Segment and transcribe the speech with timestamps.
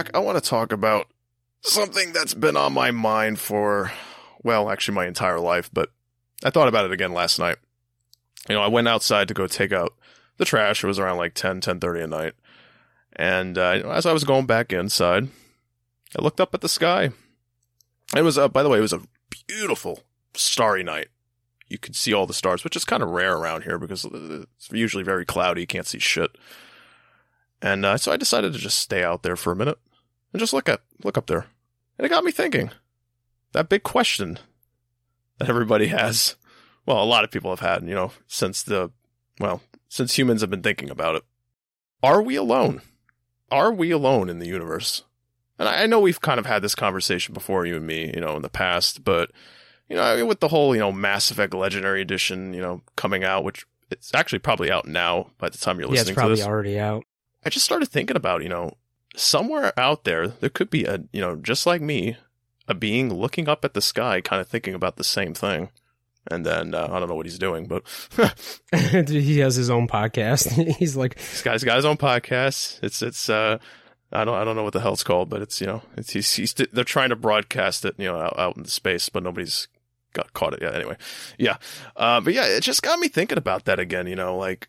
[0.00, 1.08] Jacques, I want to talk about
[1.60, 3.92] something that's been on my mind for,
[4.42, 5.90] well, actually my entire life, but
[6.42, 7.58] I thought about it again last night.
[8.48, 9.92] You know, I went outside to go take out
[10.38, 10.82] the trash.
[10.82, 12.32] It was around like 10, 10.30 at night.
[13.14, 15.28] And uh, as I was going back inside,
[16.18, 17.10] I looked up at the sky.
[18.16, 19.02] It was, uh, by the way, it was a
[19.46, 20.00] beautiful
[20.32, 21.08] starry night.
[21.68, 24.72] You could see all the stars, which is kind of rare around here because it's
[24.72, 25.60] usually very cloudy.
[25.60, 26.30] You can't see shit.
[27.60, 29.78] And uh, so I decided to just stay out there for a minute
[30.32, 31.46] and just look at look up there.
[31.98, 32.70] And it got me thinking.
[33.52, 34.38] That big question
[35.38, 36.36] that everybody has.
[36.86, 38.90] Well, a lot of people have had, you know, since the
[39.38, 41.22] well, since humans have been thinking about it.
[42.02, 42.80] Are we alone?
[43.50, 45.02] Are we alone in the universe?
[45.58, 48.36] And I know we've kind of had this conversation before, you and me, you know,
[48.36, 49.30] in the past, but
[49.88, 52.80] you know, I mean, with the whole, you know, Mass Effect Legendary Edition, you know,
[52.96, 56.14] coming out, which it's actually probably out now by the time you're listening yeah, it's
[56.14, 56.46] probably to this.
[56.46, 57.04] already out.
[57.44, 58.76] I just started thinking about, you know,
[59.16, 62.16] somewhere out there, there could be a, you know, just like me,
[62.68, 65.70] a being looking up at the sky, kind of thinking about the same thing.
[66.30, 67.82] And then uh, I don't know what he's doing, but
[69.08, 70.50] he has his own podcast.
[70.76, 72.78] He's like, this guy's got his own podcast.
[72.82, 73.58] It's it's uh,
[74.12, 76.10] I don't I don't know what the hell it's called, but it's you know it's
[76.10, 79.66] he's, he's they're trying to broadcast it you know out, out in space, but nobody's
[80.12, 80.74] got caught it yet.
[80.74, 80.96] Anyway,
[81.38, 81.56] yeah,
[81.96, 84.06] uh, but yeah, it just got me thinking about that again.
[84.06, 84.68] You know, like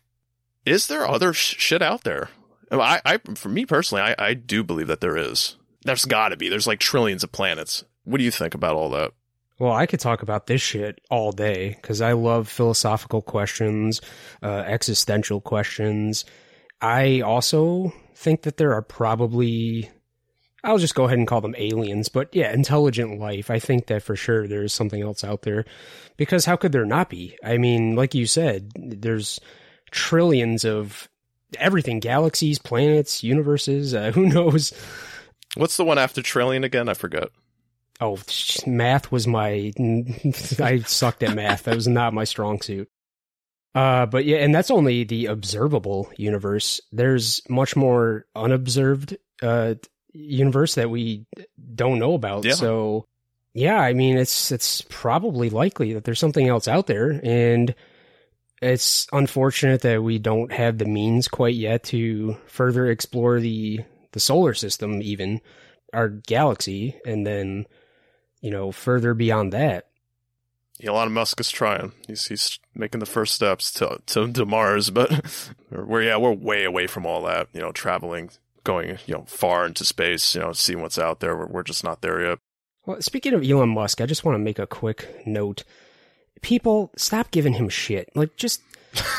[0.64, 2.30] is there other sh- shit out there?
[2.80, 5.56] I, I, for me personally, I, I do believe that there is.
[5.84, 6.48] There's got to be.
[6.48, 7.84] There's like trillions of planets.
[8.04, 9.12] What do you think about all that?
[9.58, 14.00] Well, I could talk about this shit all day because I love philosophical questions,
[14.42, 16.24] uh, existential questions.
[16.80, 19.88] I also think that there are probably,
[20.64, 23.50] I'll just go ahead and call them aliens, but yeah, intelligent life.
[23.50, 25.64] I think that for sure there's something else out there
[26.16, 27.36] because how could there not be?
[27.44, 29.38] I mean, like you said, there's
[29.92, 31.08] trillions of
[31.58, 34.72] everything galaxies, planets, universes, uh, who knows?
[35.56, 36.88] What's the one after trillion again?
[36.88, 37.28] I forget.
[38.00, 38.18] Oh,
[38.66, 39.72] math was my.
[40.58, 41.64] I sucked at math.
[41.64, 42.88] That was not my strong suit.
[43.74, 46.80] Uh, but yeah, and that's only the observable universe.
[46.90, 49.74] There's much more unobserved uh
[50.12, 51.26] universe that we
[51.74, 52.44] don't know about.
[52.44, 52.54] Yeah.
[52.54, 53.06] So
[53.54, 57.74] yeah, I mean it's it's probably likely that there's something else out there and
[58.62, 63.80] it's unfortunate that we don't have the means quite yet to further explore the
[64.12, 65.40] the solar system even
[65.92, 67.66] our galaxy and then
[68.40, 69.88] you know further beyond that
[70.82, 71.92] Elon Musk is trying.
[72.08, 75.10] He's he's making the first steps to to, to Mars, but
[75.70, 77.48] we're yeah we're way away from all that.
[77.52, 78.30] You know, traveling,
[78.64, 80.34] going you know far into space.
[80.34, 81.36] You know, seeing what's out there.
[81.36, 82.38] We're, we're just not there yet.
[82.84, 85.62] Well, speaking of Elon Musk, I just want to make a quick note.
[86.42, 88.10] People, stop giving him shit.
[88.14, 88.60] Like, just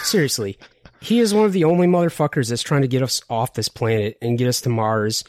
[0.04, 0.58] seriously,
[1.02, 4.18] he is one of the only motherfuckers that's trying to get us off this planet
[4.22, 5.24] and get us to Mars,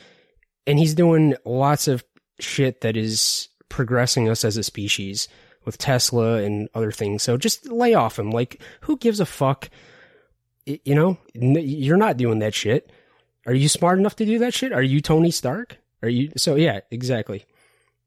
[0.66, 2.04] and he's doing lots of
[2.40, 5.28] shit that is progressing us as a species
[5.64, 7.22] with Tesla and other things.
[7.22, 8.30] So just lay off him.
[8.30, 9.70] Like, who gives a fuck?
[10.66, 12.90] You know, you're not doing that shit.
[13.46, 14.72] Are you smart enough to do that shit?
[14.72, 15.76] Are you Tony Stark?
[16.02, 16.32] Are you?
[16.36, 17.44] So yeah, exactly.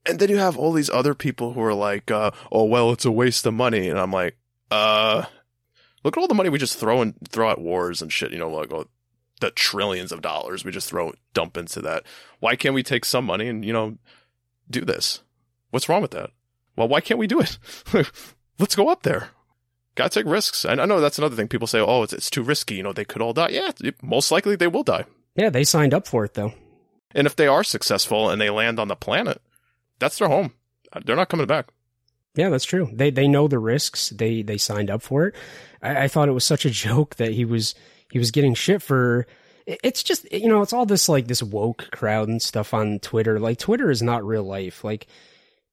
[0.08, 3.06] And then you have all these other people who are like, uh, "Oh well, it's
[3.06, 4.38] a waste of money," and I'm like,
[4.72, 5.26] "Uh,
[6.04, 8.32] look at all the money we just throw and throw at wars and shit.
[8.32, 8.88] You know, like oh,
[9.42, 12.04] the trillions of dollars we just throw dump into that.
[12.40, 13.98] Why can't we take some money and you know
[14.70, 15.22] do this?
[15.72, 16.32] What's wrong with that?
[16.76, 17.58] Well, why can't we do it?
[18.60, 19.30] Let's go up there.
[19.96, 20.64] Gotta take risks.
[20.64, 21.48] And I know that's another thing.
[21.48, 23.50] People say, "Oh, it's, it's too risky." You know, they could all die.
[23.50, 23.72] Yeah,
[24.02, 25.06] most likely they will die.
[25.36, 26.54] Yeah, they signed up for it though.
[27.14, 29.42] And if they are successful and they land on the planet,
[30.00, 30.54] that's their home.
[31.06, 31.68] They're not coming back.
[32.36, 32.90] Yeah, that's true.
[32.94, 34.10] They they know the risks.
[34.10, 35.36] They they signed up for it.
[35.82, 37.76] I, I thought it was such a joke that he was
[38.12, 39.28] he was getting shit for.
[39.66, 43.40] It's just you know it's all this like this woke crowd and stuff on Twitter.
[43.40, 44.84] Like Twitter is not real life.
[44.84, 45.08] Like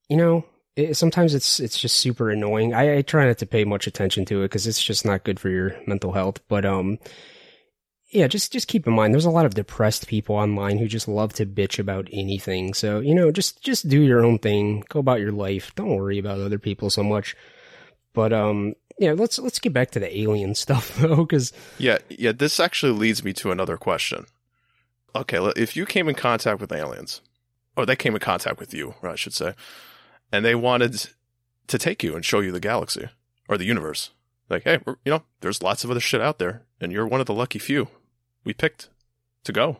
[0.08, 0.44] you know
[0.76, 2.74] it, sometimes it's it's just super annoying.
[2.74, 5.38] I, I try not to pay much attention to it because it's just not good
[5.38, 6.40] for your mental health.
[6.48, 6.98] But um,
[8.14, 11.08] yeah, just just keep in mind there's a lot of depressed people online who just
[11.08, 12.72] love to bitch about anything.
[12.72, 15.74] So you know, just just do your own thing, go about your life.
[15.74, 17.36] Don't worry about other people so much.
[18.12, 22.30] But um, yeah, let's let's get back to the alien stuff though, because Yeah, yeah.
[22.30, 24.26] This actually leads me to another question.
[25.16, 27.20] Okay, if you came in contact with aliens,
[27.76, 29.54] or they came in contact with you, I should say,
[30.30, 31.08] and they wanted
[31.66, 33.08] to take you and show you the galaxy
[33.48, 34.10] or the universe,
[34.50, 37.26] like, hey, you know, there's lots of other shit out there, and you're one of
[37.26, 37.88] the lucky few
[38.44, 38.88] we picked
[39.44, 39.78] to go.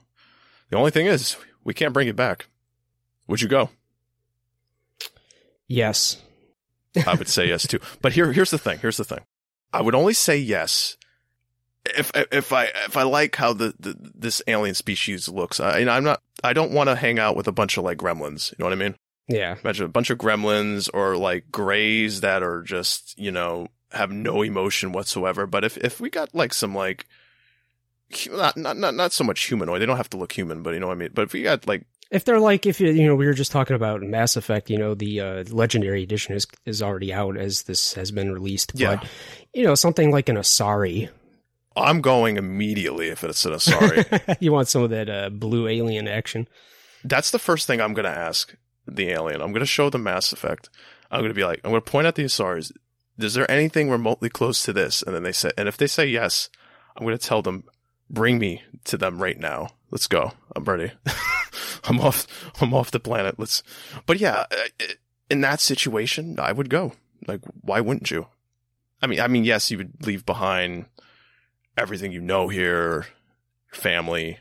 [0.71, 2.47] The only thing is, we can't bring it back.
[3.27, 3.71] Would you go?
[5.67, 6.23] yes,
[7.07, 7.81] I would say yes too.
[8.03, 8.79] But here, here's the thing.
[8.79, 9.21] Here's the thing.
[9.73, 10.97] I would only say yes
[11.85, 15.85] if if I if I like how the, the this alien species looks, I you
[15.85, 18.53] know, I'm not I don't want to hang out with a bunch of like gremlins.
[18.53, 18.95] You know what I mean?
[19.29, 19.57] Yeah.
[19.63, 24.43] Imagine a bunch of gremlins or like grays that are just you know have no
[24.43, 25.47] emotion whatsoever.
[25.47, 27.07] But if if we got like some like
[28.31, 30.81] not not not not so much humanoid, they don't have to look human, but you
[30.81, 31.11] know what I mean.
[31.15, 33.53] But if we got like If they're like, if you, you know, we were just
[33.53, 37.63] talking about Mass Effect, you know, the uh, Legendary Edition is is already out as
[37.65, 38.73] this has been released.
[38.75, 38.97] Yeah.
[38.97, 39.09] But,
[39.53, 41.09] you know, something like an Asari.
[41.77, 44.37] I'm going immediately if it's an Asari.
[44.41, 46.47] you want some of that uh, blue alien action.
[47.03, 48.55] That's the first thing I'm going to ask
[48.87, 49.41] the alien.
[49.43, 50.71] I'm going to show the Mass Effect.
[51.11, 52.71] I'm going to be like, I'm going to point at the Asaris.
[53.19, 55.03] Is there anything remotely close to this?
[55.03, 56.49] And then they say, and if they say yes,
[56.97, 57.65] I'm going to tell them,
[58.11, 59.71] bring me to them right now.
[59.91, 60.33] Let's go.
[60.55, 60.93] I'm ready.
[61.85, 62.27] I'm off.
[62.61, 63.39] I'm off the planet.
[63.39, 63.63] Let's.
[64.07, 64.85] But yeah, uh,
[65.31, 66.93] in that situation, I would go.
[67.27, 68.27] Like, why wouldn't you?
[69.03, 70.87] I mean, I mean, yes, you would leave behind
[71.77, 73.07] everything you know here,
[73.73, 74.39] your family,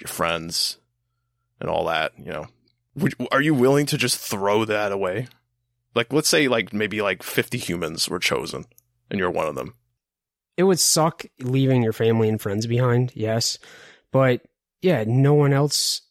[0.00, 0.78] your friends,
[1.60, 2.12] and all that.
[2.18, 2.46] You know,
[2.96, 5.28] would, are you willing to just throw that away?
[5.94, 8.64] Like, let's say, like maybe like 50 humans were chosen,
[9.10, 9.74] and you're one of them.
[10.56, 13.58] It would suck leaving your family and friends behind, yes.
[14.12, 14.42] But
[14.82, 16.02] yeah, no one else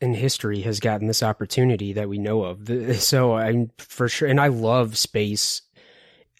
[0.00, 2.68] in history has gotten this opportunity that we know of.
[3.00, 5.62] So I'm for sure, and I love space.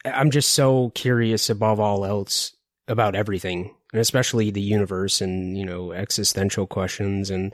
[0.04, 2.56] I'm just so curious above all else
[2.88, 7.30] about everything, and especially the universe and, you know, existential questions.
[7.30, 7.52] And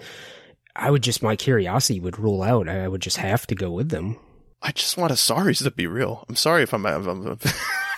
[0.77, 2.69] I would just, my curiosity would rule out.
[2.69, 4.19] I would just have to go with them.
[4.63, 6.25] I just want Asaris to be real.
[6.29, 7.39] I'm sorry if I'm, I'm, I'm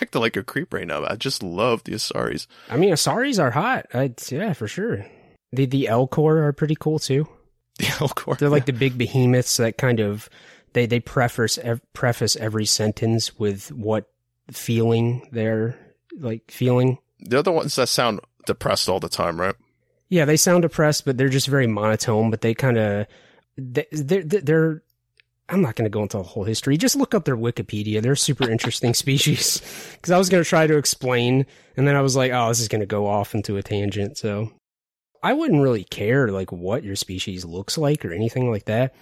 [0.01, 1.05] acting like a creep right now.
[1.05, 2.47] I just love the Asaris.
[2.69, 3.87] I mean, Asaris are hot.
[3.93, 5.05] I, yeah, for sure.
[5.51, 7.27] The the Elcor are pretty cool too.
[7.79, 8.37] The Elcor.
[8.37, 10.29] They're like the big behemoths that kind of
[10.73, 14.09] they they preface ev- preface every sentence with what
[14.51, 15.77] feeling they're
[16.19, 16.97] like feeling.
[17.21, 19.55] They're the ones that sound depressed all the time, right?
[20.09, 22.31] Yeah, they sound depressed, but they're just very monotone.
[22.31, 23.07] But they kind of
[23.57, 24.83] they, they're they're.
[25.49, 26.77] I'm not going to go into the whole history.
[26.77, 28.01] Just look up their Wikipedia.
[28.01, 29.61] They're super interesting species.
[29.93, 32.59] Because I was going to try to explain, and then I was like, "Oh, this
[32.59, 34.51] is going to go off into a tangent." So
[35.21, 38.93] I wouldn't really care like what your species looks like or anything like that.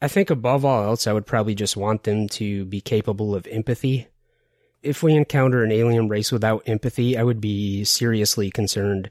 [0.00, 3.46] I think above all else, I would probably just want them to be capable of
[3.48, 4.06] empathy.
[4.80, 9.10] If we encounter an alien race without empathy, I would be seriously concerned.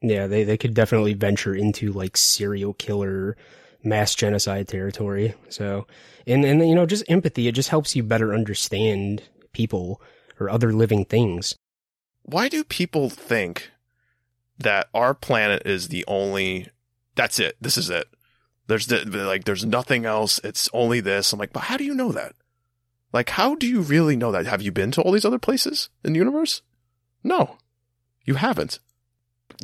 [0.00, 3.36] Yeah, they, they could definitely venture into like serial killer,
[3.86, 5.34] mass genocide territory.
[5.48, 5.86] So,
[6.26, 9.22] and, and, you know, just empathy, it just helps you better understand
[9.52, 10.02] people
[10.38, 11.54] or other living things.
[12.22, 13.70] Why do people think
[14.58, 16.68] that our planet is the only,
[17.14, 17.56] that's it.
[17.60, 18.08] This is it.
[18.66, 20.40] There's the, like, there's nothing else.
[20.42, 21.32] It's only this.
[21.32, 22.34] I'm like, but how do you know that?
[23.12, 24.46] Like, how do you really know that?
[24.46, 26.62] Have you been to all these other places in the universe?
[27.22, 27.58] No,
[28.24, 28.80] you haven't.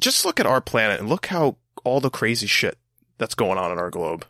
[0.01, 2.79] Just look at our planet and look how all the crazy shit
[3.23, 4.27] that's going on in our globe,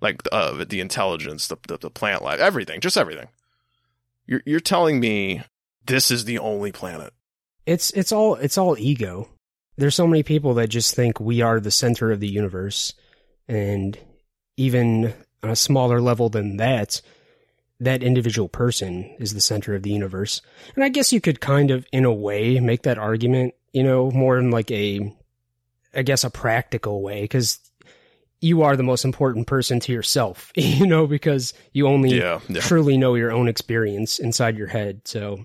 [0.00, 3.26] like uh, the intelligence, the, the the plant life, everything, just everything.
[4.24, 5.42] You're you're telling me
[5.84, 7.12] this is the only planet?
[7.66, 9.28] It's it's all it's all ego.
[9.76, 12.94] There's so many people that just think we are the center of the universe,
[13.48, 13.98] and
[14.56, 15.12] even
[15.42, 17.02] on a smaller level than that,
[17.80, 20.40] that individual person is the center of the universe.
[20.76, 24.10] And I guess you could kind of, in a way, make that argument, you know,
[24.12, 25.14] more in like a,
[25.94, 27.58] I guess, a practical way, because
[28.40, 32.60] you are the most important person to yourself, you know, because you only Yeah, yeah.
[32.60, 35.02] truly know your own experience inside your head.
[35.04, 35.44] So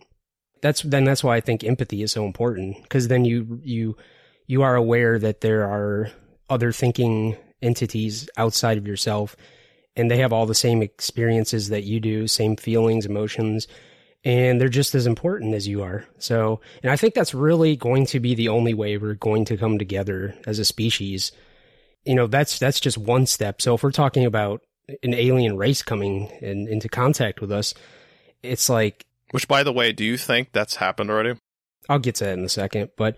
[0.62, 3.96] that's then that's why I think empathy is so important because then you you
[4.48, 6.12] you are aware that there are
[6.50, 9.36] other thinking entities outside of yourself
[9.96, 13.68] and they have all the same experiences that you do, same feelings, emotions,
[14.24, 16.06] and they're just as important as you are.
[16.18, 19.58] So, and I think that's really going to be the only way we're going to
[19.58, 21.32] come together as a species.
[22.06, 23.62] You know, that's that's just one step.
[23.62, 24.62] So if we're talking about
[25.04, 27.74] an alien race coming in, into contact with us,
[28.44, 31.40] it's like Which, by the way, do you think that's happened already?
[31.90, 33.18] I'll get to that in a second, but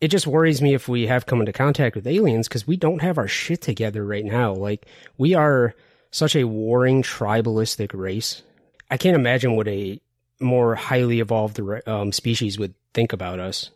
[0.00, 3.02] it just worries me if we have come into contact with aliens because we don't
[3.02, 4.54] have our shit together right now.
[4.54, 5.74] Like we are
[6.10, 8.42] such a warring tribalistic race.
[8.90, 10.00] I can't imagine what a
[10.40, 13.70] more highly evolved um, species would think about us.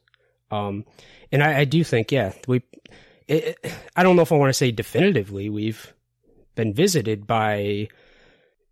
[0.51, 0.85] Um,
[1.31, 2.63] and I, I, do think, yeah, we.
[3.29, 3.59] It,
[3.97, 5.93] I don't know if I want to say definitively we've
[6.55, 7.89] been visited by,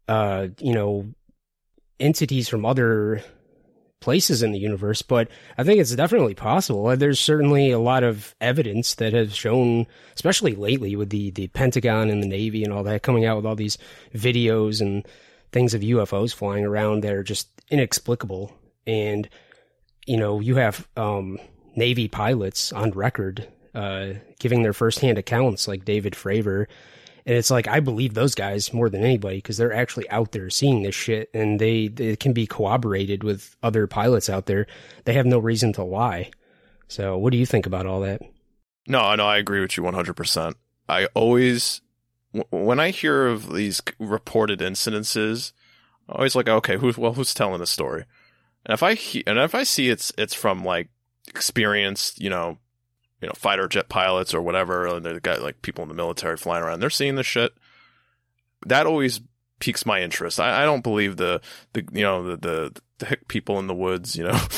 [0.08, 1.06] uh, you know,
[1.98, 3.22] entities from other
[4.00, 5.28] places in the universe, but
[5.58, 6.96] I think it's definitely possible.
[6.96, 12.08] There's certainly a lot of evidence that has shown, especially lately with the, the Pentagon
[12.08, 13.78] and the Navy and all that, coming out with all these
[14.14, 15.06] videos and
[15.52, 18.52] things of UFOs flying around that are just inexplicable.
[18.86, 19.28] And,
[20.06, 21.38] you know, you have um,
[21.76, 26.66] Navy pilots on record uh, giving their firsthand accounts, like David Fravor.
[27.26, 30.50] And it's like, I believe those guys more than anybody because they're actually out there
[30.50, 34.66] seeing this shit and they, they can be corroborated with other pilots out there.
[35.04, 36.30] They have no reason to lie.
[36.88, 38.22] So, what do you think about all that?
[38.88, 40.54] No, no, I agree with you 100%.
[40.88, 41.82] I always,
[42.50, 45.52] when I hear of these reported incidences,
[46.08, 48.06] I always like, okay, who's, well, who's telling the story?
[48.66, 50.88] And if I, and if I see it's, it's from like
[51.28, 52.58] experienced, you know,
[53.20, 56.36] you know, fighter jet pilots or whatever, and they've got like people in the military
[56.36, 57.52] flying around, they're seeing this shit.
[58.66, 59.20] That always
[59.60, 60.40] piques my interest.
[60.40, 61.40] I, I don't believe the,
[61.74, 64.38] the, you know, the, the, the people in the woods, you know,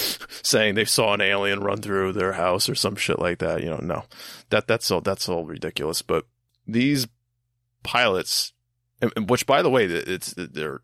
[0.43, 3.63] saying they saw an alien run through their house or some shit like that.
[3.63, 4.05] You know, no,
[4.51, 6.01] that, that's all, that's all ridiculous.
[6.01, 6.27] But
[6.67, 7.07] these
[7.83, 8.53] pilots,
[9.27, 10.81] which by the way, it's, they're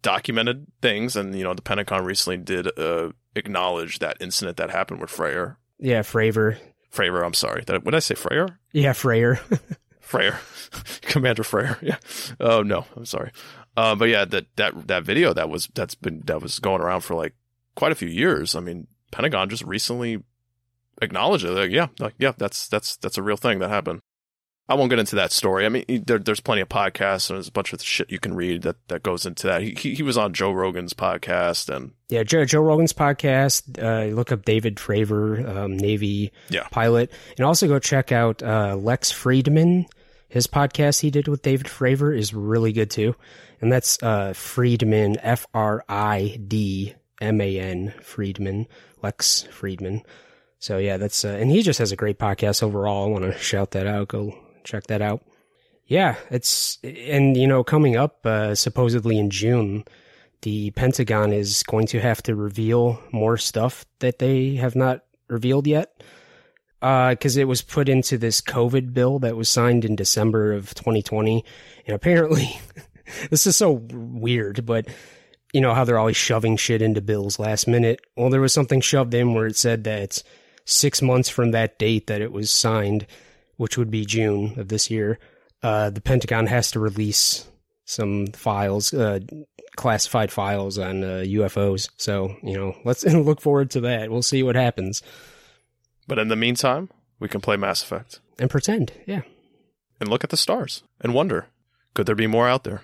[0.00, 1.16] documented things.
[1.16, 5.58] And, you know, the Pentagon recently did, uh, acknowledge that incident that happened with Freyer.
[5.78, 6.58] Yeah, Fravor.
[6.96, 7.62] Fravor, I'm sorry.
[7.62, 8.14] Did I, did I say?
[8.14, 8.58] Freyer?
[8.72, 9.38] Yeah, Freyer.
[10.00, 10.38] Freyer.
[11.02, 11.78] Commander Freyer.
[11.82, 11.96] Yeah.
[12.40, 13.32] Oh no, I'm sorry.
[13.76, 17.02] Uh, but yeah, that that that video that was that's been that was going around
[17.02, 17.34] for like
[17.74, 18.54] quite a few years.
[18.54, 20.22] I mean, Pentagon just recently
[21.02, 21.50] acknowledged it.
[21.50, 24.00] Like, yeah, like, yeah, that's that's that's a real thing that happened.
[24.68, 25.64] I won't get into that story.
[25.64, 28.34] I mean, there, there's plenty of podcasts and there's a bunch of shit you can
[28.34, 29.62] read that, that goes into that.
[29.62, 33.80] He, he, he was on Joe Rogan's podcast and yeah, Joe, Joe Rogan's podcast.
[33.80, 36.66] Uh, look up David Fravor, um, Navy yeah.
[36.70, 39.86] pilot, and also go check out uh, Lex Fridman.
[40.28, 43.14] His podcast he did with David Fravor is really good too,
[43.60, 48.66] and that's uh, Fridman, F R I D M A N, Fridman,
[49.02, 50.02] Lex Fridman.
[50.58, 53.06] So yeah, that's uh, and he just has a great podcast overall.
[53.06, 54.08] I want to shout that out.
[54.08, 55.22] Go check that out.
[55.86, 59.84] Yeah, it's and you know coming up uh, supposedly in June,
[60.42, 65.66] the Pentagon is going to have to reveal more stuff that they have not revealed
[65.66, 66.02] yet
[66.80, 70.74] because uh, it was put into this COVID bill that was signed in December of
[70.74, 71.44] 2020,
[71.86, 72.58] and apparently
[73.30, 74.88] this is so weird, but
[75.52, 78.00] you know how they're always shoving shit into bills last minute.
[78.16, 80.22] Well, there was something shoved in where it said that
[80.64, 83.06] six months from that date that it was signed
[83.56, 85.18] which would be June of this year,
[85.62, 87.48] uh, the Pentagon has to release
[87.84, 89.20] some files, uh,
[89.76, 91.88] classified files on uh, UFOs.
[91.96, 94.10] So, you know, let's look forward to that.
[94.10, 95.02] We'll see what happens.
[96.06, 98.20] But in the meantime, we can play Mass Effect.
[98.38, 99.22] And pretend, yeah.
[99.98, 101.46] And look at the stars and wonder
[101.94, 102.82] could there be more out there?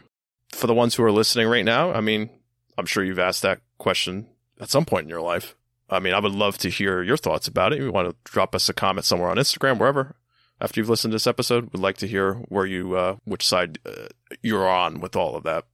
[0.49, 2.31] For the ones who are listening right now, I mean,
[2.79, 4.27] I'm sure you've asked that question
[4.59, 5.55] at some point in your life.
[5.91, 7.77] I mean, I would love to hear your thoughts about it.
[7.77, 10.17] If you want to drop us a comment somewhere on Instagram, wherever,
[10.63, 11.71] after you've listened to this episode.
[11.73, 14.07] We'd like to hear where you, uh, which side uh,
[14.41, 15.65] you're on with all of that.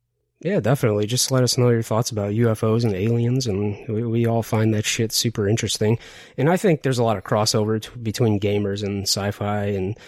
[0.41, 1.07] Yeah, definitely.
[1.07, 4.73] Just let us know your thoughts about UFOs and aliens, and we, we all find
[4.73, 5.99] that shit super interesting.
[6.37, 9.99] And I think there's a lot of crossover t- between gamers and sci-fi, and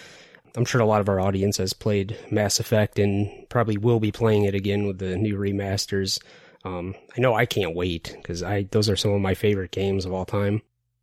[0.57, 4.13] I'm sure a lot of our audience has played Mass Effect and probably will be
[4.13, 6.21] playing it again with the new remasters.
[6.65, 10.05] Um, I know I can't wait because I those are some of my favorite games
[10.05, 10.63] of all time.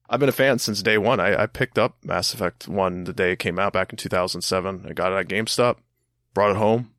[0.10, 1.20] I've been a fan since day one.
[1.20, 4.86] I, I, picked up Mass Effect 1 the day it came out back in 2007.
[4.88, 5.78] I got it at GameStop,
[6.34, 6.92] brought it home,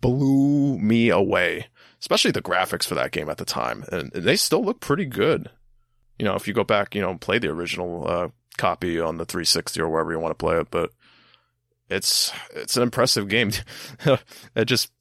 [0.00, 1.68] blew me away,
[2.00, 3.84] especially the graphics for that game at the time.
[3.90, 5.50] And they still look pretty good.
[6.18, 9.24] You know, if you go back, you know, play the original uh, copy on the
[9.24, 10.92] 360 or wherever you want to play it, but
[11.88, 13.52] it's it's an impressive game.
[14.54, 14.92] it just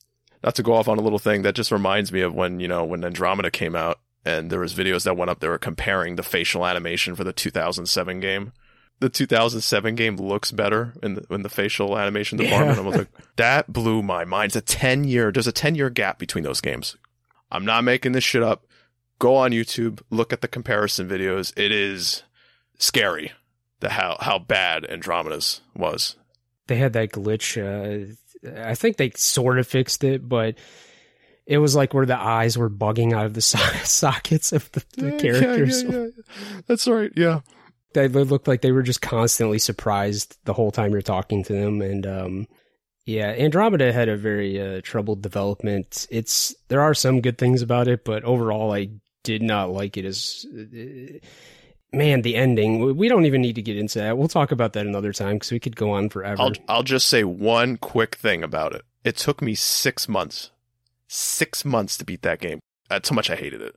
[0.44, 2.68] not to go off on a little thing that just reminds me of when, you
[2.70, 6.16] know, when Andromeda came out and there was videos that went up that were comparing
[6.16, 8.52] the facial animation for the 2007 game.
[9.00, 12.78] The 2007 game looks better in the, in the facial animation department.
[12.78, 12.84] Yeah.
[12.84, 13.08] I was like,
[13.38, 14.48] that blew my mind.
[14.48, 16.98] It's a 10 year, there's a 10 year gap between those games.
[17.52, 18.66] I'm not making this shit up.
[19.18, 21.58] Go on YouTube, look at the comparison videos.
[21.58, 22.24] It is
[22.78, 23.32] scary
[23.80, 26.16] the how, how bad Andromeda's was.
[26.68, 27.58] They had that glitch.
[27.58, 28.14] Uh,
[28.62, 30.56] I think they sort of fixed it, but
[31.50, 34.84] it was like where the eyes were bugging out of the so- sockets of the,
[34.98, 35.84] the characters.
[35.84, 37.12] Yeah, yeah, yeah, That's right.
[37.16, 37.42] Yeah.
[37.94, 41.82] They looked like they were just constantly surprised the whole time you're talking to them.
[41.82, 42.48] And, um,
[43.04, 46.06] yeah, Andromeda had a very uh, troubled development.
[46.12, 48.90] It's there are some good things about it, but overall, I
[49.24, 50.46] did not like it as.
[50.54, 51.18] Uh,
[51.92, 52.96] man, the ending.
[52.96, 54.20] We don't even need to get into that.
[54.20, 56.40] We'll talk about that another time because we could go on forever.
[56.40, 58.84] I'll, I'll just say one quick thing about it.
[59.04, 60.52] It took me six months
[61.10, 62.60] six months to beat that game.
[62.90, 63.76] That's how much I hated it.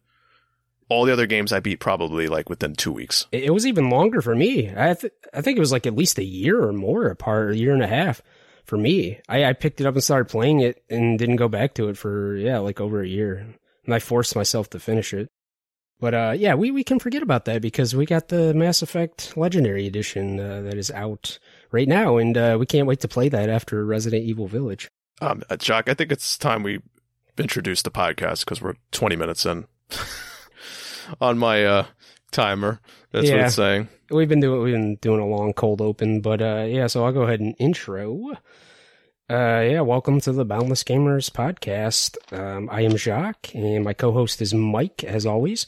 [0.89, 3.27] All the other games I beat probably like within two weeks.
[3.33, 4.71] It was even longer for me.
[4.77, 7.57] I th- I think it was like at least a year or more apart, a
[7.57, 8.21] year and a half
[8.65, 9.21] for me.
[9.29, 11.97] I, I picked it up and started playing it and didn't go back to it
[11.97, 13.47] for yeah like over a year.
[13.85, 15.29] And I forced myself to finish it.
[15.99, 19.37] But uh, yeah, we, we can forget about that because we got the Mass Effect
[19.37, 21.39] Legendary Edition uh, that is out
[21.71, 24.91] right now, and uh, we can't wait to play that after Resident Evil Village.
[25.21, 26.81] Um, uh, Jock, I think it's time we
[27.39, 29.67] introduce the podcast because we're 20 minutes in
[31.21, 31.87] on my uh,
[32.31, 32.81] timer.
[33.13, 33.89] That's what it's saying.
[34.11, 36.87] We've been doing we've been doing a long cold open, but uh, yeah.
[36.87, 38.33] So I'll go ahead and intro.
[39.31, 42.17] Uh, yeah, welcome to the Boundless Gamers podcast.
[42.37, 45.67] Um, I am Jacques, and my co-host is Mike, as always.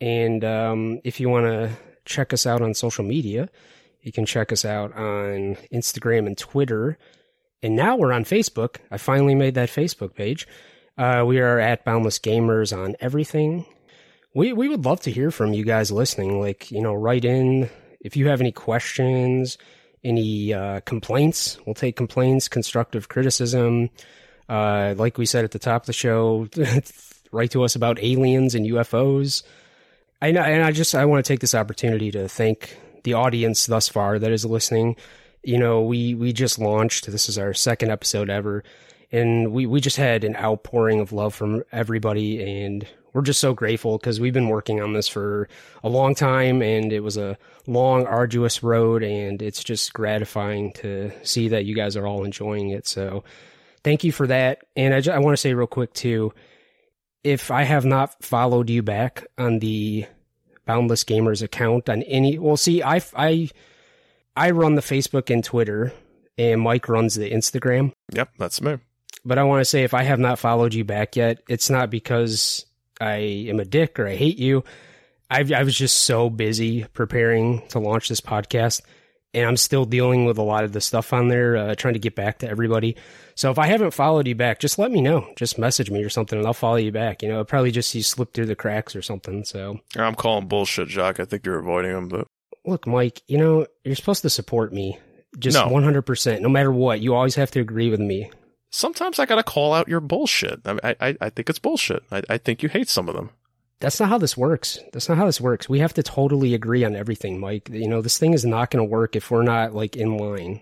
[0.00, 1.70] And um, if you want to
[2.04, 3.48] check us out on social media,
[4.02, 6.98] you can check us out on Instagram and Twitter.
[7.62, 8.76] And now we're on Facebook.
[8.90, 10.46] I finally made that Facebook page.
[10.98, 13.64] Uh, we are at Boundless Gamers on everything.
[14.34, 16.40] We we would love to hear from you guys listening.
[16.40, 17.68] Like you know, write in
[18.00, 19.58] if you have any questions,
[20.04, 21.58] any uh, complaints.
[21.66, 23.90] We'll take complaints, constructive criticism.
[24.48, 26.48] Uh, like we said at the top of the show,
[27.32, 29.42] write to us about aliens and UFOs.
[30.22, 33.66] I know, and I just I want to take this opportunity to thank the audience
[33.66, 34.96] thus far that is listening.
[35.42, 37.10] You know, we we just launched.
[37.10, 38.62] This is our second episode ever,
[39.12, 43.54] and we we just had an outpouring of love from everybody, and we're just so
[43.54, 45.48] grateful because we've been working on this for
[45.82, 47.36] a long time, and it was a
[47.66, 52.70] long, arduous road, and it's just gratifying to see that you guys are all enjoying
[52.70, 52.86] it.
[52.86, 53.24] So,
[53.82, 54.60] thank you for that.
[54.76, 56.32] And I, ju- I want to say real quick too,
[57.24, 60.06] if I have not followed you back on the
[60.66, 63.50] Boundless Gamers account on any, well, see, I I
[64.36, 65.92] I run the Facebook and Twitter,
[66.38, 67.92] and Mike runs the Instagram.
[68.12, 68.78] Yep, that's me.
[69.24, 71.90] But I want to say, if I have not followed you back yet, it's not
[71.90, 72.64] because
[73.00, 73.16] I
[73.48, 74.64] am a dick or I hate you.
[75.30, 78.80] I, I was just so busy preparing to launch this podcast,
[79.32, 82.00] and I'm still dealing with a lot of the stuff on there, uh, trying to
[82.00, 82.96] get back to everybody.
[83.36, 85.28] So if I haven't followed you back, just let me know.
[85.36, 87.22] Just message me or something, and I'll follow you back.
[87.22, 89.44] You know, probably just you slipped through the cracks or something.
[89.44, 91.20] So I'm calling bullshit, Jock.
[91.20, 92.26] I think you're avoiding him, but
[92.66, 94.98] look, Mike, you know, you're supposed to support me.
[95.38, 95.68] Just No.
[95.68, 96.40] 100%.
[96.40, 98.30] No matter what, you always have to agree with me.
[98.70, 100.60] Sometimes I gotta call out your bullshit.
[100.64, 102.02] I, I, I, think it's bullshit.
[102.10, 103.30] I, I think you hate some of them.
[103.80, 104.78] That's not how this works.
[104.92, 105.68] That's not how this works.
[105.68, 107.70] We have to totally agree on everything, Mike.
[107.70, 110.60] You know, this thing is not going to work if we're not like in line.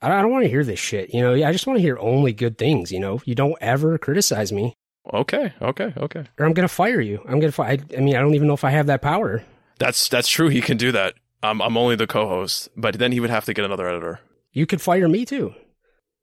[0.00, 1.12] I I don't want to hear this shit.
[1.12, 2.90] You know, I just want to hear only good things.
[2.90, 4.74] You know, you don't ever criticize me,
[5.12, 6.24] Okay, okay, okay.
[6.38, 7.20] or I'm going to fire you.
[7.24, 7.78] I'm going to fire.
[7.96, 9.42] I mean, I don't even know if I have that power.
[9.78, 10.48] That's that's true.
[10.48, 11.14] He can do that.
[11.42, 14.20] I'm I'm only the co-host, but then he would have to get another editor.
[14.52, 15.54] You could fire me too.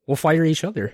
[0.07, 0.93] We'll fire each other.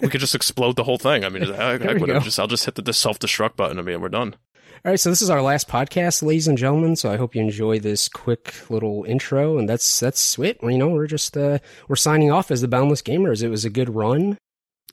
[0.00, 1.24] We could just explode the whole thing.
[1.24, 3.78] I mean, I, I would just I'll just hit the self destruct button.
[3.78, 4.34] I mean, we're done.
[4.82, 6.96] All right, so this is our last podcast, ladies and gentlemen.
[6.96, 10.58] So I hope you enjoy this quick little intro, and that's that's it.
[10.62, 13.42] You know, we're just uh, we're signing off as the Boundless Gamers.
[13.42, 14.38] It was a good run.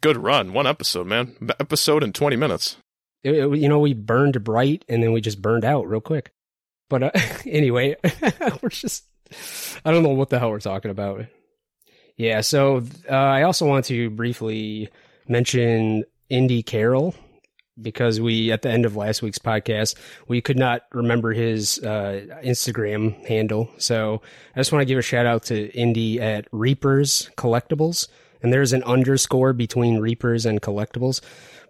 [0.02, 0.52] Good run.
[0.54, 1.36] One episode, man.
[1.60, 2.78] Episode in 20 minutes.
[3.24, 6.32] It- it- you know, we burned bright, and then we just burned out real quick.
[6.90, 7.12] But uh,
[7.46, 7.96] anyway,
[8.62, 9.06] we're just
[9.86, 11.26] I don't know what the hell we're talking about.
[12.18, 14.90] Yeah, so uh, I also want to briefly
[15.28, 17.14] mention Indy Carroll
[17.80, 19.94] because we at the end of last week's podcast
[20.28, 23.70] we could not remember his uh, Instagram handle.
[23.78, 24.24] So
[24.56, 28.08] I just want to give a shout out to Indy at Reapers Collectibles,
[28.42, 31.22] and there's an underscore between Reapers and Collectibles.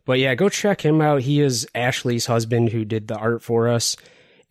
[0.06, 1.24] But yeah, go check him out.
[1.24, 3.98] He is Ashley's husband who did the art for us,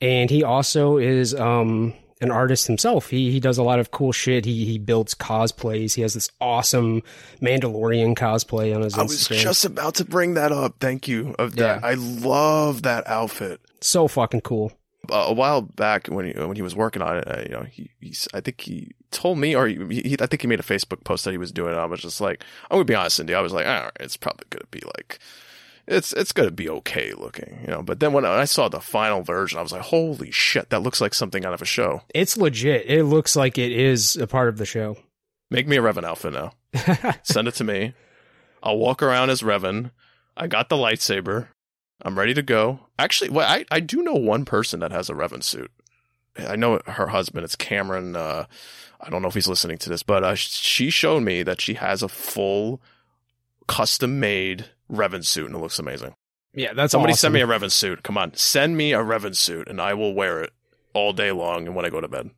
[0.02, 3.11] and he also is um an artist himself.
[3.11, 4.44] He he does a lot of cool shit.
[4.44, 5.94] He he builds cosplays.
[5.94, 7.02] He has this awesome
[7.42, 10.76] Mandalorian cosplay on his I was just about to bring that up.
[10.81, 11.35] Thank you.
[11.38, 11.87] Of that, Yeah.
[11.87, 13.61] I love that outfit.
[13.81, 14.72] so fucking cool.
[15.09, 17.62] Uh, a while back when he, when he was working on it, uh, you know,
[17.62, 20.64] he, he's, I think he told me, or he, he, I think he made a
[20.64, 21.76] Facebook post that he was doing it.
[21.79, 23.33] I was just like, I'm gonna be honest, Cindy.
[23.33, 25.20] I was like, all right, it's probably gonna be like,
[25.87, 27.83] it's it's gonna be okay looking, you know.
[27.83, 31.01] But then when I saw the final version, I was like, holy shit, that looks
[31.01, 32.03] like something out of a show.
[32.14, 32.87] It's legit.
[32.87, 34.96] It looks like it is a part of the show.
[35.51, 36.53] Make me a Revan outfit now.
[37.22, 37.94] Send it to me.
[38.62, 39.92] I'll walk around as Revan.
[40.37, 41.49] I got the lightsaber.
[42.03, 42.81] I'm ready to go.
[42.99, 45.70] Actually, well, I, I do know one person that has a Revan suit.
[46.37, 47.44] I know her husband.
[47.44, 48.16] It's Cameron.
[48.16, 48.46] Uh,
[49.01, 51.75] I don't know if he's listening to this, but uh, she showed me that she
[51.75, 52.83] has a full
[53.66, 56.14] custom made Revan suit and it looks amazing.
[56.55, 57.33] yeah, that's Somebody awesome.
[57.33, 58.03] send me a Revan suit.
[58.03, 58.35] Come on.
[58.35, 60.53] Send me a Revan suit and I will wear it
[60.94, 62.31] all day long and when I go to bed.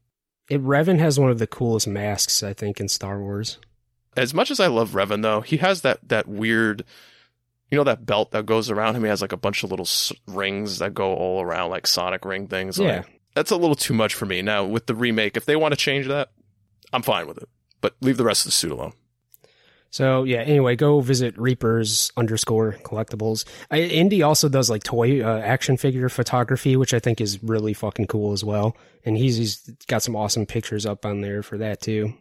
[0.48, 3.58] It, Revan has one of the coolest masks I think in Star Wars.
[4.16, 6.84] as much as I love Revan, though, he has that that weird,
[7.70, 9.02] you know, that belt that goes around him.
[9.02, 12.24] He has like a bunch of little s- rings that go all around, like Sonic
[12.24, 12.78] ring things.
[12.78, 12.96] Yeah.
[12.98, 14.40] Like, that's a little too much for me.
[14.40, 16.30] Now with the remake, if they want to change that,
[16.94, 17.48] I'm fine with it.
[17.82, 18.94] But leave the rest of the suit alone.
[19.90, 23.44] So yeah, anyway, go visit Reapers underscore collectibles.
[23.70, 27.72] I, Indy also does like toy uh, action figure photography, which I think is really
[27.72, 28.76] fucking cool as well.
[29.04, 32.12] And he's he's got some awesome pictures up on there for that too.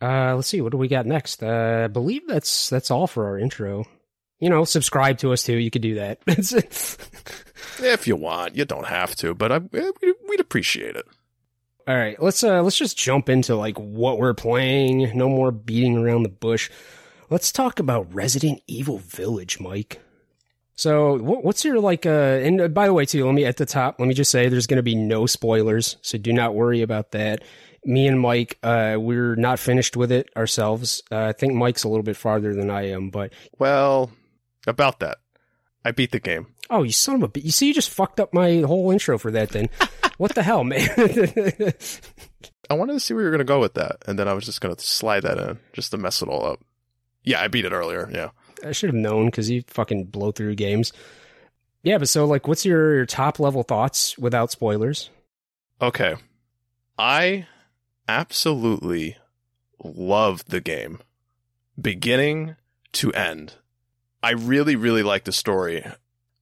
[0.00, 1.42] Uh, let's see, what do we got next?
[1.42, 3.84] Uh, I believe that's that's all for our intro.
[4.40, 5.56] You know, subscribe to us too.
[5.56, 6.18] You could do that.
[6.26, 9.58] if you want, you don't have to, but I,
[10.28, 11.06] we'd appreciate it.
[11.86, 15.16] All right, let's uh let's just jump into like what we're playing.
[15.16, 16.70] No more beating around the bush.
[17.28, 20.00] Let's talk about Resident Evil Village, Mike.
[20.76, 22.04] So, what's your like?
[22.04, 24.00] Uh, and uh, by the way, too, let me at the top.
[24.00, 27.12] Let me just say, there's going to be no spoilers, so do not worry about
[27.12, 27.42] that.
[27.84, 31.02] Me and Mike, uh, we're not finished with it ourselves.
[31.12, 34.10] Uh, I think Mike's a little bit farther than I am, but well,
[34.66, 35.18] about that,
[35.84, 36.48] I beat the game.
[36.70, 37.40] Oh, you son of a!
[37.40, 39.50] You see, you just fucked up my whole intro for that.
[39.50, 39.68] Then
[40.18, 40.88] what the hell, man?
[42.70, 44.32] I wanted to see where you were going to go with that, and then I
[44.32, 46.60] was just going to slide that in just to mess it all up.
[47.22, 48.08] Yeah, I beat it earlier.
[48.12, 48.30] Yeah,
[48.64, 50.92] I should have known because you fucking blow through games.
[51.82, 55.10] Yeah, but so like, what's your, your top level thoughts without spoilers?
[55.80, 56.14] Okay,
[56.98, 57.46] I
[58.08, 59.16] absolutely
[59.82, 61.00] love the game,
[61.80, 62.56] beginning
[62.92, 63.54] to end.
[64.22, 65.84] I really, really like the story.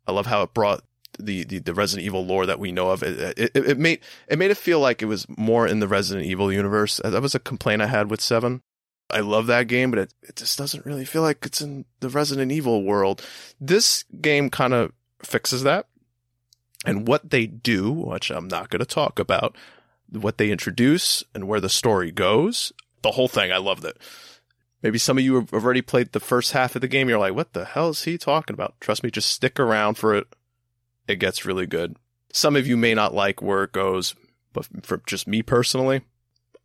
[0.07, 0.85] I love how it brought
[1.25, 3.03] the, the, the Resident Evil lore that we know of.
[3.03, 6.27] It, it, it, made it made it feel like it was more in the Resident
[6.27, 7.01] Evil universe.
[7.05, 8.63] That was a complaint I had with Seven.
[9.11, 12.09] I love that game, but it, it just doesn't really feel like it's in the
[12.09, 13.25] Resident Evil world.
[13.61, 15.87] This game kind of fixes that.
[16.85, 19.55] And what they do, which I'm not going to talk about,
[20.11, 23.99] what they introduce and where the story goes, the whole thing, I loved it.
[24.83, 27.09] Maybe some of you have already played the first half of the game.
[27.09, 28.75] You're like, what the hell is he talking about?
[28.81, 30.27] Trust me, just stick around for it
[31.09, 31.97] it gets really good.
[32.33, 34.15] Some of you may not like where it goes,
[34.53, 36.03] but for just me personally,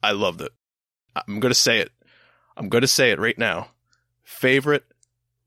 [0.04, 0.52] I loved it.
[1.16, 1.92] I'm going to say it.
[2.56, 3.70] I'm going to say it right now.
[4.24, 4.86] Favorite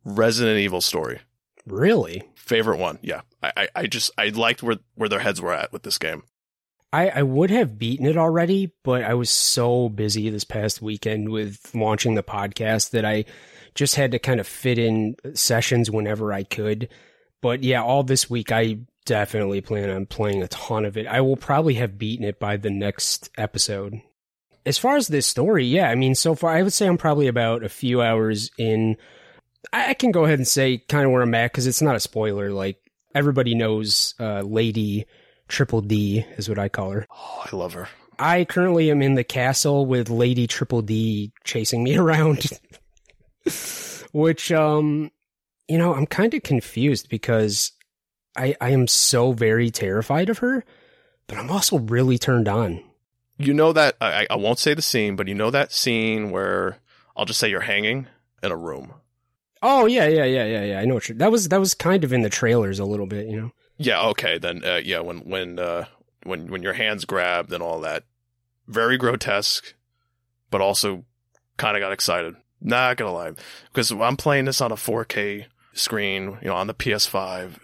[0.05, 1.21] Resident Evil story.
[1.67, 2.23] Really?
[2.35, 2.99] Favorite one.
[3.03, 3.21] Yeah.
[3.43, 6.23] I, I, I just, I liked where, where their heads were at with this game.
[6.93, 11.29] I, I would have beaten it already, but I was so busy this past weekend
[11.29, 13.27] with launching the podcast that I
[13.75, 16.89] just had to kind of fit in sessions whenever I could.
[17.43, 21.07] But yeah, all this week I definitely plan on playing a ton of it.
[21.07, 24.01] I will probably have beaten it by the next episode.
[24.67, 27.27] As far as this story, yeah, I mean, so far I would say I'm probably
[27.27, 28.97] about a few hours in.
[29.73, 32.01] I can go ahead and say kind of where I'm at because it's not a
[32.01, 32.51] spoiler.
[32.51, 32.79] Like
[33.15, 35.07] everybody knows, uh, Lady
[35.49, 37.07] Triple D is what I call her.
[37.11, 37.89] Oh, I love her.
[38.19, 42.47] I currently am in the castle with Lady Triple D chasing me around.
[44.13, 45.11] Which, um,
[45.71, 47.71] you know, I'm kind of confused because
[48.37, 50.65] I, I am so very terrified of her,
[51.29, 52.83] but I'm also really turned on.
[53.39, 56.79] You know that I, I won't say the scene, but you know that scene where
[57.17, 58.09] I'll just say you're hanging
[58.43, 58.95] in a room.
[59.63, 60.81] Oh yeah, yeah, yeah, yeah, yeah.
[60.81, 61.49] I know what you're, that was.
[61.49, 63.53] That was kind of in the trailers a little bit, you know.
[63.77, 64.03] Yeah.
[64.09, 64.39] Okay.
[64.39, 64.65] Then.
[64.65, 65.01] Uh, yeah.
[65.01, 65.85] When when uh,
[66.25, 68.05] when when your hands grabbed and all that,
[68.67, 69.75] very grotesque,
[70.51, 71.05] but also
[71.57, 72.37] kind of got excited.
[72.61, 73.33] Not gonna lie,
[73.73, 77.59] because I'm playing this on a 4K screen, you know, on the PS5.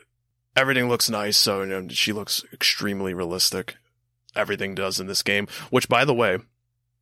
[0.56, 3.76] Everything looks nice, so you know, she looks extremely realistic.
[4.34, 6.38] Everything does in this game, which by the way,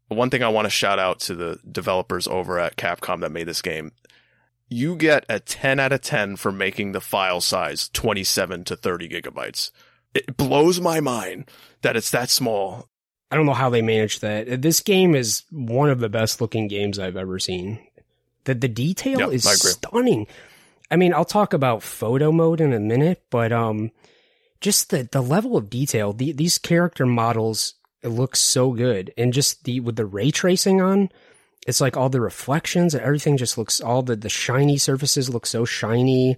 [0.09, 3.49] one thing I want to shout out to the developers over at Capcom that made
[3.49, 3.93] this game.
[4.69, 9.09] You get a 10 out of 10 for making the file size 27 to 30
[9.09, 9.71] gigabytes.
[10.15, 11.51] It blows my mind
[11.83, 12.89] that it's that small.
[13.31, 14.63] I don't know how they managed that.
[14.63, 17.81] This game is one of the best looking games I've ever seen.
[18.45, 20.27] The the detail yeah, is stunning.
[20.95, 23.91] I mean, I'll talk about photo mode in a minute, but um,
[24.61, 26.13] just the the level of detail.
[26.13, 30.81] The, these character models it looks so good, and just the with the ray tracing
[30.81, 31.09] on,
[31.67, 35.47] it's like all the reflections and everything just looks all the the shiny surfaces look
[35.47, 36.37] so shiny.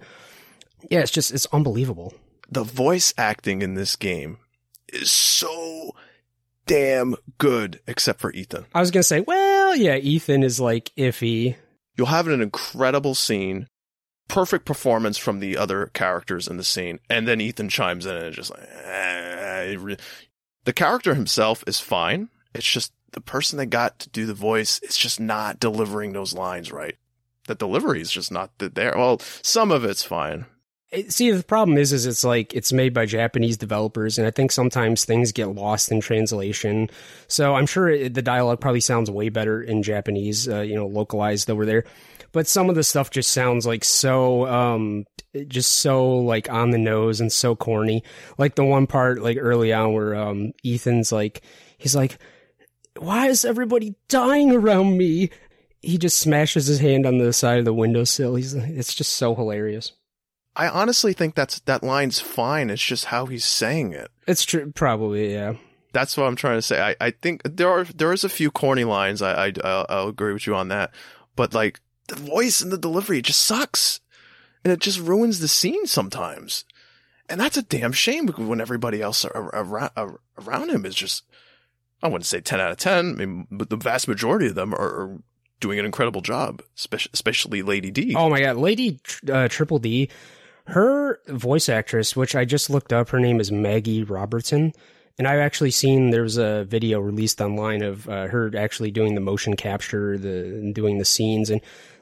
[0.89, 2.15] Yeah, it's just it's unbelievable.
[2.49, 4.39] The voice acting in this game
[4.91, 5.91] is so
[6.65, 8.65] damn good, except for Ethan.
[8.73, 11.57] I was gonna say, well, yeah, Ethan is like iffy.
[11.95, 13.67] You'll have an incredible scene
[14.27, 18.35] perfect performance from the other characters in the scene, and then Ethan chimes in and
[18.35, 19.75] just like eh,
[20.65, 22.29] the character himself is fine.
[22.53, 26.33] It's just the person they got to do the voice is just not delivering those
[26.33, 26.95] lines right.
[27.47, 28.93] The delivery is just not there.
[28.97, 30.45] Well, some of it's fine.
[31.09, 34.51] See, the problem is, is it's like it's made by Japanese developers, and I think
[34.51, 36.89] sometimes things get lost in translation.
[37.27, 41.49] So I'm sure the dialogue probably sounds way better in Japanese, uh, you know, localized
[41.49, 41.83] over there
[42.31, 45.05] but some of the stuff just sounds like so um
[45.47, 48.03] just so like on the nose and so corny
[48.37, 51.41] like the one part like early on where um ethan's like
[51.77, 52.17] he's like
[52.99, 55.29] why is everybody dying around me
[55.81, 58.35] he just smashes his hand on the side of the windowsill.
[58.35, 59.93] He's it's just so hilarious.
[60.55, 62.69] I honestly think that's that line's fine.
[62.69, 64.09] It's just how he's saying it.
[64.27, 65.53] It's true, probably yeah.
[65.93, 66.81] That's what I'm trying to say.
[66.81, 69.21] I, I think there are there is a few corny lines.
[69.21, 70.93] I, I I'll, I'll agree with you on that.
[71.35, 73.99] But like the voice and the delivery just sucks,
[74.63, 76.65] and it just ruins the scene sometimes.
[77.29, 79.89] And that's a damn shame when everybody else around
[80.37, 81.23] around him is just
[82.01, 84.73] I wouldn't say 10 out of 10, I mean, but the vast majority of them
[84.73, 85.17] are,
[85.59, 88.13] doing an incredible job, especially Lady D.
[88.15, 90.07] Oh my god, Lady uh, Triple D,
[90.67, 94.71] her voice actress, which I just looked up, her name is Maggie Robertson.
[95.17, 99.19] And I've actually seen there's a video released online of uh, her actually doing the
[99.19, 101.59] motion capture, the doing the scenes, and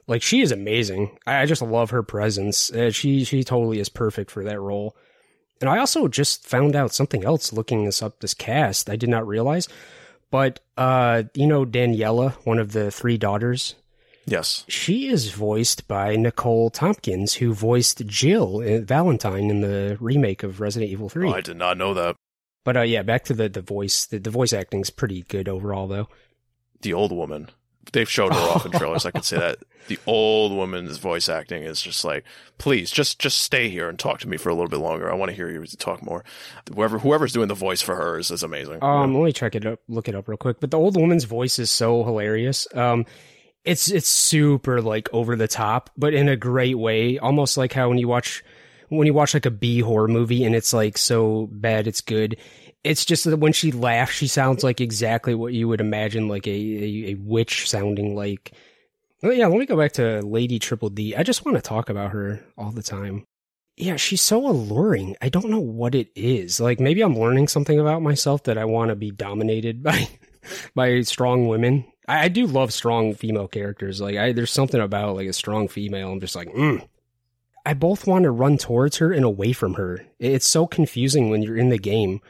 [0.07, 1.17] like she is amazing.
[1.25, 2.71] I, I just love her presence.
[2.71, 4.95] Uh, she she totally is perfect for that role.
[5.61, 9.09] And I also just found out something else looking this up this cast I did
[9.09, 9.67] not realize.
[10.31, 13.75] But uh, you know Daniela, one of the three daughters.
[14.27, 14.65] Yes.
[14.67, 20.59] She is voiced by Nicole Tompkins, who voiced Jill uh, Valentine in the remake of
[20.59, 21.29] Resident Evil 3.
[21.29, 22.15] Oh, I did not know that.
[22.63, 24.07] But uh, yeah, back to the, the voice.
[24.07, 26.09] The, the voice acting's pretty good overall, though.
[26.81, 27.49] The old woman
[27.91, 29.05] they've showed her off in trailers.
[29.05, 32.23] I can say that the old woman's voice acting is just like,
[32.57, 35.11] please, just just stay here and talk to me for a little bit longer.
[35.11, 36.23] I want to hear you talk more.
[36.73, 38.83] Whoever whoever's doing the voice for her is, is amazing.
[38.83, 39.19] Um, yeah.
[39.19, 40.59] let me check it up, look it up real quick.
[40.59, 42.67] But the old woman's voice is so hilarious.
[42.73, 43.05] Um,
[43.63, 47.17] it's it's super like over the top, but in a great way.
[47.17, 48.43] Almost like how when you watch
[48.89, 52.37] when you watch like a B horror movie and it's like so bad it's good
[52.85, 56.45] it's just that when she laughs, she sounds like exactly what you would imagine, like
[56.45, 58.51] a, a, a witch sounding like.
[59.23, 61.15] Well, yeah, let me go back to Lady Triple D.
[61.15, 63.25] I just want to talk about her all the time.
[63.75, 65.15] Yeah, she's so alluring.
[65.19, 66.59] I don't know what it is.
[66.59, 70.07] Like maybe I'm learning something about myself that I want to be dominated by
[70.75, 71.85] by strong women.
[72.07, 73.99] I, I, do love strong female characters.
[73.99, 76.11] Like I, there's something about like a strong female.
[76.11, 76.87] I'm just like, mm.
[77.65, 80.05] I both want to run towards her and away from her.
[80.19, 82.21] It's so confusing when you're in the game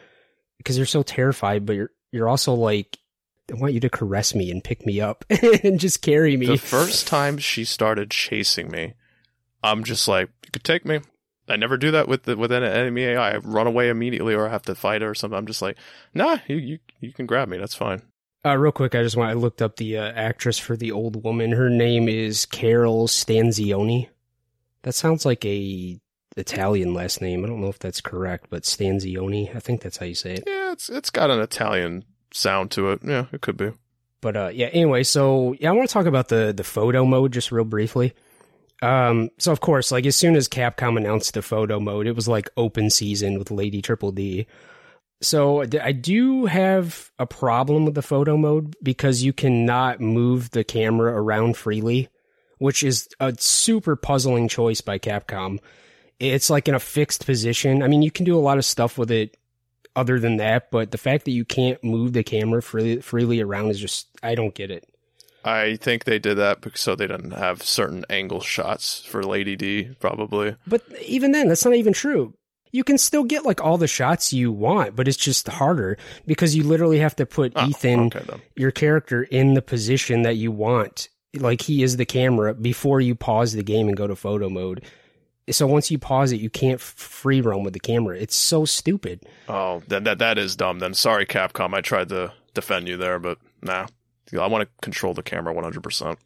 [0.58, 2.98] because you're so terrified, but you're you're also like,
[3.52, 5.26] I want you to caress me and pick me up
[5.64, 6.48] and just carry me.
[6.48, 8.94] The first time she started chasing me,
[9.62, 11.02] I'm just like, you could take me.
[11.48, 13.34] I never do that with the, with an enemy AI.
[13.34, 15.38] I run away immediately or I have to fight her or something.
[15.38, 15.78] I'm just like,
[16.14, 17.58] nah, you you, you can grab me.
[17.58, 18.02] That's fine.
[18.46, 21.24] Uh, real quick, I just want I looked up the uh, actress for the old
[21.24, 21.52] woman.
[21.52, 24.10] Her name is Carol Stanzioni.
[24.84, 26.00] That sounds like a
[26.36, 27.44] Italian last name.
[27.44, 29.56] I don't know if that's correct, but Stanzioni.
[29.56, 30.44] I think that's how you say it.
[30.46, 33.00] Yeah, it's it's got an Italian sound to it.
[33.04, 33.72] Yeah, it could be.
[34.22, 34.68] But uh, yeah.
[34.68, 38.14] Anyway, so yeah, I want to talk about the the photo mode just real briefly.
[38.82, 42.28] Um, so of course, like as soon as Capcom announced the photo mode, it was
[42.28, 44.48] like open season with Lady Triple D.
[45.22, 50.66] So I do have a problem with the photo mode because you cannot move the
[50.66, 52.10] camera around freely,
[52.58, 55.60] which is a super puzzling choice by Capcom
[56.20, 57.84] it's like in a fixed position.
[57.84, 59.38] I mean, you can do a lot of stuff with it
[59.96, 63.70] other than that, but the fact that you can't move the camera freely, freely around
[63.70, 64.88] is just, I don't get it.
[65.44, 69.96] I think they did that so they didn't have certain angle shots for Lady D,
[70.00, 70.56] probably.
[70.66, 72.34] But even then, that's not even true.
[72.72, 76.56] You can still get like all the shots you want, but it's just harder because
[76.56, 78.26] you literally have to put oh, Ethan, okay,
[78.58, 81.10] your character, in the position that you want.
[81.36, 84.84] Like he is the camera before you pause the game and go to photo mode
[85.52, 88.18] so once you pause it, you can't free roam with the camera.
[88.18, 89.22] It's so stupid.
[89.48, 90.80] Oh, that that that is dumb.
[90.80, 91.74] Then sorry, Capcom.
[91.74, 93.88] I tried to defend you there, but nah.
[94.34, 96.18] I want to control the camera one hundred percent.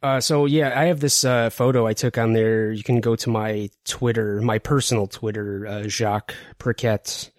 [0.00, 2.70] Uh, so yeah, I have this uh, photo I took on there.
[2.70, 7.30] You can go to my Twitter, my personal Twitter, uh, Jacques Perquet.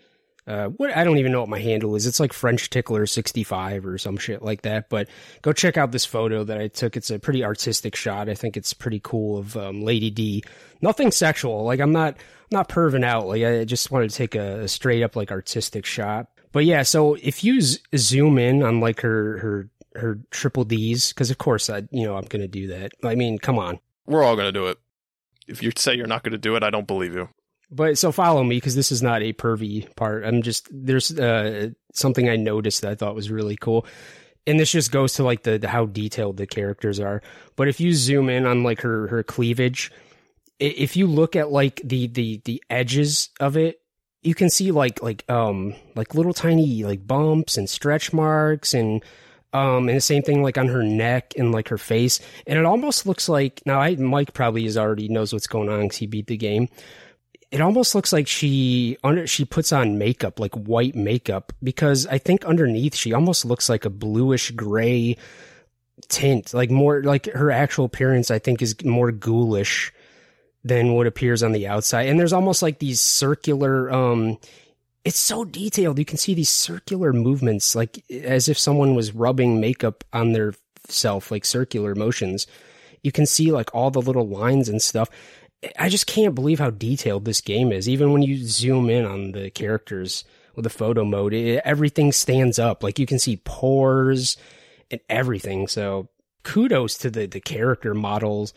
[0.50, 2.08] Uh, what I don't even know what my handle is.
[2.08, 4.90] It's like French Tickler sixty five or some shit like that.
[4.90, 5.08] But
[5.44, 6.98] go check out this photo that I took.
[6.98, 8.28] It's a pretty artistic shot.
[8.30, 10.44] I think it's pretty cool of um, Lady D.
[10.82, 11.66] Nothing sexual.
[11.66, 12.18] Like I'm not
[12.50, 13.28] not perving out.
[13.28, 16.28] Like I just wanted to take a, a straight up like artistic shot.
[16.52, 21.10] But yeah, so if you z- zoom in on like her her her triple D's,
[21.14, 22.94] because of course I you know I'm gonna do that.
[23.04, 23.80] I mean, come on.
[24.08, 24.80] We're all gonna do it.
[25.48, 27.30] If you say you're not gonna do it, I don't believe you.
[27.72, 30.26] But so follow me because this is not a pervy part.
[30.26, 33.86] I'm just there's uh, something I noticed that I thought was really cool,
[34.48, 37.22] and this just goes to like the, the how detailed the characters are.
[37.56, 39.92] But if you zoom in on like her her cleavage,
[40.60, 43.82] if you look at like the the the edges of it,
[44.22, 49.04] you can see like like um like little tiny like bumps and stretch marks and
[49.54, 52.66] um and the same thing like on her neck and like her face and it
[52.66, 56.08] almost looks like now I Mike probably is already knows what's going on because he
[56.08, 56.68] beat the game
[57.52, 62.20] it almost looks like she under she puts on makeup like white makeup because I
[62.20, 65.18] think underneath she almost looks like a bluish gray
[66.08, 68.32] tint, like more like her actual appearance.
[68.32, 69.92] I think is more ghoulish
[70.64, 72.08] than what appears on the outside.
[72.08, 73.92] And there's almost like these circular.
[73.92, 74.38] um
[75.04, 75.98] It's so detailed.
[75.98, 80.54] You can see these circular movements, like as if someone was rubbing makeup on their
[80.88, 82.46] self, like circular motions.
[83.02, 85.10] You can see like all the little lines and stuff.
[85.78, 87.90] I just can't believe how detailed this game is.
[87.90, 90.24] Even when you zoom in on the characters
[90.56, 92.84] with the photo mode, it, everything stands up.
[92.84, 94.38] Like you can see pores
[94.90, 95.68] and everything.
[95.68, 96.10] So
[96.44, 98.54] kudos to the the character models,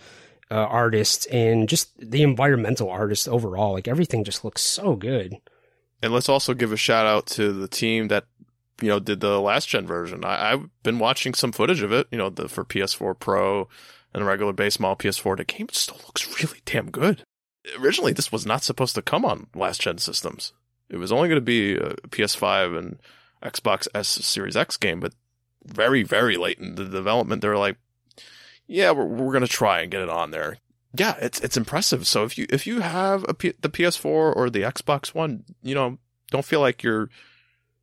[0.51, 3.73] uh, artists, and just the environmental artists overall.
[3.73, 5.37] Like everything just looks so good.
[6.03, 8.27] And let's also give a shout out to the team that
[8.81, 10.25] you know did the last gen version.
[10.25, 12.07] I, have been watching some footage of it.
[12.13, 13.69] You know, the for PS4 Pro
[14.15, 17.25] and a regular base model PS4, the game still looks really damn good.
[17.79, 20.53] Originally, this was not supposed to come on last gen systems.
[20.89, 22.99] It was only going to be a PS5 and
[23.43, 25.15] Xbox S Series X game, but
[25.65, 27.77] very, very late in the development, they were like,
[28.67, 30.59] "Yeah, we're we're going to try and get it on there."
[30.95, 32.07] Yeah, it's it's impressive.
[32.07, 35.75] So if you if you have a P- the PS4 or the Xbox One, you
[35.75, 35.99] know,
[36.31, 37.09] don't feel like you're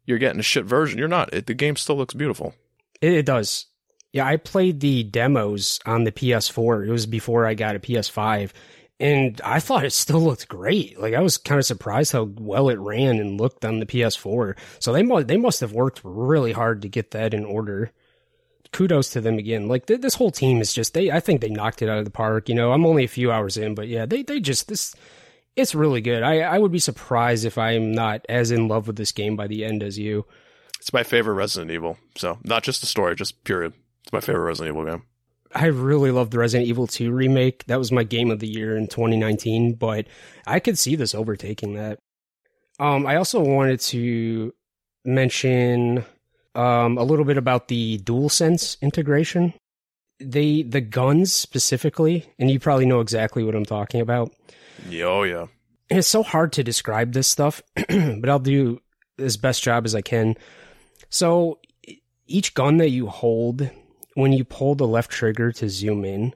[0.05, 0.99] you're getting a shit version.
[0.99, 1.33] You're not.
[1.33, 2.53] It, the game still looks beautiful.
[3.01, 3.67] It, it does.
[4.12, 6.88] Yeah, I played the demos on the PS4.
[6.88, 8.52] It was before I got a PS5,
[9.00, 11.00] and I thought it still looked great.
[11.00, 14.58] Like I was kind of surprised how well it ran and looked on the PS4.
[14.80, 17.91] So they must they must have worked really hard to get that in order.
[18.72, 19.67] Kudos to them again.
[19.67, 21.12] Like th- this whole team is just they.
[21.12, 22.50] I think they knocked it out of the park.
[22.50, 24.95] You know, I'm only a few hours in, but yeah, they they just this.
[25.56, 26.24] It's really good.
[26.24, 29.48] I I would be surprised if I'm not as in love with this game by
[29.48, 30.26] the end as you.
[30.80, 31.98] It's my favorite Resident Evil.
[32.15, 33.74] So not just the story, just period.
[34.10, 35.04] It's my favorite Resident Evil game.
[35.54, 37.63] I really loved the Resident Evil 2 remake.
[37.67, 40.08] That was my game of the year in 2019, but
[40.48, 42.00] I could see this overtaking that.
[42.80, 44.52] Um, I also wanted to
[45.06, 46.04] mention
[46.56, 49.54] um, a little bit about the DualSense integration.
[50.19, 54.34] They the guns specifically, and you probably know exactly what I'm talking about.
[54.89, 55.45] Yeah, oh yeah.
[55.91, 58.82] And it's so hard to describe this stuff, but I'll do
[59.19, 60.36] as best job as I can.
[61.10, 61.60] So
[62.26, 63.69] each gun that you hold
[64.19, 66.34] when you pull the left trigger to zoom in,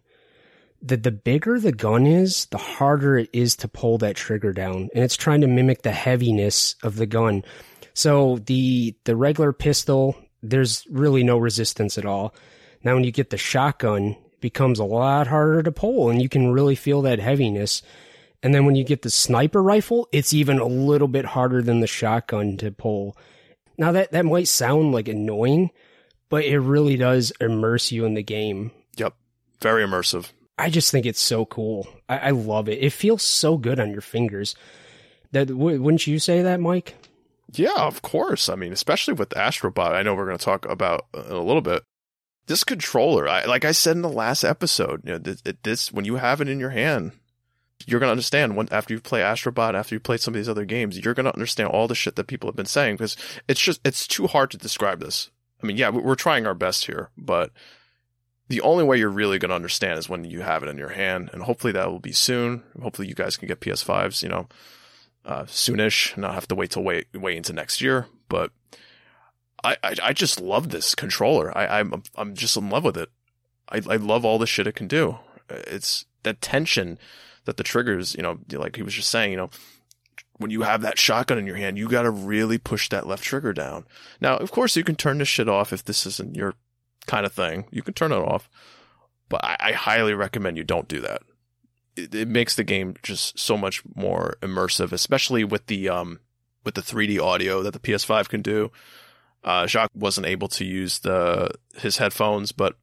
[0.82, 4.90] the the bigger the gun is, the harder it is to pull that trigger down,
[4.94, 7.44] and it's trying to mimic the heaviness of the gun.
[7.94, 12.34] So the the regular pistol, there's really no resistance at all.
[12.84, 16.28] Now when you get the shotgun, it becomes a lot harder to pull, and you
[16.28, 17.82] can really feel that heaviness.
[18.42, 21.80] And then when you get the sniper rifle, it's even a little bit harder than
[21.80, 23.16] the shotgun to pull.
[23.78, 25.72] Now that that might sound like annoying,
[26.34, 28.72] but it really does immerse you in the game.
[28.98, 29.14] Yep.
[29.62, 30.32] Very immersive.
[30.58, 31.88] I just think it's so cool.
[32.10, 32.80] I, I love it.
[32.82, 34.56] It feels so good on your fingers.
[35.32, 36.96] That w- wouldn't you say that, Mike?
[37.52, 38.50] Yeah, of course.
[38.50, 41.62] I mean, especially with Astrobot, I know we're going to talk about in a little
[41.62, 41.84] bit.
[42.48, 46.06] This controller, I, like I said in the last episode, you know, this, this when
[46.06, 47.12] you have it in your hand,
[47.86, 50.50] you're going to understand when after you play Astrobot, after you play some of these
[50.50, 53.16] other games, you're going to understand all the shit that people have been saying because
[53.48, 55.30] it's just it's too hard to describe this.
[55.64, 57.52] I mean, yeah, we're trying our best here, but
[58.50, 60.90] the only way you're really going to understand is when you have it in your
[60.90, 62.64] hand, and hopefully that will be soon.
[62.82, 64.48] Hopefully, you guys can get PS5s, you know,
[65.26, 68.08] uh, soonish, not have to wait till wait wait into next year.
[68.28, 68.52] But
[69.64, 71.58] I I, I just love this controller.
[71.58, 73.10] I I'm I'm just in love with it.
[73.70, 75.18] I I love all the shit it can do.
[75.50, 77.00] It's that tension
[77.46, 79.50] that the triggers, you know, like he was just saying, you know,
[80.44, 83.24] when you have that shotgun in your hand, you got to really push that left
[83.24, 83.86] trigger down.
[84.20, 86.56] Now, of course, you can turn this shit off if this isn't your
[87.08, 87.64] kind of thing.
[87.72, 88.50] You can turn it off,
[89.30, 91.22] but I, I highly recommend you don't do that.
[91.96, 96.20] It, it, makes the game just so much more immersive, especially with the um
[96.66, 98.70] with the 3D audio that the PS5 can do.
[99.46, 102.76] Uh, Jacques wasn't able to use the his headphones, but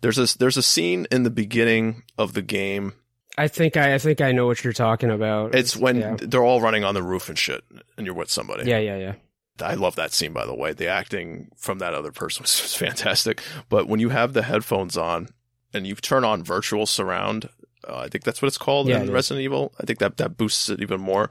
[0.00, 2.94] there's a there's a scene in the beginning of the game
[3.40, 5.54] I think I, I think I know what you're talking about.
[5.54, 6.16] It's when yeah.
[6.18, 7.64] they're all running on the roof and shit,
[7.96, 8.68] and you're with somebody.
[8.68, 9.14] Yeah, yeah, yeah.
[9.62, 10.74] I love that scene, by the way.
[10.74, 13.40] The acting from that other person was, fantastic.
[13.70, 15.28] But when you have the headphones on
[15.72, 17.48] and you turn on virtual surround,
[17.88, 19.72] uh, I think that's what it's called yeah, in it Resident Evil.
[19.80, 21.30] I think that that boosts it even more.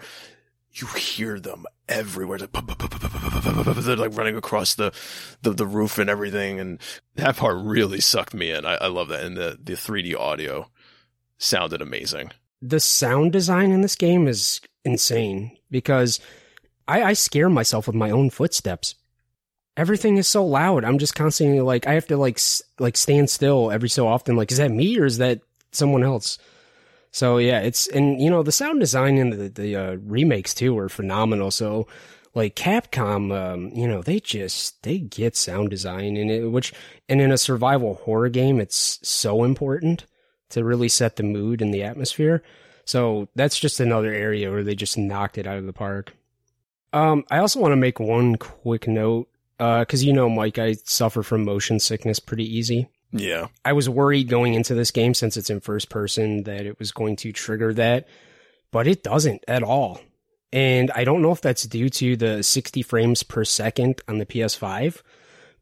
[0.71, 2.37] You hear them everywhere.
[2.39, 4.91] They're like running across the,
[5.43, 6.79] the, the roof and everything, and
[7.15, 8.65] that part really sucked me in.
[8.65, 10.71] I, I love that, and the the 3D audio
[11.39, 12.31] sounded amazing.
[12.61, 16.19] The sound design in this game is insane because
[16.87, 18.95] I, I scare myself with my own footsteps.
[19.77, 20.83] Everything is so loud.
[20.83, 22.39] I'm just constantly like I have to like
[22.77, 24.35] like stand still every so often.
[24.35, 25.39] Like, is that me or is that
[25.71, 26.37] someone else?
[27.11, 30.77] So yeah, it's and you know the sound design in the the uh, remakes too
[30.77, 31.49] are phenomenal.
[31.49, 31.87] So
[32.35, 36.73] like Capcom, um, you know, they just they get sound design in it, which
[37.07, 40.05] and in a survival horror game, it's so important
[40.49, 42.43] to really set the mood and the atmosphere.
[42.85, 46.15] So that's just another area where they just knocked it out of the park.
[46.91, 50.73] Um, I also want to make one quick note because uh, you know, Mike, I
[50.85, 52.89] suffer from motion sickness pretty easy.
[53.11, 56.79] Yeah, I was worried going into this game since it's in first person that it
[56.79, 58.07] was going to trigger that,
[58.71, 59.99] but it doesn't at all.
[60.51, 64.25] And I don't know if that's due to the 60 frames per second on the
[64.25, 65.01] PS5,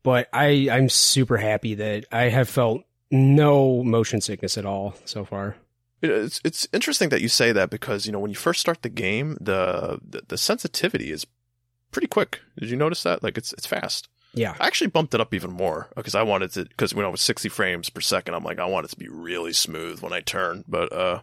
[0.04, 5.26] but I, I'm super happy that I have felt no motion sickness at all so
[5.26, 5.56] far.
[6.02, 8.90] It's it's interesting that you say that because you know when you first start the
[8.90, 11.26] game, the, the the, sensitivity is
[11.92, 12.42] pretty quick.
[12.60, 13.24] Did you notice that?
[13.24, 14.08] Like it's it's fast.
[14.34, 17.10] Yeah, I actually bumped it up even more because I wanted to because when I
[17.10, 20.14] was 60 frames per second, I'm like I want it to be really smooth when
[20.14, 20.64] I turn.
[20.68, 21.22] But uh,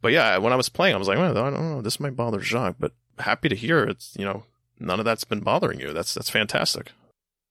[0.00, 2.14] but yeah, when I was playing, I was like, well, I don't know, this might
[2.14, 4.44] bother Jacques, but happy to hear it's you know
[4.78, 5.92] none of that's been bothering you.
[5.92, 6.92] That's that's fantastic.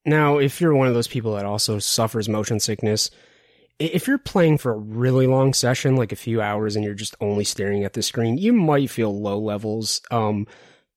[0.06, 3.12] Now, if you're one of those people that also suffers motion sickness,
[3.80, 7.16] if you're playing for a really long session, like a few hours, and you're just
[7.22, 10.02] only staring at the screen, you might feel low levels.
[10.12, 10.48] Um,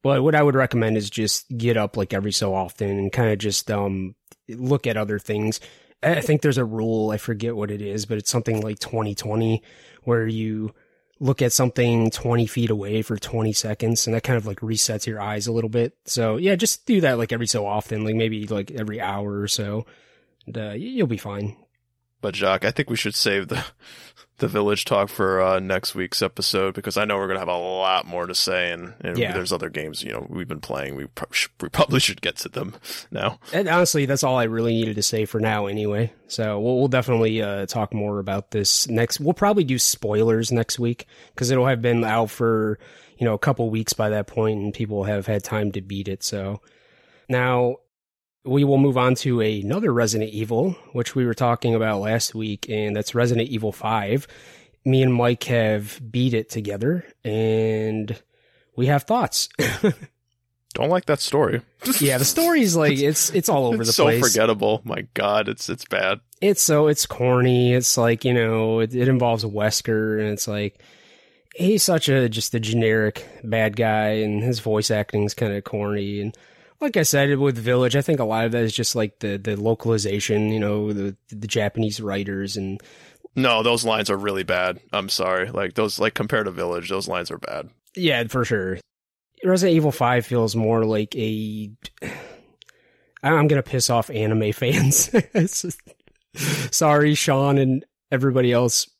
[0.02, 3.30] but what I would recommend is just get up like every so often and kind
[3.30, 4.16] of just um
[4.48, 5.60] look at other things.
[6.02, 9.62] I think there's a rule, I forget what it is, but it's something like 2020
[10.02, 10.74] where you
[11.20, 15.06] look at something 20 feet away for 20 seconds and that kind of like resets
[15.06, 15.96] your eyes a little bit.
[16.04, 19.46] So yeah, just do that like every so often, like maybe like every hour or
[19.46, 19.86] so.
[20.46, 21.56] And, uh, you'll be fine.
[22.22, 23.62] But Jacques, I think we should save the
[24.38, 27.56] the village talk for uh, next week's episode because I know we're gonna have a
[27.56, 29.32] lot more to say, and, and yeah.
[29.32, 30.94] there's other games you know we've been playing.
[30.94, 31.28] We, pro-
[31.60, 32.74] we probably should get to them
[33.10, 33.38] now.
[33.52, 36.12] And honestly, that's all I really needed to say for now, anyway.
[36.28, 39.20] So we'll, we'll definitely uh, talk more about this next.
[39.20, 42.78] We'll probably do spoilers next week because it'll have been out for
[43.18, 46.06] you know a couple weeks by that point, and people have had time to beat
[46.08, 46.22] it.
[46.22, 46.60] So
[47.28, 47.78] now
[48.44, 52.68] we will move on to another Resident Evil, which we were talking about last week,
[52.68, 54.26] and that's Resident Evil 5.
[54.84, 58.20] Me and Mike have beat it together, and
[58.76, 59.48] we have thoughts.
[60.74, 61.60] Don't like that story.
[62.00, 64.20] yeah, the story's like it's it's all over it's the so place.
[64.22, 64.80] So forgettable.
[64.84, 66.20] My God, it's it's bad.
[66.40, 67.74] It's so it's corny.
[67.74, 70.82] It's like you know it, it involves Wesker, and it's like
[71.54, 75.62] he's such a just a generic bad guy, and his voice acting is kind of
[75.62, 76.36] corny and
[76.82, 79.38] like I said with Village, I think a lot of that is just like the
[79.38, 82.80] the localization, you know, the the Japanese writers and
[83.36, 84.80] No, those lines are really bad.
[84.92, 85.50] I'm sorry.
[85.50, 87.70] Like those like compared to Village, those lines are bad.
[87.94, 88.78] Yeah, for sure.
[89.44, 91.70] Resident Evil 5 feels more like a
[93.22, 95.10] I'm going to piss off anime fans.
[96.34, 98.90] sorry, Sean and everybody else.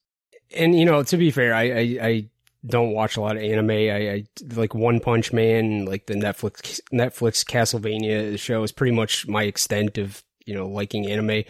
[0.57, 2.31] And you know, to be fair, I, I, I
[2.65, 3.71] don't watch a lot of anime.
[3.71, 9.27] I, I like One Punch Man, like the Netflix Netflix Castlevania show is pretty much
[9.27, 11.45] my extent of you know liking anime.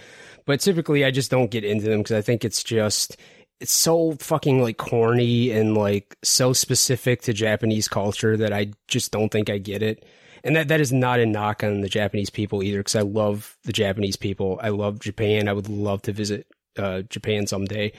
[0.47, 3.17] But typically, I just don't get into them because I think it's just
[3.61, 9.13] it's so fucking like corny and like so specific to Japanese culture that I just
[9.13, 10.05] don't think I get it.
[10.45, 13.57] And that that is not a knock on the Japanese people either, because I love
[13.65, 14.59] the Japanese people.
[14.63, 15.47] I love Japan.
[15.47, 16.47] I would love to visit
[16.77, 17.93] uh, Japan someday.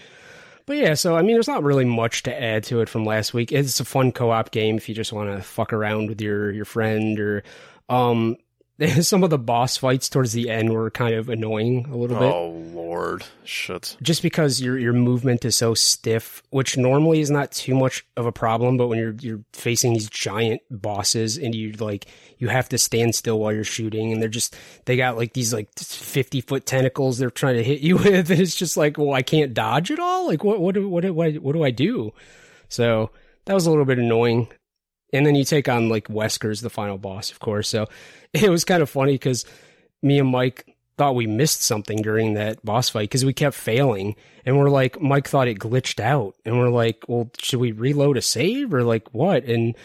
[0.66, 3.34] But yeah, so I mean, there's not really much to add to it from last
[3.34, 3.51] week.
[3.51, 6.66] It's a fun co-op game if you just want to fuck around with your your
[6.66, 7.43] friend or
[7.89, 8.38] um
[9.01, 12.34] some of the boss fights towards the end were kind of annoying a little bit.
[12.34, 13.95] Oh lord, shit!
[14.01, 18.26] Just because your your movement is so stiff, which normally is not too much of
[18.26, 22.07] a problem, but when you're you're facing these giant bosses and you like
[22.39, 24.55] you have to stand still while you're shooting, and they're just
[24.86, 28.41] they got like these like fifty foot tentacles they're trying to hit you with, and
[28.41, 30.28] it's just like, well, I can't dodge at all.
[30.28, 32.11] Like what what what what what do I do?
[32.69, 33.11] So
[33.45, 34.47] that was a little bit annoying.
[35.14, 37.70] And then you take on like Wesker's the final boss, of course.
[37.70, 37.88] So
[38.34, 39.45] it was kind of funny because
[40.01, 44.16] me and Mike thought we missed something during that boss fight because we kept failing.
[44.45, 46.36] And we're like, Mike thought it glitched out.
[46.45, 49.45] And we're like, well, should we reload a save or like what?
[49.45, 49.76] And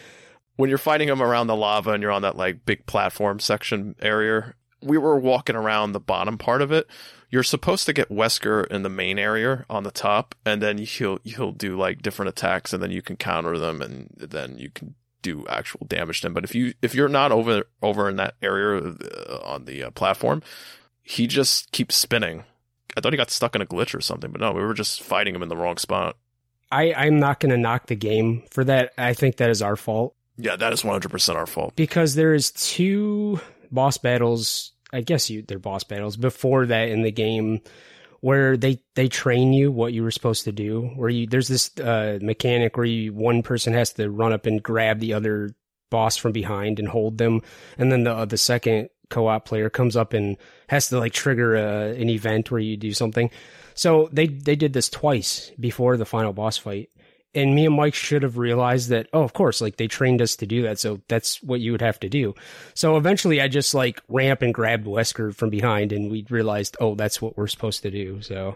[0.57, 3.95] when you're fighting him around the lava and you're on that like big platform section
[4.01, 6.87] area, we were walking around the bottom part of it.
[7.29, 11.19] You're supposed to get Wesker in the main area on the top, and then he'll
[11.23, 14.95] he'll do like different attacks, and then you can counter them, and then you can
[15.21, 16.33] do actual damage to him.
[16.33, 19.91] But if you if you're not over over in that area uh, on the uh,
[19.91, 20.41] platform,
[21.01, 22.43] he just keeps spinning.
[22.97, 25.01] I thought he got stuck in a glitch or something, but no, we were just
[25.01, 26.17] fighting him in the wrong spot.
[26.71, 28.93] I I'm not going to knock the game for that.
[28.97, 30.15] I think that is our fault.
[30.37, 31.75] Yeah, that is 100% our fault.
[31.75, 33.41] Because there is two
[33.71, 37.61] boss battles, I guess you they're boss battles before that in the game
[38.21, 40.91] where they they train you what you were supposed to do.
[40.95, 44.61] Where you there's this uh, mechanic where you one person has to run up and
[44.61, 45.51] grab the other
[45.89, 47.41] boss from behind and hold them,
[47.77, 51.55] and then the uh, the second co-op player comes up and has to like trigger
[51.55, 53.29] a, an event where you do something.
[53.73, 56.89] So they they did this twice before the final boss fight.
[57.35, 60.35] And me and Mike should have realized that, oh, of course, like they trained us
[60.37, 60.79] to do that.
[60.79, 62.33] So that's what you would have to do.
[62.73, 66.75] So eventually I just like ran up and grabbed Wesker from behind and we realized,
[66.79, 68.21] oh, that's what we're supposed to do.
[68.23, 68.55] So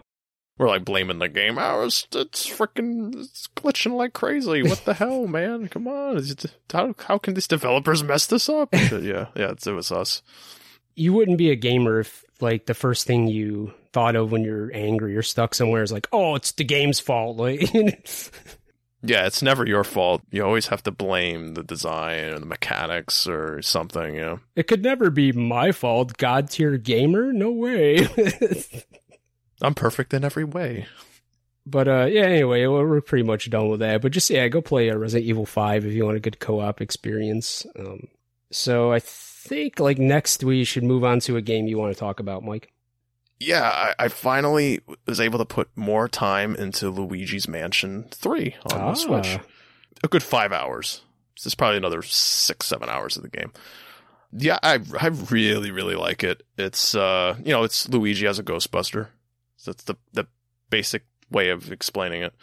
[0.58, 1.56] We're like blaming the game.
[1.56, 4.64] Oh, it's, it's freaking it's glitching like crazy.
[4.64, 5.68] What the hell, man?
[5.68, 6.16] Come on.
[6.16, 8.70] Is it- How, how can these developers mess this up?
[8.74, 10.20] yeah, yeah, it's, it was us.
[10.96, 14.72] you wouldn't be a gamer if like the first thing you thought of when you're
[14.74, 17.36] angry or stuck somewhere is like, oh, it's the game's fault.
[17.36, 17.70] Like,
[19.06, 20.22] Yeah, it's never your fault.
[20.30, 24.40] You always have to blame the design or the mechanics or something, you know.
[24.56, 26.16] it could never be my fault.
[26.16, 27.32] God tier gamer?
[27.32, 28.08] No way.
[29.62, 30.86] I'm perfect in every way.
[31.66, 32.22] but uh, yeah.
[32.22, 34.02] Anyway, we're pretty much done with that.
[34.02, 36.80] But just yeah, go play uh, Resident Evil Five if you want a good co-op
[36.80, 37.66] experience.
[37.78, 38.08] Um,
[38.50, 41.98] so I think like next we should move on to a game you want to
[41.98, 42.72] talk about, Mike.
[43.44, 43.68] Yeah,
[43.98, 48.90] I, I finally was able to put more time into Luigi's Mansion 3 on Ah.
[48.90, 49.38] the Switch.
[50.02, 51.02] A good five hours.
[51.36, 53.52] This is probably another six, seven hours of the game.
[54.32, 56.42] Yeah, I I really, really like it.
[56.58, 59.08] It's uh you know, it's Luigi as a Ghostbuster.
[59.56, 60.26] So that's the the
[60.70, 62.34] basic way of explaining it.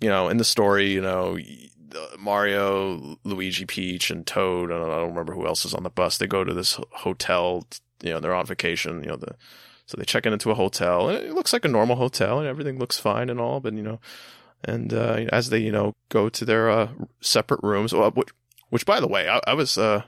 [0.00, 1.38] You know, in the story, you know,
[2.18, 6.18] Mario, Luigi, Peach, and Toad, and I don't remember who else is on the bus.
[6.18, 7.66] They go to this hotel.
[8.02, 9.02] You know, they're on vacation.
[9.02, 9.36] You know, the
[9.86, 12.48] so they check in into a hotel, and it looks like a normal hotel, and
[12.48, 13.60] everything looks fine and all.
[13.60, 14.00] But you know,
[14.64, 16.88] and uh, as they you know go to their uh,
[17.20, 18.28] separate rooms, which,
[18.70, 20.02] which by the way, I, I was uh,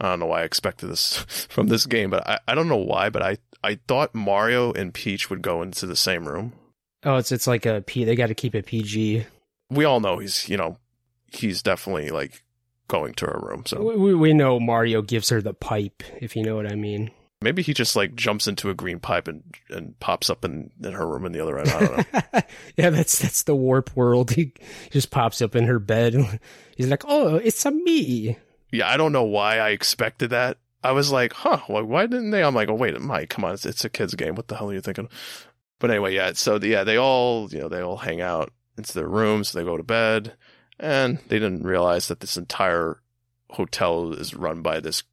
[0.00, 2.76] I don't know why I expected this from this game, but I, I don't know
[2.76, 6.52] why, but I I thought Mario and Peach would go into the same room.
[7.04, 8.04] Oh, it's it's like a P.
[8.04, 9.26] They got to keep it PG.
[9.70, 10.78] We all know he's you know
[11.26, 12.42] he's definitely like
[12.88, 16.34] going to her room, so We, we we know Mario gives her the pipe, if
[16.36, 17.10] you know what I mean.
[17.44, 20.92] Maybe he just like jumps into a green pipe and and pops up in, in
[20.92, 21.68] her room in the other end.
[21.68, 22.40] I don't know.
[22.76, 24.32] yeah, that's that's the warp world.
[24.32, 24.52] He
[24.90, 26.40] just pops up in her bed.
[26.76, 28.36] He's like, "Oh, it's a me."
[28.74, 30.58] yeah, I don't know why I expected that.
[30.82, 32.42] I was like, huh, why, why didn't they?
[32.42, 33.54] I'm like, oh, wait, Mike, come on.
[33.54, 34.34] It's, it's a kid's game.
[34.34, 35.08] What the hell are you thinking?
[35.78, 36.32] But anyway, yeah.
[36.34, 39.52] So, the, yeah, they all, you know, they all hang out into their rooms.
[39.52, 40.34] They go to bed
[40.78, 43.00] and they didn't realize that this entire
[43.50, 45.04] hotel is run by this,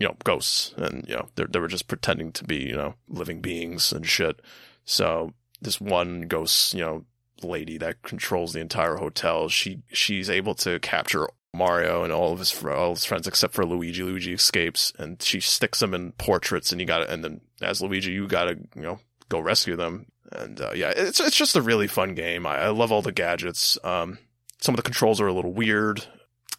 [0.00, 0.74] you know, ghosts.
[0.76, 4.40] And, you know, they were just pretending to be, you know, living beings and shit.
[4.84, 7.04] So this one ghost, you know,
[7.42, 12.38] lady that controls the entire hotel, she, she's able to capture Mario and all of
[12.38, 14.02] his all his friends except for Luigi.
[14.02, 17.82] Luigi escapes and she sticks them in portraits, and you got to and then as
[17.82, 20.06] Luigi, you got to you know go rescue them.
[20.32, 22.46] And uh, yeah, it's it's just a really fun game.
[22.46, 23.76] I, I love all the gadgets.
[23.82, 24.18] Um,
[24.60, 26.04] some of the controls are a little weird,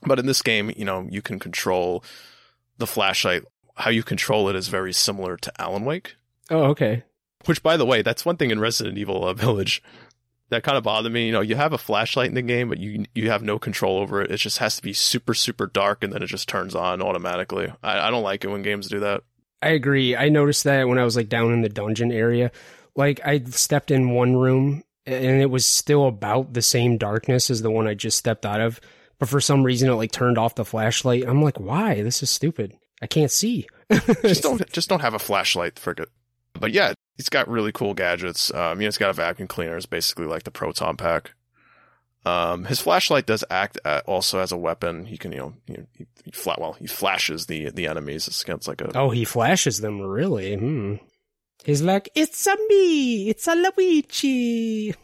[0.04, 2.04] but in this game, you know, you can control
[2.82, 3.44] the flashlight.
[3.76, 6.16] How you control it is very similar to Alan Wake.
[6.50, 7.04] Oh, okay.
[7.46, 9.82] Which, by the way, that's one thing in Resident Evil uh, Village
[10.50, 11.26] that kind of bothered me.
[11.26, 13.98] You know, you have a flashlight in the game, but you you have no control
[13.98, 14.30] over it.
[14.30, 17.74] It just has to be super super dark, and then it just turns on automatically.
[17.82, 19.24] I, I don't like it when games do that.
[19.62, 20.16] I agree.
[20.16, 22.52] I noticed that when I was like down in the dungeon area.
[22.96, 27.62] Like I stepped in one room and it was still about the same darkness as
[27.62, 28.82] the one I just stepped out of,
[29.22, 31.28] but for some reason it like turned off the flashlight.
[31.28, 32.02] I'm like, "Why?
[32.02, 32.76] This is stupid.
[33.04, 33.68] I can't see."
[34.24, 36.08] Just don't just don't have a flashlight, forget.
[36.54, 38.52] But yeah, it's got really cool gadgets.
[38.52, 39.78] Um, you know, it's got a vacuum cleaner.
[39.78, 41.34] It's basically like the proton pack.
[42.26, 45.06] Um, his flashlight does act at, also as a weapon.
[45.06, 48.28] He can, you know, he, he, he flat well, he flashes the the enemies.
[48.28, 50.56] It's, it's like a Oh, he flashes them really.
[50.56, 50.96] Hmm.
[51.64, 53.30] He's like, "It's a me.
[53.30, 54.96] It's a Luigi.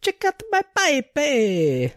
[0.00, 1.92] Check out my pipe."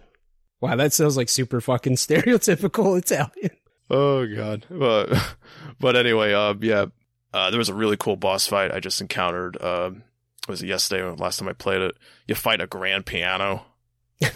[0.62, 3.58] Eh." Wow, that sounds like super fucking stereotypical Italian.
[3.90, 4.66] Oh god.
[4.70, 5.36] But
[5.80, 6.86] but anyway, uh yeah.
[7.34, 10.04] Uh there was a really cool boss fight I just encountered um
[10.48, 11.96] was it yesterday or last time I played it.
[12.28, 13.66] You fight a grand piano.
[14.22, 14.30] yeah,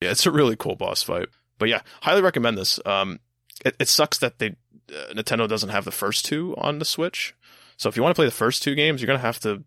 [0.00, 1.28] it's a really cool boss fight.
[1.58, 2.80] But yeah, highly recommend this.
[2.86, 3.20] Um
[3.64, 4.56] it, it sucks that they
[4.90, 7.34] uh, Nintendo doesn't have the first two on the Switch.
[7.76, 9.64] So if you want to play the first two games, you're going to have to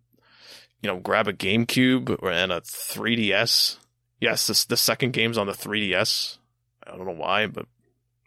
[0.84, 3.78] you know, grab a GameCube or and a 3DS.
[4.24, 6.38] Yes, this the second game's on the 3DS.
[6.88, 7.66] I don't know why, but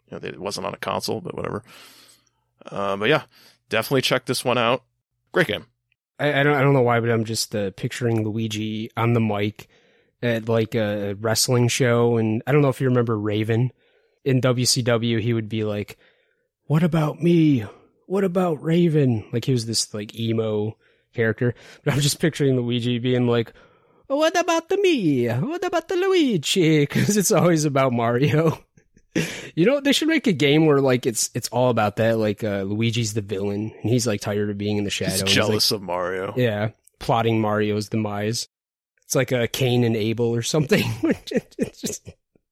[0.07, 1.63] you know, it wasn't on a console, but whatever.
[2.63, 3.23] Uh, but yeah,
[3.69, 4.83] definitely check this one out.
[5.31, 5.65] Great game.
[6.19, 9.19] I, I don't I don't know why, but I'm just uh, picturing Luigi on the
[9.19, 9.69] mic
[10.21, 13.71] at like a wrestling show, and I don't know if you remember Raven
[14.23, 15.19] in WCW.
[15.19, 15.97] He would be like,
[16.65, 17.65] "What about me?
[18.05, 20.77] What about Raven?" Like he was this like emo
[21.15, 23.51] character, but I'm just picturing Luigi being like.
[24.07, 25.27] What about the me?
[25.27, 26.79] What about the Luigi?
[26.85, 28.59] Because it's always about Mario.
[29.55, 32.19] You know, they should make a game where like it's it's all about that.
[32.19, 35.11] Like uh, Luigi's the villain, and he's like tired of being in the shadow.
[35.11, 36.33] He's jealous like, of Mario.
[36.37, 38.47] yeah, plotting Mario's demise.
[39.05, 40.83] It's like a Cain and Abel or something.
[41.57, 42.07] it's just,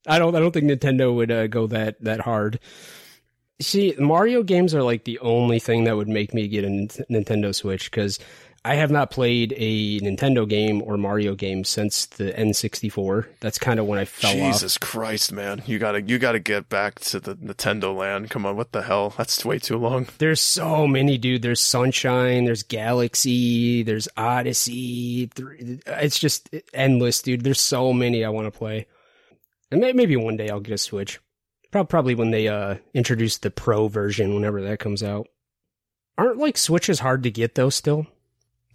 [0.08, 2.60] I don't, I don't think Nintendo would uh, go that that hard.
[3.62, 7.54] See, Mario games are like the only thing that would make me get a Nintendo
[7.54, 8.18] Switch because
[8.66, 13.28] I have not played a Nintendo game or Mario game since the N64.
[13.40, 14.54] That's kind of when I fell off.
[14.54, 15.62] Jesus Christ, man!
[15.68, 18.32] You gotta you gotta get back to the Nintendo land.
[18.32, 19.14] Come on, what the hell?
[19.18, 20.08] That's way too long.
[20.18, 21.44] There's so many, dude.
[21.44, 25.30] There's Sunshine, there's Galaxy, there's Odyssey.
[25.38, 27.44] It's just endless, dude.
[27.44, 28.88] There's so many I want to play.
[29.70, 31.20] And maybe one day I'll get a Switch.
[31.72, 35.28] Probably when they uh, introduce the Pro version, whenever that comes out.
[36.18, 37.70] Aren't like Switches hard to get though?
[37.70, 38.08] Still,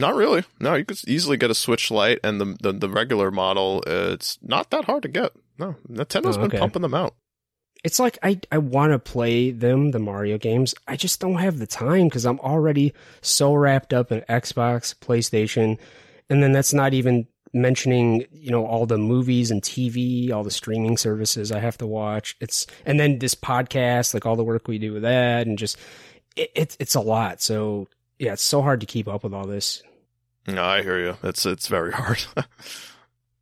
[0.01, 0.43] Not really.
[0.59, 3.85] No, you could easily get a Switch Lite, and the the, the regular model.
[3.87, 5.33] uh, It's not that hard to get.
[5.59, 7.15] No, Nintendo's Oh, been pumping them out.
[7.85, 10.75] it's like I I want to play them, the Mario games.
[10.89, 15.79] I just don't have the time because I'm already so wrapped up in Xbox, PlayStation,
[16.31, 20.51] and then that's not even mentioning you know all the movies and TV, all the
[20.51, 22.37] streaming services I have to watch.
[22.41, 25.77] It's and then this podcast, like all the work we do with that, and just
[26.37, 27.43] it, it's it's a lot.
[27.43, 27.87] So
[28.19, 29.83] yeah, it's so hard to keep up with all this.
[30.51, 31.17] No, I hear you.
[31.23, 32.25] It's it's very hard.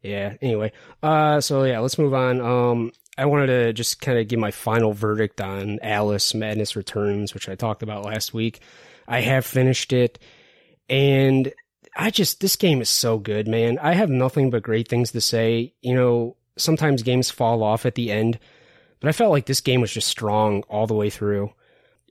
[0.02, 0.34] Yeah.
[0.40, 2.40] Anyway, uh, so yeah, let's move on.
[2.40, 7.34] Um, I wanted to just kind of give my final verdict on Alice Madness Returns,
[7.34, 8.60] which I talked about last week.
[9.08, 10.18] I have finished it,
[10.88, 11.52] and
[11.96, 13.78] I just this game is so good, man.
[13.80, 15.74] I have nothing but great things to say.
[15.82, 18.38] You know, sometimes games fall off at the end,
[19.00, 21.52] but I felt like this game was just strong all the way through.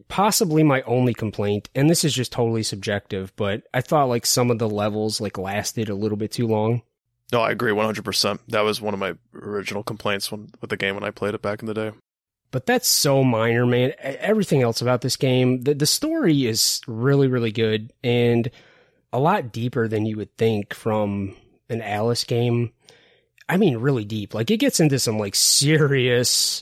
[0.10, 4.50] Possibly my only complaint, and this is just totally subjective, but I thought like some
[4.50, 6.82] of the levels like lasted a little bit too long.
[7.34, 8.40] no, I agree one hundred percent.
[8.48, 11.42] That was one of my original complaints when, with the game when I played it
[11.42, 11.92] back in the day.
[12.52, 13.92] but that's so minor, man.
[14.00, 18.50] Everything else about this game, the the story is really really good and
[19.12, 21.36] a lot deeper than you would think from
[21.70, 22.72] an Alice game.
[23.50, 24.34] I mean, really deep.
[24.34, 26.62] Like it gets into some like serious,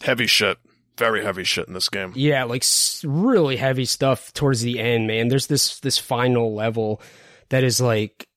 [0.00, 0.58] Heavy shit.
[0.96, 2.12] Very heavy shit in this game.
[2.14, 2.64] yeah, like
[3.02, 5.28] really heavy stuff towards the end, man.
[5.28, 7.00] There's this this final level
[7.48, 8.28] that is like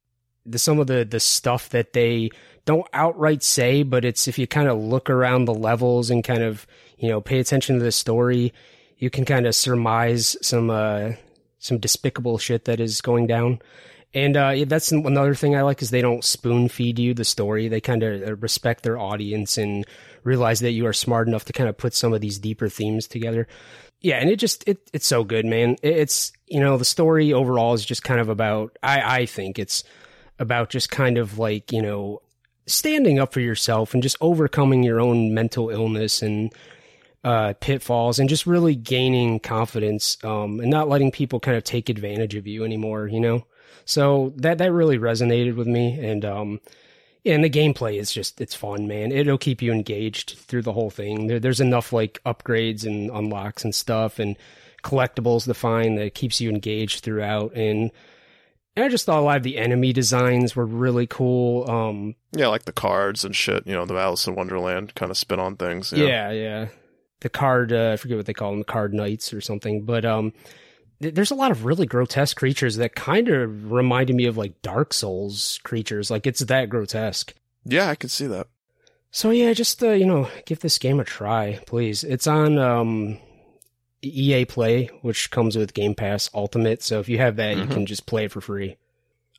[0.45, 2.31] the some of the the stuff that they
[2.65, 6.43] don't outright say, but it's if you kind of look around the levels and kind
[6.43, 6.65] of
[6.97, 8.53] you know pay attention to the story,
[8.97, 11.11] you can kind of surmise some uh
[11.59, 13.59] some despicable shit that is going down.
[14.13, 17.67] And uh, that's another thing I like is they don't spoon feed you the story.
[17.67, 19.85] They kind of respect their audience and
[20.27, 23.07] realize that you are smart enough to kind of put some of these deeper themes
[23.07, 23.47] together.
[24.01, 25.77] Yeah, and it just it it's so good, man.
[25.81, 29.83] It's you know the story overall is just kind of about I I think it's
[30.37, 32.21] about just kind of like you know
[32.67, 36.53] standing up for yourself and just overcoming your own mental illness and
[37.23, 41.89] uh, pitfalls and just really gaining confidence um, and not letting people kind of take
[41.89, 43.07] advantage of you anymore.
[43.07, 43.45] You know,
[43.85, 46.23] so that that really resonated with me and.
[46.25, 46.59] um
[47.27, 49.11] and the gameplay is just it's fun, man.
[49.11, 51.27] It'll keep you engaged through the whole thing.
[51.27, 54.35] There, there's enough like upgrades and unlocks and stuff and
[54.83, 57.53] collectibles to find that keeps you engaged throughout.
[57.53, 57.91] And,
[58.75, 61.69] and I just thought a lot of the enemy designs were really cool.
[61.69, 63.65] Um, Yeah, like the cards and shit.
[63.67, 65.91] You know, the Alice in Wonderland kind of spin on things.
[65.91, 66.67] yeah, yeah.
[67.21, 69.83] The card, uh, I forget what they call them, the card knights or something.
[69.85, 70.33] But um,
[70.99, 74.93] there's a lot of really grotesque creatures that kind of reminded me of like Dark
[74.93, 76.09] Souls creatures.
[76.09, 77.33] Like it's that grotesque.
[77.65, 78.47] Yeah, I can see that.
[79.11, 82.03] So yeah, just uh, you know, give this game a try, please.
[82.03, 83.19] It's on um,
[84.01, 86.83] EA Play, which comes with Game Pass Ultimate.
[86.83, 87.61] So if you have that, Mhm.
[87.61, 88.77] you can just play it for free.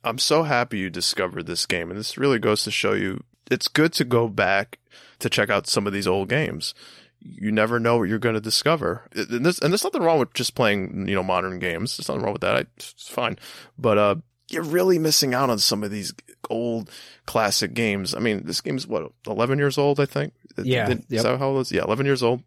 [0.03, 3.67] I'm so happy you discovered this game, and this really goes to show you it's
[3.67, 4.79] good to go back
[5.19, 6.73] to check out some of these old games.
[7.21, 10.33] You never know what you're going to discover, and there's, and there's nothing wrong with
[10.33, 11.97] just playing, you know, modern games.
[11.97, 12.55] There's nothing wrong with that.
[12.55, 13.37] I, it's fine,
[13.77, 14.15] but uh,
[14.49, 16.13] you're really missing out on some of these
[16.49, 16.89] old
[17.25, 18.15] classic games.
[18.15, 20.33] I mean, this game's what 11 years old, I think.
[20.57, 21.23] Yeah, Is yep.
[21.23, 21.71] that how old it is?
[21.71, 22.43] Yeah, 11 years old.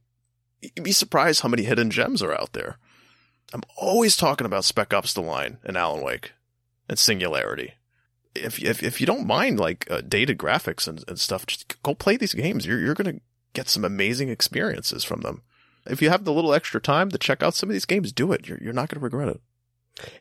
[0.60, 2.78] You'd be surprised how many hidden gems are out there.
[3.52, 6.32] I'm always talking about Spec Ops: The Line and Alan Wake
[6.88, 7.74] and Singularity.
[8.34, 11.94] If if if you don't mind like uh, dated graphics and, and stuff, just go
[11.94, 12.64] play these games.
[12.64, 13.20] You're you're gonna
[13.52, 15.42] get some amazing experiences from them.
[15.86, 18.30] If you have the little extra time to check out some of these games, do
[18.32, 18.48] it.
[18.48, 19.40] You're you're not gonna regret it.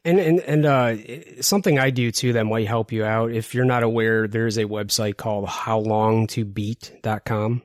[0.04, 0.98] And and and uh,
[1.42, 3.32] something I do too that might help you out.
[3.32, 7.62] If you're not aware, there's a website called howlongtobeat.com.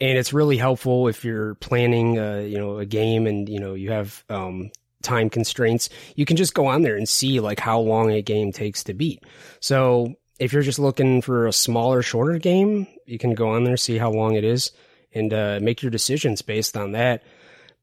[0.00, 3.74] And it's really helpful if you're planning, uh, you know, a game and you know
[3.74, 4.72] you have um,
[5.02, 5.88] time constraints.
[6.16, 8.94] You can just go on there and see like how long a game takes to
[8.94, 9.22] beat.
[9.60, 13.76] So if you're just looking for a smaller, shorter game, you can go on there
[13.76, 14.72] see how long it is,
[15.14, 17.22] and uh, make your decisions based on that.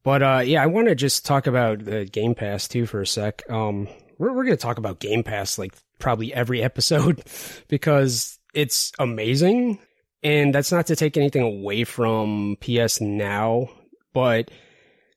[0.03, 3.07] But uh, yeah, I want to just talk about the Game Pass too for a
[3.07, 3.49] sec.
[3.49, 3.87] Um,
[4.17, 7.23] we're we're gonna talk about Game Pass like probably every episode
[7.69, 9.79] because it's amazing,
[10.21, 13.69] and that's not to take anything away from PS Now,
[14.13, 14.51] but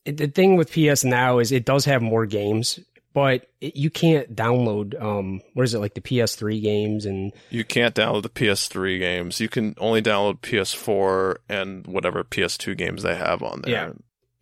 [0.07, 2.79] the thing with PS Now is it does have more games,
[3.13, 7.65] but it, you can't download um what is it like the PS3 games and You
[7.65, 9.41] can't download the PS3 games.
[9.41, 13.73] You can only download PS4 and whatever PS2 games they have on there.
[13.73, 13.93] Yeah.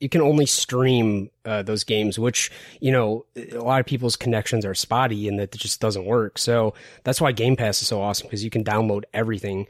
[0.00, 2.50] you can only stream uh, those games, which
[2.80, 6.38] you know a lot of people's connections are spotty and that it just doesn't work.
[6.38, 9.66] So that's why Game Pass is so awesome because you can download everything.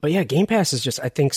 [0.00, 1.32] But yeah, Game Pass is just I think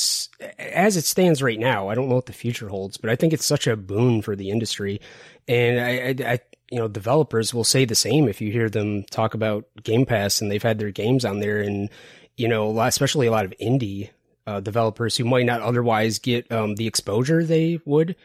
[0.60, 3.32] as it stands right now, I don't know what the future holds, but I think
[3.34, 5.00] it's such a boon for the industry,
[5.48, 5.92] and I,
[6.30, 6.40] I, I
[6.72, 10.42] you know developers will say the same if you hear them talk about Game Pass
[10.42, 11.90] and they've had their games on there, and
[12.36, 14.10] you know a lot, especially a lot of indie
[14.46, 18.16] uh, developers who might not otherwise get um, the exposure they would.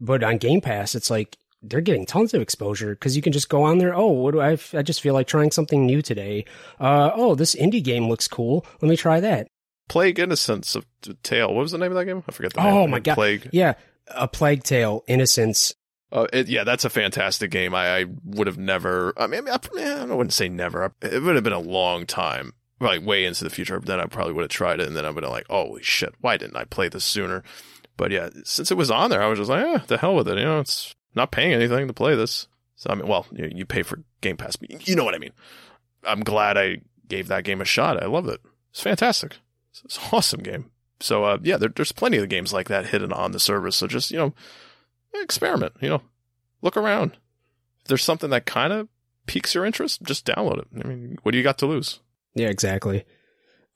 [0.00, 3.48] But on Game Pass, it's like they're getting tons of exposure because you can just
[3.48, 3.94] go on there.
[3.94, 4.58] Oh, what do I?
[4.72, 6.44] I just feel like trying something new today.
[6.78, 8.66] Uh, oh, this indie game looks cool.
[8.80, 9.48] Let me try that.
[9.88, 10.86] Plague Innocence of
[11.22, 11.52] Tale.
[11.52, 12.22] What was the name of that game?
[12.28, 12.74] I forget the name.
[12.74, 13.14] Oh my God.
[13.14, 13.50] Plague.
[13.52, 13.74] Yeah,
[14.08, 15.74] a Plague Tale, Innocence.
[16.14, 17.74] Uh, it, yeah, that's a fantastic game.
[17.74, 19.12] I, I would have never.
[19.16, 20.94] I mean, I, I wouldn't say never.
[21.02, 23.80] It would have been a long time, like way into the future.
[23.80, 25.82] But then I probably would have tried it, and then I would have like, holy
[25.82, 27.42] shit, why didn't I play this sooner?
[27.96, 30.28] But yeah, since it was on there, I was just like, eh, the hell with
[30.28, 30.38] it.
[30.38, 32.46] You know, it's not paying anything to play this.
[32.76, 35.18] So I mean, well, you, you pay for Game Pass, but you know what I
[35.18, 35.32] mean.
[36.04, 38.00] I'm glad I gave that game a shot.
[38.00, 38.40] I loved it.
[38.70, 39.38] It's fantastic.
[39.70, 40.70] It's, it's an awesome game.
[41.00, 43.74] So uh, yeah, there, there's plenty of games like that hidden on the service.
[43.74, 44.34] So just you know,
[45.22, 45.74] experiment.
[45.80, 46.02] You know,
[46.62, 47.12] look around.
[47.82, 48.88] If there's something that kind of
[49.26, 50.68] piques your interest, just download it.
[50.84, 52.00] I mean, what do you got to lose?
[52.34, 53.04] Yeah, exactly.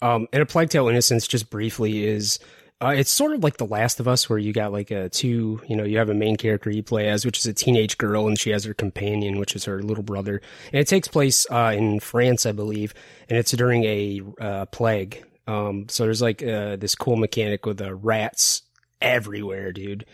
[0.01, 2.39] Um, and a Plague Tale Innocence, just briefly, is
[2.80, 5.61] uh, it's sort of like The Last of Us, where you got like a two,
[5.66, 8.28] you know, you have a main character you play as, which is a teenage girl,
[8.28, 10.41] and she has her companion, which is her little brother.
[10.72, 12.95] And it takes place uh, in France, I believe,
[13.28, 15.24] and it's during a uh, plague.
[15.49, 18.62] Um, so there's like uh, this cool mechanic with uh, rats
[19.01, 20.07] everywhere, dude.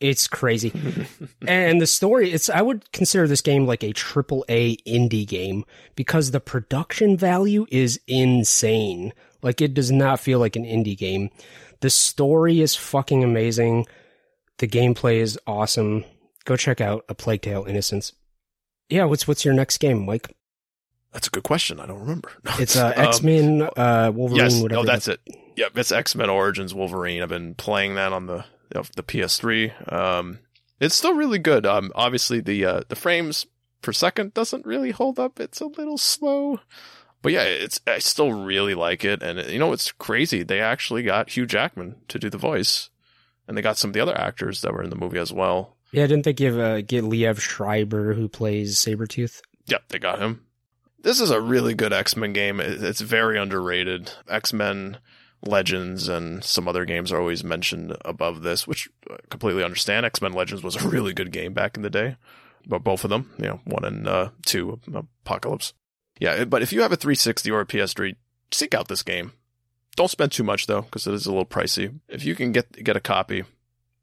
[0.00, 0.72] It's crazy.
[1.46, 5.64] and the story, it's I would consider this game like a triple A indie game
[5.94, 9.12] because the production value is insane.
[9.42, 11.30] Like it does not feel like an indie game.
[11.80, 13.86] The story is fucking amazing.
[14.58, 16.04] The gameplay is awesome.
[16.44, 18.12] Go check out A Plague Tale Innocence.
[18.88, 20.34] Yeah, what's what's your next game, Mike?
[21.12, 21.80] That's a good question.
[21.80, 22.30] I don't remember.
[22.44, 24.82] No, It's uh, um, X Men, uh, Wolverine, yes, whatever.
[24.82, 25.20] no, that's it.
[25.56, 27.22] Yep, it's X Men Origins Wolverine.
[27.22, 28.44] I've been playing that on the
[28.78, 29.92] know, the PS3.
[29.92, 30.38] Um,
[30.78, 31.66] it's still really good.
[31.66, 33.46] Um, obviously the uh, the frames
[33.82, 35.40] per second doesn't really hold up.
[35.40, 36.60] It's a little slow,
[37.22, 39.22] but yeah, it's I still really like it.
[39.22, 40.42] And you know, it's crazy.
[40.42, 42.90] They actually got Hugh Jackman to do the voice,
[43.46, 45.76] and they got some of the other actors that were in the movie as well.
[45.92, 49.40] yeah, didn't they give uh, get Liev Schreiber who plays Sabretooth?
[49.66, 50.44] Yep, they got him.
[51.02, 52.60] This is a really good X Men game.
[52.60, 54.12] It's very underrated.
[54.28, 54.98] X Men
[55.46, 60.04] Legends and some other games are always mentioned above this, which I completely understand.
[60.04, 62.16] X Men Legends was a really good game back in the day,
[62.66, 64.78] but both of them, you know, one and uh, two,
[65.24, 65.72] Apocalypse.
[66.18, 68.14] Yeah, but if you have a 360 or a PS3,
[68.52, 69.32] seek out this game.
[69.96, 71.98] Don't spend too much though, because it is a little pricey.
[72.08, 73.44] If you can get get a copy,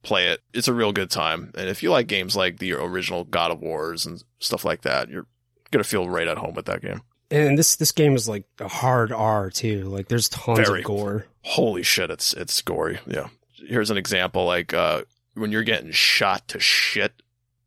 [0.02, 0.42] play it.
[0.54, 1.52] It's a real good time.
[1.56, 5.10] And if you like games like the original God of Wars and stuff like that,
[5.10, 5.28] you're
[5.72, 7.02] gonna feel right at home with that game.
[7.30, 9.84] And this this game is like a hard R too.
[9.84, 10.80] Like there's tons Very.
[10.80, 11.26] of gore.
[11.44, 13.00] Holy shit, it's it's gory.
[13.06, 13.28] Yeah.
[13.56, 15.02] Here's an example like uh
[15.34, 17.22] when you're getting shot to shit,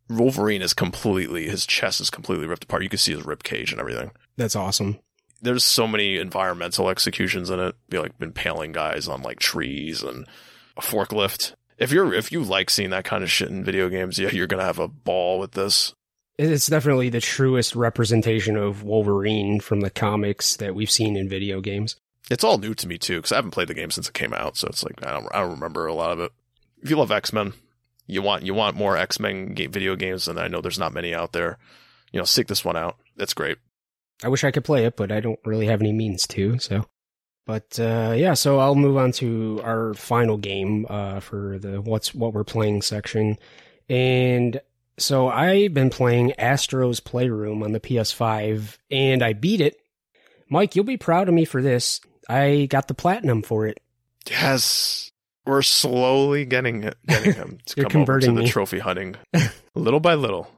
[0.09, 2.83] Wolverine is completely his chest is completely ripped apart.
[2.83, 4.11] You can see his rib cage and everything.
[4.37, 4.99] That's awesome.
[5.43, 7.75] There's so many environmental executions in it.
[7.89, 10.27] Be like impaling guys on like trees and
[10.77, 11.55] a forklift.
[11.79, 14.47] If you're if you like seeing that kind of shit in video games, yeah, you're
[14.47, 15.95] gonna have a ball with this.
[16.43, 21.61] It's definitely the truest representation of Wolverine from the comics that we've seen in video
[21.61, 21.97] games.
[22.31, 24.33] It's all new to me too because I haven't played the game since it came
[24.33, 26.33] out, so it's like I don't I don't remember a lot of it.
[26.83, 27.53] If you love X Men,
[28.07, 31.15] you want you want more X Men video games, and I know there's not many
[31.15, 31.59] out there.
[32.11, 32.97] You know, seek this one out.
[33.19, 33.59] It's great.
[34.25, 36.59] I wish I could play it, but I don't really have any means to.
[36.59, 36.87] So,
[37.45, 42.15] but uh, yeah, so I'll move on to our final game uh, for the what's
[42.15, 43.37] what we're playing section,
[43.91, 44.59] and
[45.01, 49.77] so I've been playing Astro's Playroom on the PS5, and I beat it.
[50.49, 52.01] Mike, you'll be proud of me for this.
[52.29, 53.81] I got the platinum for it.
[54.29, 55.11] Yes,
[55.47, 58.49] we're slowly getting getting him to You're come over to the me.
[58.49, 59.17] trophy hunting,
[59.75, 60.51] little by little.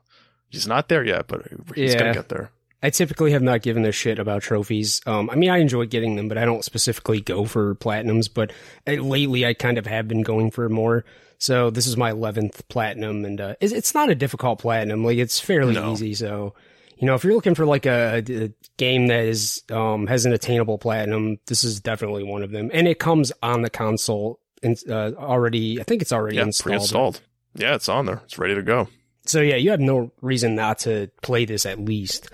[0.49, 1.99] He's not there yet, but he's Yeah.
[1.99, 2.51] gonna get there.
[2.83, 5.01] I typically have not given a shit about trophies.
[5.07, 8.29] Um, I mean, I enjoy getting them, but I don't specifically go for platinums.
[8.33, 8.53] But
[8.87, 11.05] uh, lately, I kind of have been going for more.
[11.39, 15.05] So this is my eleventh platinum, and uh, it's, it's not a difficult platinum.
[15.05, 15.93] Like it's fairly No.
[15.93, 16.15] easy.
[16.15, 16.55] So
[16.99, 20.33] you know, if you're looking for like a, a game that is um, has an
[20.33, 22.71] attainable platinum, this is definitely one of them.
[22.73, 25.81] And it comes on the console and uh, already.
[25.81, 26.75] I think it's already Yeah, installed.
[26.79, 27.21] pre-installed.
[27.57, 28.23] Yeah, it's on there.
[28.25, 28.89] It's ready to go.
[29.27, 32.29] So yeah, you have no reason not to play this at least.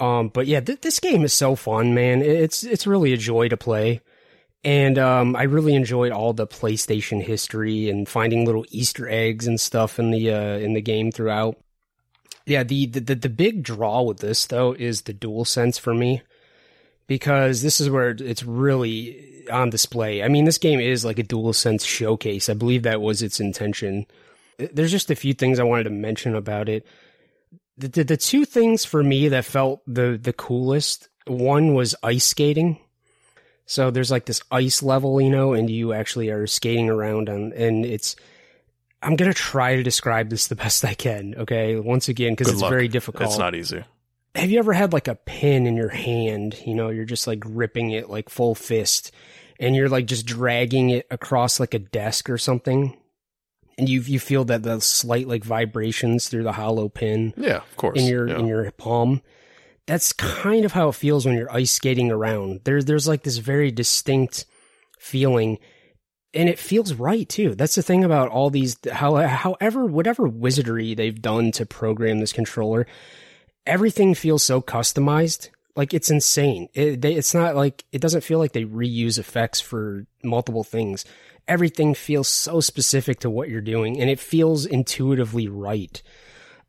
[0.00, 2.22] Um, but yeah, th- this game is so fun, man.
[2.22, 4.00] It's it's really a joy to play,
[4.64, 9.60] and um, I really enjoyed all the PlayStation history and finding little Easter eggs and
[9.60, 11.56] stuff in the uh, in the game throughout.
[12.46, 16.22] Yeah, the, the the big draw with this though is the dual sense for me,
[17.06, 20.22] because this is where it's really on display.
[20.22, 22.48] I mean, this game is like a dual sense showcase.
[22.48, 24.06] I believe that was its intention
[24.72, 26.86] there's just a few things I wanted to mention about it.
[27.80, 32.78] The, the, two things for me that felt the the coolest one was ice skating.
[33.64, 37.52] So there's like this ice level, you know, and you actually are skating around on,
[37.54, 38.16] and it's.
[39.02, 41.34] I'm gonna try to describe this the best I can.
[41.38, 42.70] Okay, once again, because it's luck.
[42.70, 43.30] very difficult.
[43.30, 43.82] It's not easy.
[44.34, 46.60] Have you ever had like a pin in your hand?
[46.66, 49.12] You know, you're just like ripping it like full fist,
[49.58, 52.96] and you're like just dragging it across like a desk or something,
[53.80, 57.76] and you you feel that the slight like vibrations through the hollow pin Yeah, of
[57.76, 57.98] course.
[57.98, 58.38] in your yeah.
[58.38, 59.22] in your palm.
[59.86, 62.60] That's kind of how it feels when you're ice skating around.
[62.64, 64.44] There's there's like this very distinct
[65.00, 65.58] feeling,
[66.32, 67.54] and it feels right too.
[67.56, 68.76] That's the thing about all these.
[68.92, 72.86] How however whatever wizardry they've done to program this controller,
[73.66, 75.48] everything feels so customized.
[75.76, 76.68] Like it's insane.
[76.74, 81.04] It, they, it's not like it doesn't feel like they reuse effects for multiple things.
[81.50, 86.00] Everything feels so specific to what you're doing, and it feels intuitively right.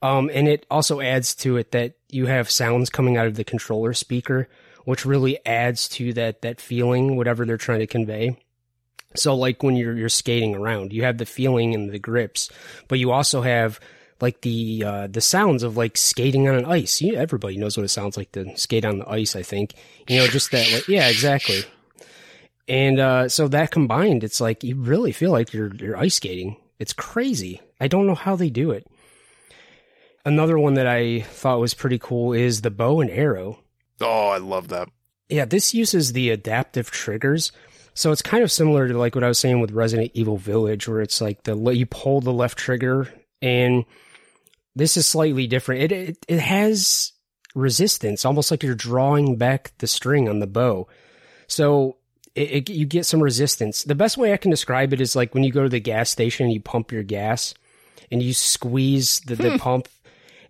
[0.01, 3.43] Um, and it also adds to it that you have sounds coming out of the
[3.43, 4.49] controller speaker,
[4.85, 8.35] which really adds to that that feeling, whatever they're trying to convey.
[9.15, 12.49] So, like when you're you're skating around, you have the feeling and the grips,
[12.87, 13.79] but you also have
[14.21, 17.01] like the uh, the sounds of like skating on an ice.
[17.01, 19.35] You, everybody knows what it sounds like to skate on the ice.
[19.35, 19.73] I think
[20.07, 20.71] you know just that.
[20.71, 21.63] Like, yeah, exactly.
[22.71, 26.55] And uh, so that combined, it's like you really feel like you're you're ice skating.
[26.79, 27.59] It's crazy.
[27.81, 28.87] I don't know how they do it.
[30.23, 33.59] Another one that I thought was pretty cool is the bow and arrow.
[33.99, 34.87] Oh, I love that.
[35.27, 37.51] Yeah, this uses the adaptive triggers.
[37.93, 40.87] So it's kind of similar to like what I was saying with Resident Evil Village,
[40.87, 43.83] where it's like the you pull the left trigger, and
[44.77, 45.81] this is slightly different.
[45.81, 47.11] It it, it has
[47.53, 50.87] resistance, almost like you're drawing back the string on the bow.
[51.49, 51.97] So
[52.35, 53.83] it, it, you get some resistance.
[53.83, 56.09] The best way I can describe it is like when you go to the gas
[56.09, 57.53] station and you pump your gas,
[58.11, 59.57] and you squeeze the, the hmm.
[59.57, 59.87] pump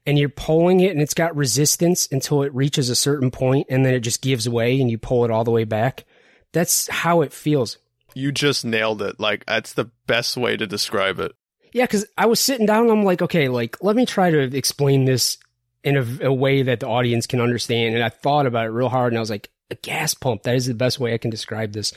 [0.06, 3.86] and you're pulling it and it's got resistance until it reaches a certain point and
[3.86, 6.06] then it just gives way and you pull it all the way back.
[6.52, 7.78] That's how it feels.
[8.16, 9.20] You just nailed it.
[9.20, 11.34] Like that's the best way to describe it.
[11.72, 14.58] Yeah, because I was sitting down and I'm like, okay, like let me try to
[14.58, 15.38] explain this
[15.84, 17.96] in a, a way that the audience can understand.
[17.96, 20.44] And I thought about it real hard and I was like, a gas pump.
[20.44, 21.94] That is the best way I can describe this.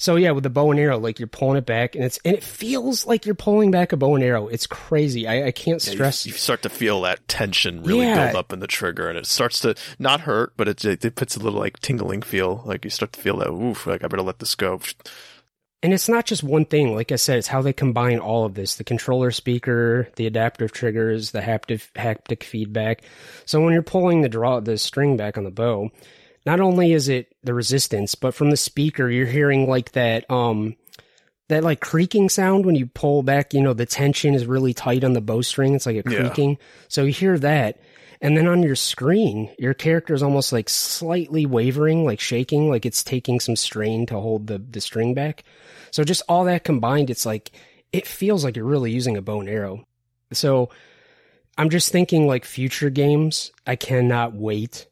[0.00, 2.36] So yeah, with the bow and arrow, like you're pulling it back, and it's and
[2.36, 4.46] it feels like you're pulling back a bow and arrow.
[4.46, 5.26] It's crazy.
[5.26, 6.24] I, I can't Yeah, you- stress.
[6.24, 8.26] You, start to feel that tension really Yeah.
[8.26, 11.34] build up in the trigger, and it starts to not hurt, but it it puts
[11.36, 12.62] a little like tingling feel.
[12.64, 14.80] Like you start to feel that oof, like I better let this go.
[15.82, 16.94] And it's not just one thing.
[16.94, 20.70] Like I said, it's how they combine all of this: the controller speaker, the adaptive
[20.70, 23.02] triggers, the haptic haptic feedback.
[23.46, 25.90] So when you're pulling the draw the string back on the bow,
[26.48, 30.76] not only is it the resistance, but from the speaker you're hearing like that um
[31.48, 33.52] that like creaking sound when you pull back.
[33.54, 35.74] You know the tension is really tight on the bowstring.
[35.74, 36.16] It's like a Yeah.
[36.16, 36.58] creaking.
[36.88, 37.78] So you hear that.
[38.20, 42.84] And then on your screen, your character is almost like slightly wavering, like shaking, like
[42.84, 45.44] it's taking some strain to hold the, the string back.
[45.92, 47.52] So just all that combined, it's like
[47.92, 49.86] it feels like you're really using a bow and arrow.
[50.32, 50.70] So
[51.56, 54.88] I'm just thinking like future games, I cannot wait.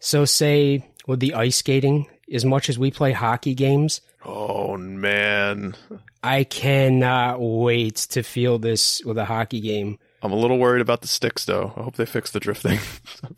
[0.00, 5.74] So say with the ice skating, as much as we play hockey games, Oh man,
[6.22, 9.98] I cannot wait to feel this with a hockey game.
[10.22, 11.72] I'm a little worried about the sticks though.
[11.76, 12.78] I hope they fix the drift thing.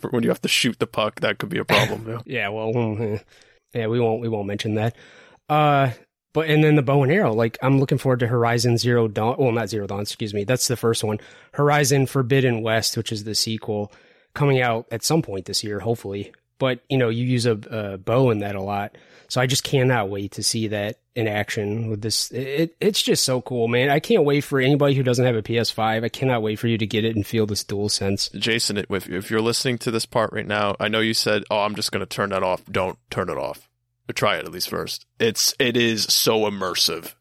[0.10, 2.06] when you have to shoot the puck, that could be a problem.
[2.06, 2.20] Yeah.
[2.26, 3.20] Yeah, well,
[3.74, 4.94] yeah, we won't we won't mention that.
[5.48, 5.90] Uh,
[6.34, 9.36] but and then the bow and arrow, like I'm looking forward to Horizon Zero Dawn.
[9.38, 10.44] Well, not Zero Dawn, excuse me.
[10.44, 11.18] That's the first one.
[11.54, 13.90] Horizon Forbidden West, which is the sequel,
[14.34, 16.32] coming out at some point this year, hopefully.
[16.58, 18.96] But you know you use a, a bow in that a lot.
[19.28, 22.30] So I just cannot wait to see that in action with this.
[22.30, 23.90] It, it's just so cool, man.
[23.90, 26.04] I can't wait for anybody who doesn't have a PS5.
[26.04, 28.28] I cannot wait for you to get it and feel this dual sense.
[28.30, 31.60] Jason, if, if you're listening to this part right now, I know you said, "Oh,
[31.60, 33.68] I'm just going to turn that off." Don't turn it off.
[34.14, 35.06] Try it at least first.
[35.18, 37.14] It's it is so immersive.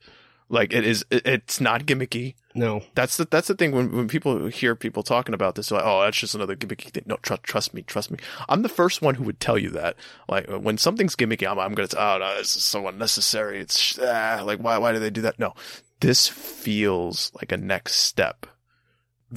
[0.53, 1.03] Like it is.
[1.09, 2.35] It, it's not gimmicky.
[2.53, 5.79] No, That's the that's the thing when when people hear people talking about this, they're
[5.79, 7.05] like, oh, that's just another gimmicky thing.
[7.07, 8.19] No, trust trust me, trust me.
[8.47, 9.95] I'm the first one who would tell you that.
[10.29, 13.61] Like when something's gimmicky, I'm I'm gonna say, oh no, this is so unnecessary.
[13.61, 15.39] It's ah, like why why do they do that?
[15.39, 15.55] No,
[16.01, 18.45] this feels like a next step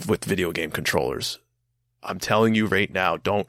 [0.06, 1.38] with video game controllers.
[2.02, 3.46] I'm telling you right now, don't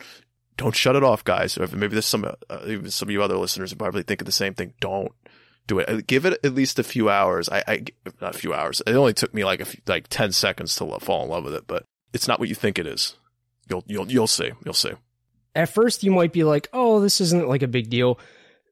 [0.55, 1.57] don't shut it off, guys.
[1.57, 4.31] Or maybe there's some uh, even some of you other listeners who probably thinking the
[4.31, 4.73] same thing.
[4.79, 5.11] Don't
[5.67, 5.89] do it.
[5.89, 7.49] Uh, Give it at least a few hours.
[7.49, 7.85] I, I
[8.21, 8.81] not a few hours.
[8.87, 11.53] It only took me like a few, like ten seconds to fall in love with
[11.53, 13.15] it, but it's not what you think it is.
[13.69, 14.51] You'll you'll you'll see.
[14.63, 14.93] You'll see.
[15.55, 18.19] at first you might be like, "Oh, this isn't like a big deal."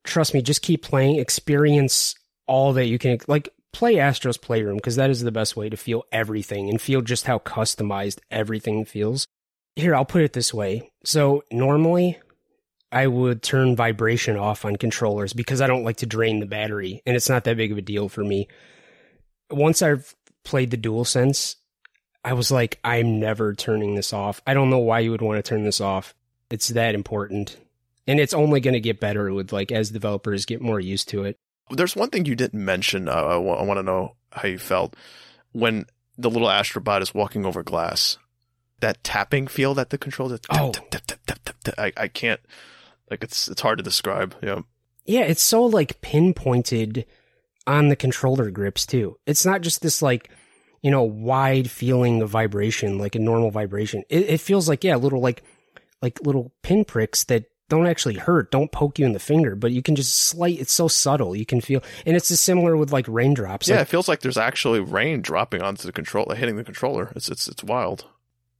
[0.04, 2.16] Trust me, just keep playing, experience
[2.48, 3.18] all that you can.
[3.28, 7.02] Like play Astro's Playroom because that is the best way to feel everything and feel
[7.02, 9.28] just how customized everything feels.
[9.76, 10.89] Here, I'll put it this way.
[11.04, 12.18] So normally
[12.92, 17.02] I would turn vibration off on controllers because I don't like to drain the battery
[17.06, 18.48] and it's not that big of a deal for me.
[19.50, 21.56] Once I've played the DualSense,
[22.24, 24.42] I was like, I'm never turning this off.
[24.48, 26.16] I don't know why you would want to turn this off.
[26.50, 27.58] It's that important.
[28.08, 31.24] And it's only going to get better with like as developers get more used to
[31.24, 31.38] it.
[31.72, 33.10] There's one thing you didn't mention.
[33.10, 34.96] Uh, I, want to know how you felt
[35.52, 35.86] when
[36.18, 38.18] the little astrobot is walking over glass.
[38.82, 40.38] That tapping feel that the controller.
[40.38, 40.72] Tap, Oh.
[41.78, 42.40] I, I can't.
[43.10, 44.36] Like it's it's hard to describe.
[44.41, 44.62] Yeah.
[45.06, 47.06] Yeah, it's so like pinpointed
[47.68, 49.18] on the controller grips too.
[49.26, 50.30] It's not just this like,
[50.82, 54.03] you know, wide feeling of vibration, like a normal vibration.
[54.10, 55.43] It, it feels like, yeah, little like,
[56.01, 59.82] like little pinpricks that don't actually hurt, don't poke you in the finger, but you
[59.82, 61.36] can just slight, it's so subtle.
[61.36, 63.68] You can feel, and it's just similar with like raindrops.
[63.68, 67.12] Yeah, Like, it feels like there's actually rain dropping onto the controller, hitting the controller.
[67.16, 68.06] It's it's it's wild.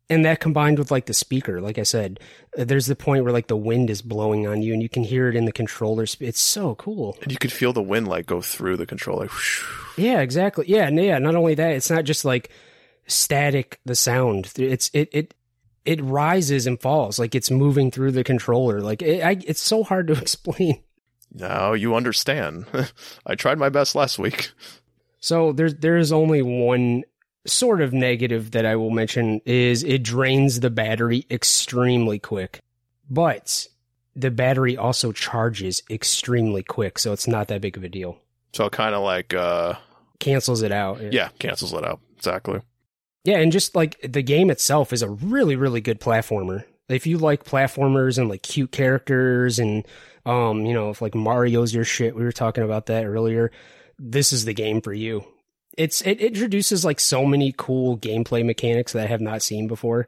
[0.10, 2.20] And that combined with like the speaker, like I said,
[2.53, 5.30] there's the point where like the wind is blowing on you and you can hear
[5.30, 6.06] it in the controller.
[6.20, 7.18] It's so cool.
[7.24, 9.30] And you could feel the wind like go through the controller.
[9.97, 10.66] Yeah, exactly.
[10.68, 11.18] Yeah, and yeah.
[11.18, 12.49] Not only that, it's not just like
[13.08, 13.80] static.
[13.86, 14.51] The sound.
[14.58, 15.34] It's it it
[15.86, 18.82] it rises and falls like it's moving through the controller.
[18.82, 20.84] Like it, I, it's so hard to explain.
[21.32, 22.66] Now you understand.
[23.26, 24.51] I tried my best last week.
[25.20, 27.03] So there's there is only one
[27.46, 32.60] sort of negative that I will mention is it drains the battery extremely quick,
[33.10, 33.68] but
[34.16, 38.18] the battery also charges extremely quick, so it's not that big of a deal.
[38.54, 39.76] So it kind of like uh
[40.20, 41.14] Cancels it out.
[41.14, 42.00] yeah, cancels it out.
[42.16, 42.62] Exactly.
[43.26, 46.64] Yeah, and just like the game itself is a really, really good platformer.
[46.88, 49.86] If you like platformers and like cute characters and
[50.26, 53.52] um, you know, if like Mario's your shit, we were talking about that earlier.
[54.00, 55.26] This is the game for you.
[55.78, 60.08] It's it introduces like so many cool gameplay mechanics that I have not seen before.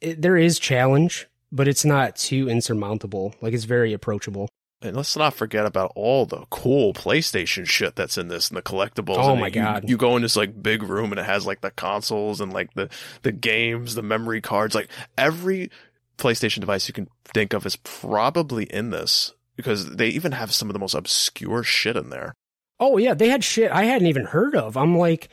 [0.00, 3.34] It, there is challenge, but it's not too insurmountable.
[3.40, 4.48] Like it's very approachable.
[4.80, 8.62] And let's not forget about all the cool PlayStation shit that's in this and the
[8.62, 9.16] collectibles.
[9.16, 9.88] Oh And my you- God.
[9.88, 12.74] You go in this like big room and it has like the consoles and like
[12.74, 12.88] the
[13.22, 15.70] the games, the memory cards, like every
[16.18, 20.68] PlayStation device you can think of is probably in this because they even have some
[20.68, 22.34] of the most obscure shit in there.
[22.82, 24.76] Oh yeah, they had shit I hadn't even heard of.
[24.76, 25.28] I'm like,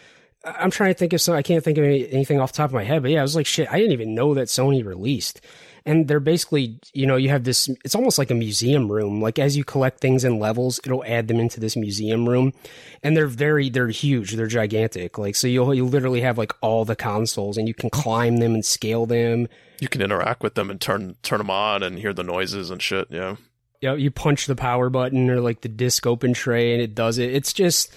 [0.46, 1.34] I'm trying to think of some.
[1.34, 3.24] I can't think of any, anything off the top of my head, but yeah, I
[3.24, 5.42] was like, shit, I didn't even know that Sony released.
[5.84, 7.68] And they're basically, you know, you have this.
[7.84, 9.20] It's almost like a museum room.
[9.20, 12.54] Like as you collect things in levels, it'll add them into this museum room,
[13.02, 15.18] and they're very, they're huge, they're gigantic.
[15.18, 18.54] Like so, you'll you literally have like all the consoles, and you can climb them
[18.54, 19.48] and scale them.
[19.80, 22.80] You can interact with them and turn turn them on and hear the noises and
[22.80, 23.08] shit.
[23.10, 23.38] Yeah.
[23.82, 26.96] You know, you punch the power button or like the disc open tray and it
[26.96, 27.34] does it.
[27.34, 27.94] It's just,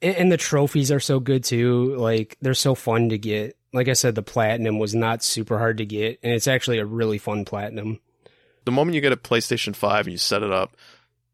[0.00, 1.96] and the trophies are so good too.
[1.96, 3.56] Like they're so fun to get.
[3.72, 6.86] Like I said, the platinum was not super hard to get, and it's actually a
[6.86, 8.00] really fun platinum.
[8.64, 10.76] The moment you get a PlayStation 5 and you set it up,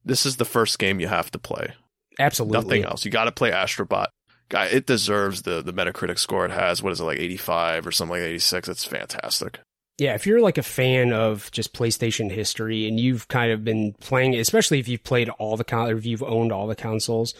[0.04, 1.74] this is the first game you have to play.
[2.18, 2.58] Absolutely.
[2.58, 3.04] Nothing else.
[3.04, 4.08] You got to play Astrobot.
[4.48, 6.82] Guy, it deserves the the Metacritic score it has.
[6.82, 8.68] What is it like, eighty five or something like eighty six?
[8.68, 9.60] It's fantastic.
[9.98, 13.94] Yeah, if you're like a fan of just PlayStation history and you've kind of been
[14.00, 17.34] playing, especially if you've played all the con, or if you've owned all the consoles,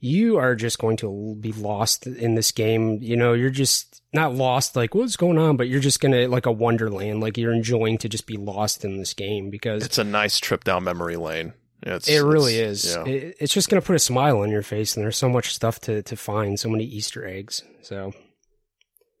[0.00, 2.98] you are just going to be lost in this game.
[3.02, 6.46] You know, you're just not lost like what's going on, but you're just gonna like
[6.46, 7.20] a wonderland.
[7.20, 10.64] Like you're enjoying to just be lost in this game because It's a nice trip
[10.64, 11.52] down memory lane.
[11.82, 12.96] It's, it really it's- is.
[12.96, 13.04] Yeah.
[13.04, 15.78] It, it's just gonna put a smile on your face, and there's so much stuff
[15.80, 17.62] to to find, so many Easter eggs.
[17.82, 18.12] So,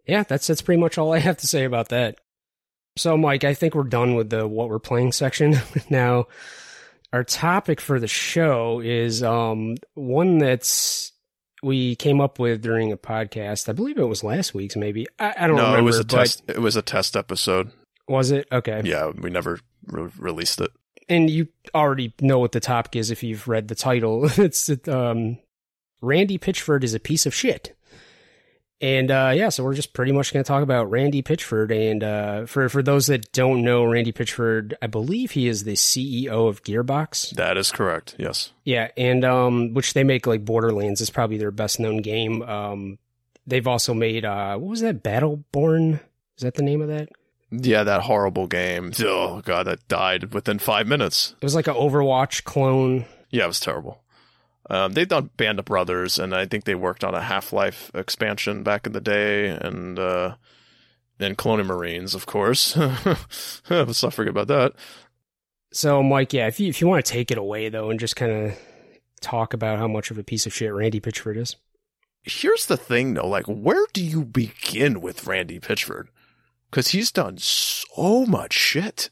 [0.06, 2.16] yeah, that's that's pretty much all I have to say about that.
[3.00, 5.56] So, Mike, I think we're done with the what we're playing section.
[5.88, 6.26] now,
[7.14, 11.12] our topic for the show is um, one that's
[11.62, 13.70] we came up with during a podcast.
[13.70, 15.06] I believe it was last week's, maybe.
[15.18, 15.78] I, I don't no, remember.
[15.78, 16.42] it was a test.
[16.46, 17.70] It was a test episode.
[18.06, 18.82] Was it okay?
[18.84, 20.70] Yeah, we never re- released it.
[21.08, 24.28] and you already know what the topic is if you've read the title.
[24.38, 25.38] it's um,
[26.02, 27.74] Randy Pitchford is a piece of shit.
[28.82, 31.70] And uh, yeah, so we're just pretty much going to talk about Randy Pitchford.
[31.70, 35.74] And uh, for for those that don't know, Randy Pitchford, I believe he is the
[35.74, 37.34] CEO of Gearbox.
[37.34, 38.16] That is correct.
[38.18, 38.52] Yes.
[38.64, 42.42] Yeah, and um, which they make like Borderlands is probably their best known game.
[42.42, 42.98] Um,
[43.46, 46.00] they've also made uh, what was that Battleborn?
[46.38, 47.10] Is that the name of that?
[47.50, 48.92] Yeah, that horrible game.
[49.00, 51.34] Oh god, that died within five minutes.
[51.40, 53.04] It was like an Overwatch clone.
[53.28, 54.02] Yeah, it was terrible.
[54.70, 57.90] Um, they've done Band of Brothers, and I think they worked on a Half Life
[57.92, 60.36] expansion back in the day, and uh,
[61.18, 62.76] and Colonial Marines, of course.
[63.68, 64.72] Let's not forget about that.
[65.72, 68.14] So, Mike, yeah, if you if you want to take it away though, and just
[68.14, 68.58] kind of
[69.20, 71.56] talk about how much of a piece of shit Randy Pitchford is.
[72.22, 73.26] Here's the thing, though.
[73.26, 76.06] Like, where do you begin with Randy Pitchford?
[76.70, 79.10] Because he's done so much shit,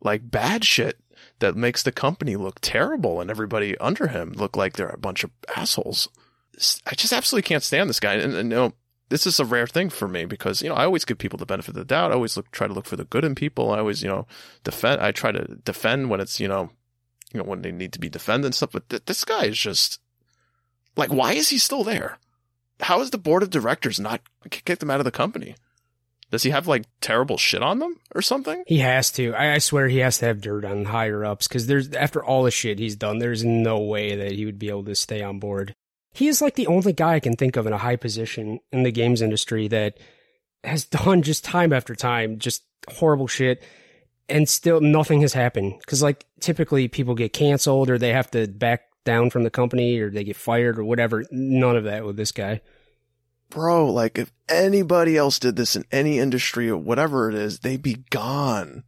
[0.00, 0.98] like bad shit,
[1.38, 5.24] that makes the company look terrible and everybody under him look like they're a bunch
[5.24, 6.08] of assholes.
[6.86, 8.14] I just absolutely can't stand this guy.
[8.14, 8.72] And, and you know,
[9.08, 11.46] this is a rare thing for me because you know I always give people the
[11.46, 12.10] benefit of the doubt.
[12.10, 13.70] I always look try to look for the good in people.
[13.70, 14.26] I always you know
[14.64, 15.00] defend.
[15.00, 16.70] I try to defend when it's you know
[17.32, 18.72] you know when they need to be defended and stuff.
[18.72, 20.00] But th- this guy is just
[20.96, 22.18] like, why is he still there?
[22.80, 25.54] How is the board of directors not kicked him out of the company?
[26.30, 28.64] Does he have like terrible shit on them or something?
[28.66, 29.32] He has to.
[29.34, 32.42] I, I swear he has to have dirt on higher ups because there's after all
[32.42, 35.38] the shit he's done, there's no way that he would be able to stay on
[35.38, 35.74] board.
[36.12, 38.82] He is like the only guy I can think of in a high position in
[38.82, 39.98] the games industry that
[40.64, 43.62] has done just time after time just horrible shit
[44.28, 48.46] and still nothing has happened because like typically people get canceled or they have to
[48.46, 52.16] back down from the company or they get fired or whatever none of that with
[52.16, 52.60] this guy
[53.50, 57.82] Bro, like if anybody else did this in any industry or whatever it is, they'd
[57.82, 58.84] be gone.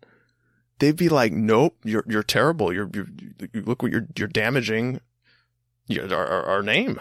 [0.79, 2.73] They'd be like, nope, you're, you're terrible.
[2.73, 3.09] You're, you're,
[3.53, 5.01] you look what you're, you're damaging
[5.87, 7.01] your, our, our, name.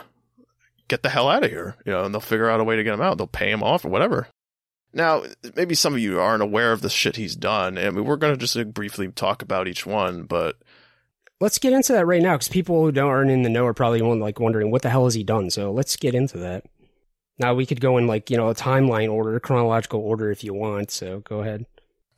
[0.88, 1.76] Get the hell out of here.
[1.86, 3.18] You know, and they'll figure out a way to get him out.
[3.18, 4.28] They'll pay him off or whatever.
[4.94, 5.24] Now,
[5.56, 7.78] maybe some of you aren't aware of the shit he's done.
[7.78, 10.58] I mean, we're going to just like, briefly talk about each one, but
[11.40, 13.74] let's get into that right now because people who don't aren't in the know are
[13.74, 16.66] probably like wondering what the hell has he done so let's get into that
[17.40, 20.54] now we could go in like you know a timeline order chronological order if you
[20.54, 21.66] want so go ahead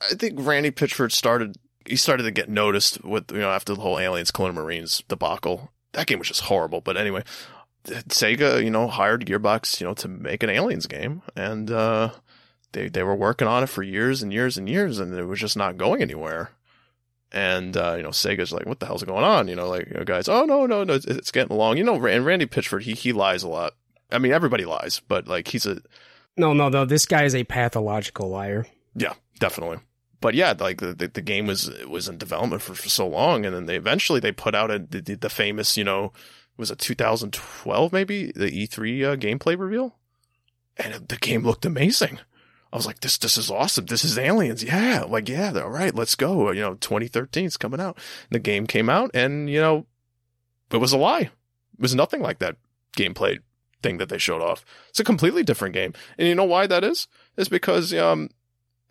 [0.01, 1.57] I think Randy Pitchford started.
[1.86, 5.72] He started to get noticed with you know after the whole Aliens Colonial Marines debacle.
[5.93, 6.82] That game was just horrible.
[6.82, 7.24] But anyway,
[7.86, 12.11] Sega you know hired Gearbox you know to make an Aliens game, and uh,
[12.72, 15.39] they they were working on it for years and years and years, and it was
[15.39, 16.51] just not going anywhere.
[17.32, 19.47] And uh, you know Sega's like, what the hell's going on?
[19.47, 21.78] You know, like you know, guys, oh no no no, it's, it's getting along.
[21.78, 23.74] You know, and Randy Pitchford he he lies a lot.
[24.12, 25.82] I mean, everybody lies, but like he's a
[26.38, 29.78] no no no this guy is a pathological liar yeah, definitely.
[30.22, 33.45] But yeah, like the, the, the game was was in development for, for so long,
[33.45, 36.12] and then they eventually they put out a, the, the famous, you know,
[36.57, 39.95] was it 2012 maybe the E3 uh, gameplay reveal,
[40.78, 42.20] and the game looked amazing.
[42.71, 43.86] I was like, this this is awesome.
[43.86, 44.62] This is Aliens.
[44.62, 46.51] Yeah, like yeah, all right, let's go.
[46.51, 47.97] You know, 2013 is coming out.
[48.29, 49.86] The game came out, and you know,
[50.71, 51.32] it was a lie.
[51.32, 52.58] It was nothing like that
[52.97, 53.39] gameplay
[53.82, 54.66] thing that they showed off.
[54.89, 57.08] It's a completely different game, and you know why that is?
[57.38, 58.30] Is because um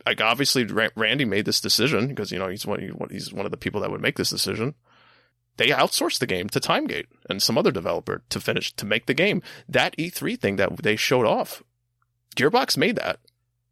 [0.06, 3.56] like obviously Randy made this decision because you know he's one he's one of the
[3.56, 4.74] people that would make this decision.
[5.56, 9.14] They outsourced the game to TimeGate and some other developer to finish to make the
[9.14, 9.42] game.
[9.68, 11.64] That E3 thing that they showed off,
[12.36, 13.18] Gearbox made that,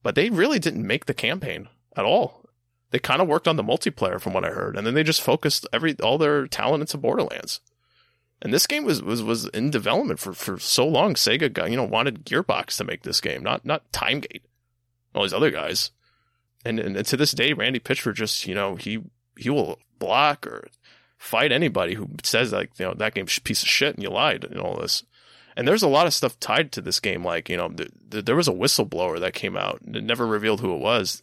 [0.03, 2.45] but they really didn't make the campaign at all.
[2.91, 5.23] They kind of worked on the multiplayer from what I heard, and then they just
[5.23, 7.61] focused every all their talent into Borderlands.
[8.43, 11.15] And this game was was was in development for for so long.
[11.15, 14.43] Sega got, you know wanted Gearbox to make this game, not not TimeGate.
[15.15, 15.91] All these other guys
[16.67, 19.01] and, and to this day, Randy Pitchford just, you know, he,
[19.37, 20.67] he will block or
[21.17, 24.11] fight anybody who says like, you know, that game's a piece of shit and you
[24.11, 25.05] lied and all this.
[25.57, 27.25] And there's a lot of stuff tied to this game.
[27.25, 30.27] Like, you know, th- th- there was a whistleblower that came out and it never
[30.27, 31.23] revealed who it was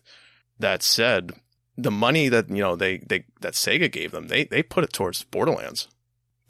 [0.59, 1.33] that said
[1.77, 4.93] the money that, you know, they, they, that Sega gave them, they, they put it
[4.93, 5.89] towards Borderlands.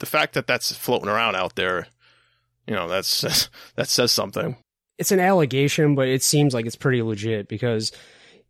[0.04, 1.86] The fact that that's floating around out there,
[2.66, 4.56] you know, that's, that says something.
[4.98, 7.90] it's an allegation but it seems like it's pretty legit because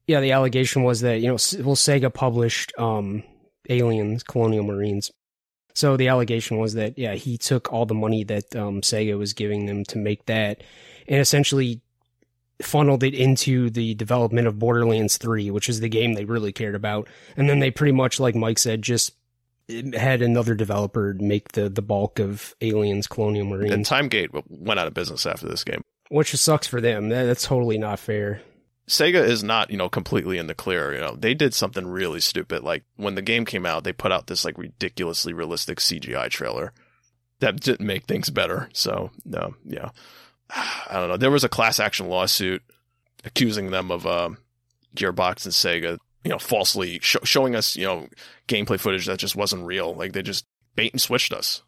[0.06, 3.22] yeah the allegation was that you know well sega published um
[3.70, 5.10] aliens colonial marines
[5.74, 9.32] so the allegation was that yeah he took all the money that um sega was
[9.32, 10.62] giving them to make that
[11.09, 11.81] and essentially
[12.60, 16.76] funneled it into the development of Borderlands 3, which is the game they really cared
[16.76, 17.09] about.
[17.36, 19.12] And then they pretty much, like Mike said, just
[19.69, 23.73] had another developer make the, the bulk of Aliens Colonial Marines.
[23.73, 25.82] And Timegate went out of business after this game.
[26.11, 27.09] Which sucks for them.
[27.09, 28.43] That's totally not fair.
[28.86, 30.93] Sega is not, you know, completely in the clear.
[30.93, 32.62] You know, they did something really stupid.
[32.62, 36.73] Like when the game came out, they put out this like ridiculously realistic CGI trailer
[37.41, 38.69] that didn't make things better.
[38.74, 39.91] So no, yeah,
[40.51, 41.16] I don't know.
[41.16, 42.62] There was a class action lawsuit
[43.24, 44.31] accusing them of uh,
[44.95, 48.09] Gearbox and Sega, you know, falsely sh- showing us, you know,
[48.48, 49.94] gameplay footage that just wasn't real.
[49.94, 51.62] Like they just bait and switched us.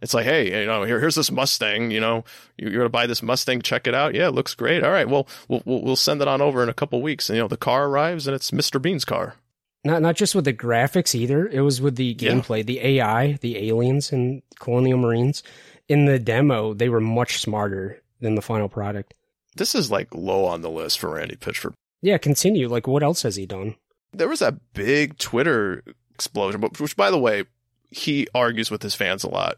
[0.00, 1.90] It's like, hey, you know, here, here's this Mustang.
[1.90, 2.24] You know,
[2.58, 3.62] you're gonna buy this Mustang.
[3.62, 4.14] Check it out.
[4.14, 4.82] Yeah, it looks great.
[4.82, 7.28] All right, well, we'll we'll send it on over in a couple weeks.
[7.28, 8.80] And you know, the car arrives and it's Mr.
[8.80, 9.36] Bean's car.
[9.84, 11.46] Not not just with the graphics either.
[11.46, 12.62] It was with the gameplay, yeah.
[12.64, 15.42] the AI, the aliens and Colonial Marines.
[15.88, 19.14] In the demo, they were much smarter than the final product.
[19.56, 21.74] This is like low on the list for Randy Pitchford.
[22.04, 22.68] Yeah, continue.
[22.68, 23.76] Like, what else has he done?
[24.12, 25.82] There was a big Twitter
[26.14, 27.44] explosion, which, by the way,
[27.90, 29.56] he argues with his fans a lot.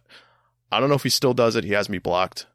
[0.70, 1.64] I don't know if he still does it.
[1.64, 2.47] He has me blocked.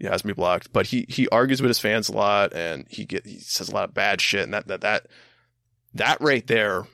[0.00, 3.04] He has me blocked, but he he argues with his fans a lot, and he
[3.04, 5.06] get he says a lot of bad shit, and that that that
[5.94, 6.88] that right there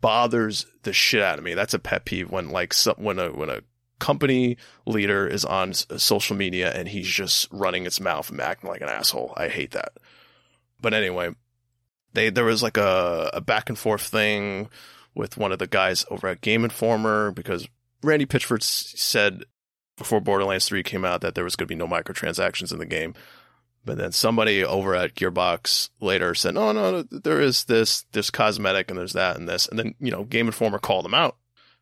[0.00, 1.54] bothers the shit out of me.
[1.54, 3.60] That's a pet peeve when like some, when a when a
[4.00, 8.80] company leader is on social media and he's just running its mouth and acting like
[8.80, 9.32] an asshole.
[9.36, 9.92] I hate that.
[10.80, 11.34] But anyway,
[12.14, 14.68] they there was like a, a back and forth thing
[15.14, 17.68] with one of the guys over at Game Informer because
[18.02, 19.44] Randy Pitchford said
[19.96, 22.86] before Borderlands 3 came out that there was going to be no microtransactions in the
[22.86, 23.14] game.
[23.84, 28.30] But then somebody over at Gearbox later said, no, no, no there is this, there's
[28.30, 29.66] cosmetic and there's that and this.
[29.66, 31.36] And then, you know, Game Informer called them out.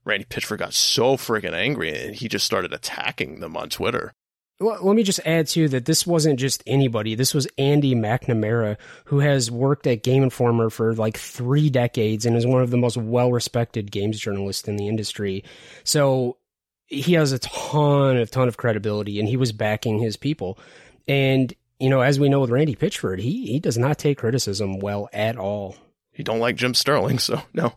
[0.04, 4.12] Randy Pitchford got so freaking angry and he just started attacking them on Twitter.
[4.58, 7.14] Well, let me just add too that this wasn't just anybody.
[7.14, 12.36] This was Andy McNamara, who has worked at Game Informer for like three decades and
[12.36, 15.44] is one of the most well respected games journalists in the industry.
[15.84, 16.38] So
[16.86, 20.58] he has a ton of ton of credibility and he was backing his people.
[21.06, 24.78] And you know, as we know with Randy Pitchford, he he does not take criticism
[24.78, 25.76] well at all.
[26.12, 27.74] He don't like Jim Sterling, so no.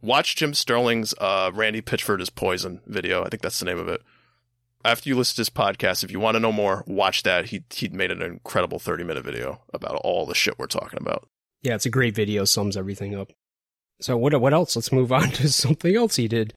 [0.00, 3.24] Watch Jim Sterling's uh, Randy Pitchford is Poison video.
[3.24, 4.02] I think that's the name of it.
[4.84, 7.46] After you listen to his podcast, if you want to know more, watch that.
[7.46, 11.28] He he made an incredible 30 minute video about all the shit we're talking about.
[11.62, 13.32] Yeah, it's a great video, sums everything up.
[14.00, 14.76] So what what else?
[14.76, 16.54] Let's move on to something else he did.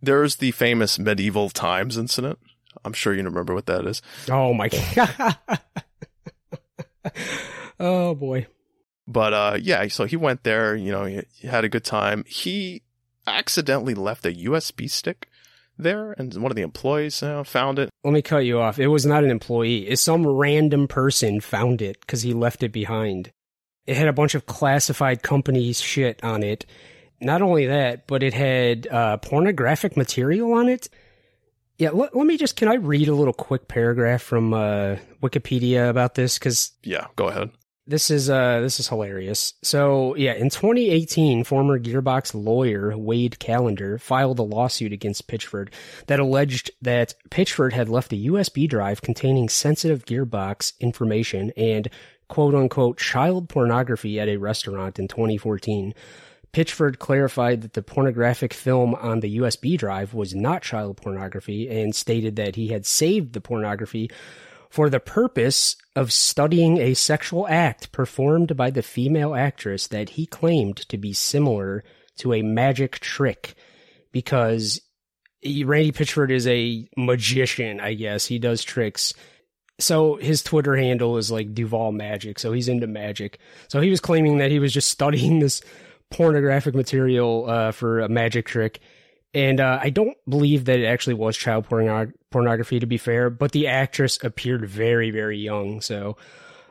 [0.00, 2.38] There's the famous medieval times incident.
[2.84, 4.02] I'm sure you remember what that is.
[4.30, 5.38] Oh my god.
[7.80, 8.46] oh boy.
[9.06, 10.76] But uh, yeah, so he went there.
[10.76, 12.24] You know, he had a good time.
[12.26, 12.82] He
[13.26, 15.28] accidentally left a USB stick
[15.78, 17.90] there, and one of the employees uh, found it.
[18.02, 18.78] Let me cut you off.
[18.78, 19.88] It was not an employee.
[19.88, 23.32] It's some random person found it because he left it behind.
[23.86, 26.64] It had a bunch of classified companies shit on it.
[27.20, 30.88] Not only that, but it had uh, pornographic material on it.
[31.78, 35.90] Yeah, let, let, me just can I read a little quick paragraph from uh, Wikipedia
[35.90, 37.50] about this cuz Yeah, go ahead.
[37.86, 39.52] This is uh this is hilarious.
[39.62, 45.68] So, yeah, in 2018, former Gearbox lawyer Wade Callender filed a lawsuit against Pitchford
[46.06, 51.90] that alleged that Pitchford had left a USB drive containing sensitive Gearbox information and
[52.28, 55.92] quote unquote child pornography at a restaurant in 2014.
[56.54, 61.94] Pitchford clarified that the pornographic film on the USB drive was not child pornography and
[61.94, 64.08] stated that he had saved the pornography
[64.74, 70.26] for the purpose of studying a sexual act performed by the female actress that he
[70.26, 71.84] claimed to be similar
[72.16, 73.54] to a magic trick
[74.10, 74.80] because
[75.44, 78.26] Randy Pitchford is a magician, I guess.
[78.26, 79.14] He does tricks.
[79.78, 83.38] So his Twitter handle is like Duval Magic, so he's into magic.
[83.68, 85.62] So he was claiming that he was just studying this
[86.10, 88.80] pornographic material uh, for a magic trick.
[89.34, 93.30] And uh, I don't believe that it actually was child pornog- pornography, to be fair,
[93.30, 95.80] but the actress appeared very, very young.
[95.80, 96.16] So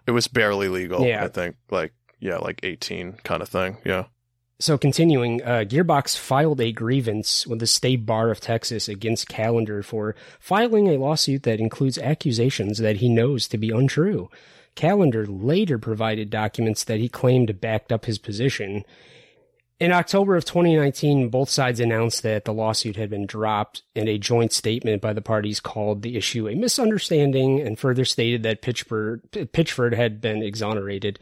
[0.08, 1.26] it was barely legal, yeah.
[1.26, 1.58] I think.
[1.70, 3.78] Like, yeah, like 18 kind of thing.
[3.84, 4.06] Yeah.
[4.60, 9.84] So continuing, uh, Gearbox filed a grievance with the State Bar of Texas against Callender
[9.84, 14.30] for filing a lawsuit that includes accusations that he knows to be untrue.
[14.76, 18.86] Callender later provided documents that he claimed backed up his position.
[19.80, 24.18] In October of 2019, both sides announced that the lawsuit had been dropped, and a
[24.18, 29.22] joint statement by the parties called the issue a misunderstanding and further stated that Pitchford,
[29.32, 31.20] Pitchford had been exonerated.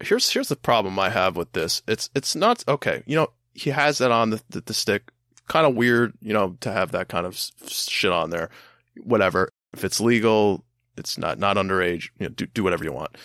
[0.00, 1.82] Here's here's the problem I have with this.
[1.86, 3.04] It's it's not okay.
[3.06, 5.10] You know, he has that on the the, the stick.
[5.48, 8.50] Kind of weird, you know, to have that kind of shit on there.
[9.02, 9.48] Whatever.
[9.72, 10.64] If it's legal,
[10.96, 12.10] It's not not underage.
[12.18, 13.16] You know, do do whatever you want.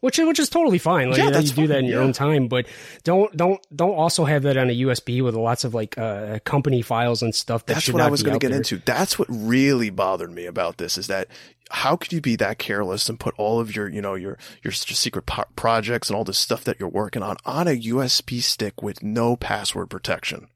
[0.00, 1.10] Which which is totally fine.
[1.10, 2.06] Like Yeah, you, know, you do that in your yeah.
[2.06, 2.66] own time, but
[3.04, 6.82] don't don't don't also have that on a USB with lots of like uh, company
[6.82, 7.66] files and stuff.
[7.66, 8.58] That That's what I was going to get there.
[8.58, 8.78] into.
[8.78, 11.28] That's what really bothered me about this is that
[11.70, 14.72] how could you be that careless and put all of your, you know, your your
[14.72, 18.82] secret po- projects and all this stuff that you're working on on a USB stick
[18.82, 20.48] with no password protection?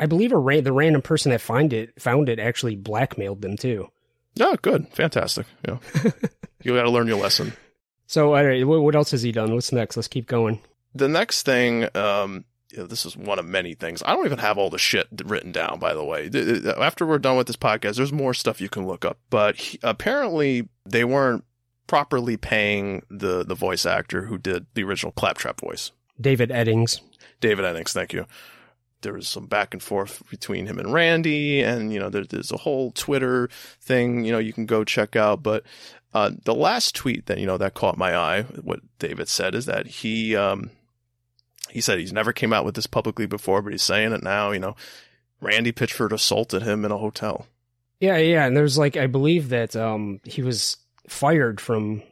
[0.00, 3.56] I believe a ra- the random person that find it found it actually blackmailed them
[3.56, 3.88] too.
[4.34, 5.46] Yeah, good, fantastic.
[5.66, 5.78] Yeah,
[6.62, 7.52] you got to learn your lesson.
[8.08, 9.54] So all right, what, what else has he done?
[9.54, 9.96] What's next?
[9.96, 10.60] Let's keep going.
[10.94, 14.02] The next thing, um, you know, this is one of many things.
[14.04, 16.30] I don't even have all the shit written down, by the way.
[16.78, 19.18] After we're done with this podcast, there's more stuff you can look up.
[19.28, 21.44] But he, apparently, they weren't
[21.86, 27.00] properly paying the the voice actor who did the original Claptrap voice, David Eddings.
[27.40, 28.26] David Eddings, Thank you.
[29.02, 32.50] There was some back and forth between him and Randy, and you know, there, there's
[32.50, 33.48] a whole Twitter
[33.80, 34.24] thing.
[34.24, 35.42] You know, you can go check out.
[35.42, 35.64] But
[36.14, 39.66] uh, the last tweet that you know that caught my eye, what David said is
[39.66, 40.70] that he um,
[41.70, 44.50] he said he's never came out with this publicly before, but he's saying it now.
[44.50, 44.76] You know,
[45.40, 47.46] Randy Pitchford assaulted him in a hotel.
[48.00, 50.76] Yeah, yeah, and there's like I believe that um he was
[51.06, 52.02] fired from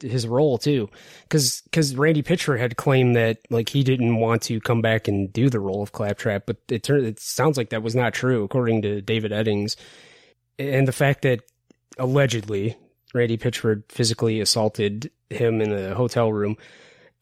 [0.00, 0.88] his role too,
[1.22, 5.32] because because Randy Pitchford had claimed that like he didn't want to come back and
[5.32, 8.44] do the role of Claptrap, but it turned it sounds like that was not true
[8.44, 9.74] according to David Eddings,
[10.58, 11.40] and the fact that
[11.98, 12.76] allegedly
[13.14, 16.56] Randy Pitchford physically assaulted him in a hotel room.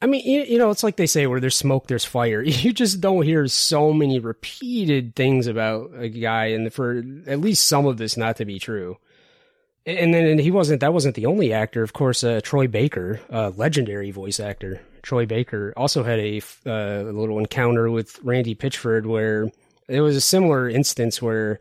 [0.00, 2.42] I mean, you, you know, it's like they say, where there's smoke, there's fire.
[2.46, 7.66] You just don't hear so many repeated things about a guy, and for at least
[7.66, 8.96] some of this not to be true.
[9.86, 10.80] And then and he wasn't.
[10.80, 11.82] That wasn't the only actor.
[11.82, 17.10] Of course, uh, Troy Baker, uh, legendary voice actor, Troy Baker, also had a, uh,
[17.10, 19.50] a little encounter with Randy Pitchford, where
[19.88, 21.58] it was a similar instance where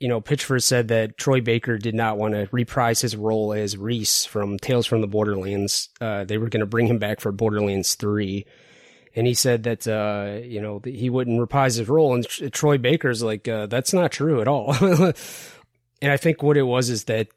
[0.00, 3.76] you know, Pitchford said that Troy Baker did not want to reprise his role as
[3.76, 5.90] Rhys from Tales from the Borderlands.
[6.00, 8.46] Uh, they were going to bring him back for Borderlands 3.
[9.14, 12.14] And he said that, uh, you know, he wouldn't reprise his role.
[12.14, 14.74] And Tr- Troy Baker's like, uh, that's not true at all.
[16.00, 17.28] and I think what it was is that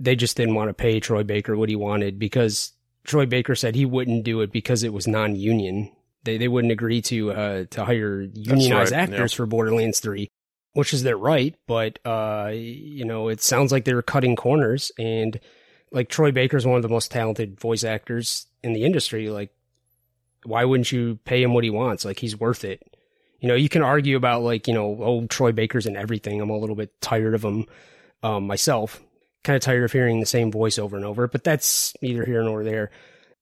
[0.00, 2.72] they just didn't want to pay Troy Baker what he wanted because
[3.04, 5.92] Troy Baker said he wouldn't do it because it was non union.
[6.24, 10.30] They, they wouldn't agree to, uh, to hire unionized right, actors for Borderlands 3
[10.76, 14.92] which is their right, but uh, you know, it sounds like they were cutting corners
[14.98, 15.40] and
[15.90, 19.30] like Troy Baker is one of the most talented voice actors in the industry.
[19.30, 19.50] Like,
[20.44, 22.04] why wouldn't you pay him what he wants?
[22.04, 22.82] Like, he's worth it.
[23.40, 26.42] You know, you can argue about like, you know, oh, Troy Baker's in everything.
[26.42, 27.64] I'm a little bit tired of him
[28.22, 29.02] um, myself.
[29.44, 32.42] Kind of tired of hearing the same voice over and over, but that's neither here
[32.42, 32.90] nor there.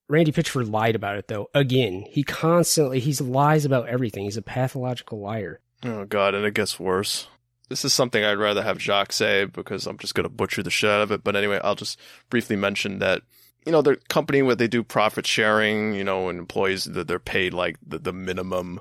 [0.08, 1.50] Randy Pitchford lied about it though.
[1.52, 4.22] Again, he constantly he lies about everything.
[4.22, 5.60] He's a pathological liar.
[5.84, 7.28] Oh God, and it gets worse.
[7.68, 10.70] This is something I'd rather have Jacques say because I'm just going to butcher the
[10.70, 11.24] shit out of it.
[11.24, 11.98] But anyway, I'll just
[12.30, 13.22] briefly mention that
[13.66, 17.18] you know the company where they do profit sharing, you know, and employees that they're
[17.18, 18.80] paid like the, the minimum,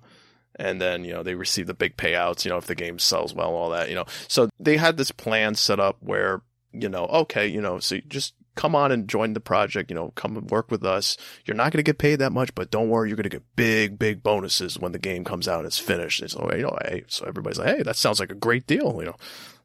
[0.56, 2.46] and then you know they receive the big payouts.
[2.46, 3.90] You know, if the game sells well, all that.
[3.90, 7.80] You know, so they had this plan set up where you know, okay, you know,
[7.80, 10.86] so you just come on and join the project, you know, come and work with
[10.86, 11.18] us.
[11.46, 13.56] You're not going to get paid that much, but don't worry, you're going to get
[13.56, 16.22] big, big bonuses when the game comes out and it's finished.
[16.22, 18.96] And so, you know, hey, so everybody's like, hey, that sounds like a great deal.
[19.00, 19.16] You know,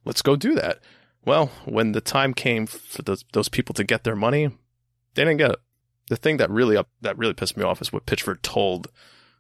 [0.05, 0.81] let's go do that.
[1.25, 4.47] Well, when the time came for those, those people to get their money,
[5.15, 5.61] they didn't get it.
[6.09, 8.89] The thing that really up, that really pissed me off is what Pitchford told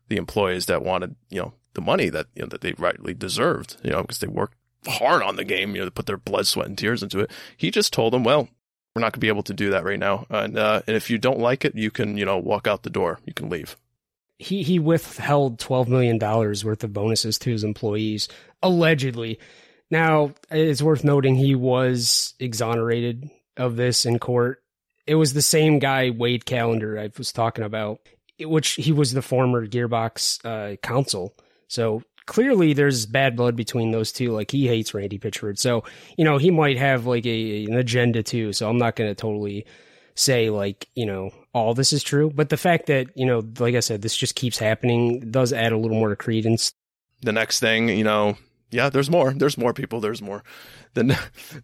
[0.08, 3.76] the employees that wanted, you know, the money that, you know, that they rightly deserved,
[3.82, 4.56] you know, because they worked
[4.86, 7.30] hard on the game, you know, to put their blood, sweat, and tears into it.
[7.56, 8.48] He just told them, well,
[8.98, 10.26] we're not going to be able to do that right now.
[10.28, 12.90] And, uh, and if you don't like it, you can, you know, walk out the
[12.90, 13.20] door.
[13.24, 13.76] You can leave.
[14.40, 18.28] He he withheld twelve million dollars worth of bonuses to his employees,
[18.62, 19.40] allegedly.
[19.90, 24.62] Now it's worth noting he was exonerated of this in court.
[25.08, 27.98] It was the same guy, Wade Callender I was talking about,
[28.40, 31.34] which he was the former Gearbox uh, counsel.
[31.66, 34.32] So clearly there's bad blood between those two.
[34.32, 35.58] Like he hates Randy Pitchford.
[35.58, 35.82] So,
[36.18, 38.52] you know, he might have like a, an agenda too.
[38.52, 39.66] So I'm not going to totally
[40.14, 42.30] say like, you know, all this is true.
[42.32, 45.72] But the fact that, you know, like I said, this just keeps happening does add
[45.72, 46.70] a little more to credence.
[47.22, 48.36] The next thing, you know,
[48.70, 49.32] yeah, there's more.
[49.32, 49.98] There's more people.
[49.98, 50.44] There's more.
[50.92, 51.16] The, ne-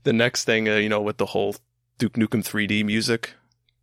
[0.03, 1.57] the next thing, uh, you know, with the whole
[1.99, 3.35] Duke Nukem 3D music,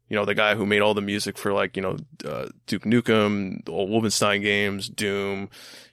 [0.10, 2.84] you know, the guy who made all the music for like, you know, uh, Duke
[2.84, 5.50] Nukem, old Wolfenstein games, Doom,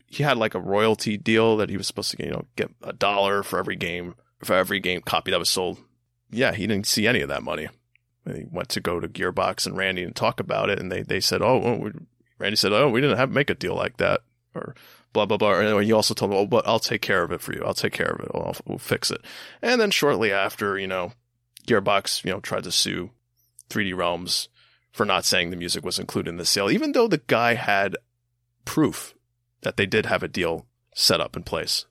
[0.09, 2.93] he had like a royalty deal that he was supposed to, you know, get a
[2.93, 5.79] dollar for every game, for every game copy that was sold.
[6.31, 7.69] Yeah, he didn't see any of that money.
[8.25, 11.03] And he went to go to Gearbox and Randy and talk about it, and they,
[11.03, 11.93] they said, oh, well,
[12.39, 14.23] Randy said, oh, we didn't have make a deal like that,
[14.55, 14.75] or
[15.13, 15.61] blah blah blah.
[15.61, 17.63] And he also told him, oh, but I'll take care of it for you.
[17.65, 18.31] I'll take care of it.
[18.35, 19.21] I'll, we'll fix it.
[19.63, 21.13] And then shortly after, you know,
[21.67, 23.11] Gearbox, you know, tried to sue
[23.71, 24.49] 3D Realms
[24.93, 27.97] for not saying the music was included in the sale, even though the guy had
[28.65, 29.15] proof
[29.63, 31.87] that they did have a deal set up in place.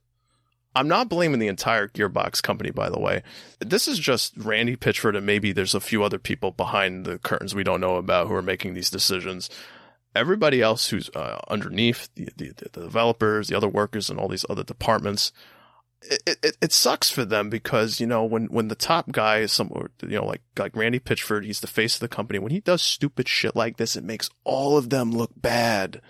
[0.77, 3.23] I'm not blaming the entire Gearbox company, by the way.
[3.59, 7.55] This is just Randy Pitchford, and maybe there's a few other people behind the curtains
[7.55, 9.49] we don't know about who are making these decisions.
[10.15, 14.45] Everybody else who's uh, underneath the, the, the developers, the other workers, and all these
[14.51, 15.31] other departments,
[16.03, 19.51] it, it, it sucks for them because you know when when the top guy is
[19.51, 19.71] some
[20.03, 22.37] you know like like Randy Pitchford, he's the face of the company.
[22.37, 26.01] When he does stupid shit like this, it makes all of them look bad.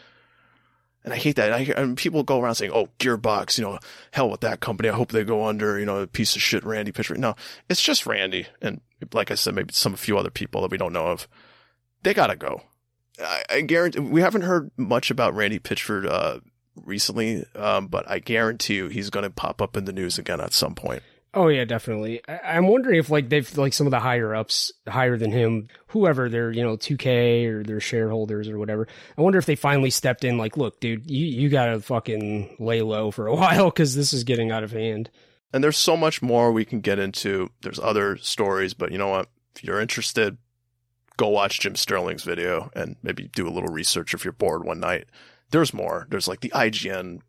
[1.08, 1.54] And I hate that.
[1.54, 3.80] I, and people go around saying, "Oh, Gearbox, you know,
[4.12, 4.90] hell with that company.
[4.90, 7.18] I hope they go under." You know, a piece of shit, Randy Pitchford.
[7.18, 7.34] No,
[7.70, 8.82] it's just Randy, and
[9.14, 11.30] like I said, maybe some few other people that we don't know of.
[12.04, 12.64] They gotta go.
[13.24, 16.42] I, I guarantee we haven't heard much about Randy Pitchford uh,
[16.76, 20.42] recently, um, but I guarantee you he's going to pop up in the news again
[20.42, 21.04] at some point.
[21.34, 22.22] Oh yeah, definitely.
[22.28, 25.68] I- I'm wondering if like they've like some of the higher ups, higher than him,
[25.88, 28.88] whoever they're you know 2K or their shareholders or whatever.
[29.18, 30.38] I wonder if they finally stepped in.
[30.38, 34.24] Like, look, dude, you you gotta fucking lay low for a while because this is
[34.24, 35.10] getting out of hand.
[35.54, 37.50] And there's so much more we can get into.
[37.62, 39.30] There's other stories, but you know what?
[39.56, 40.38] If you're interested,
[41.18, 44.80] go watch Jim Sterling's video and maybe do a little research if you're bored one
[44.80, 45.06] night.
[45.52, 46.06] There's more.
[46.10, 47.22] There's like the IGN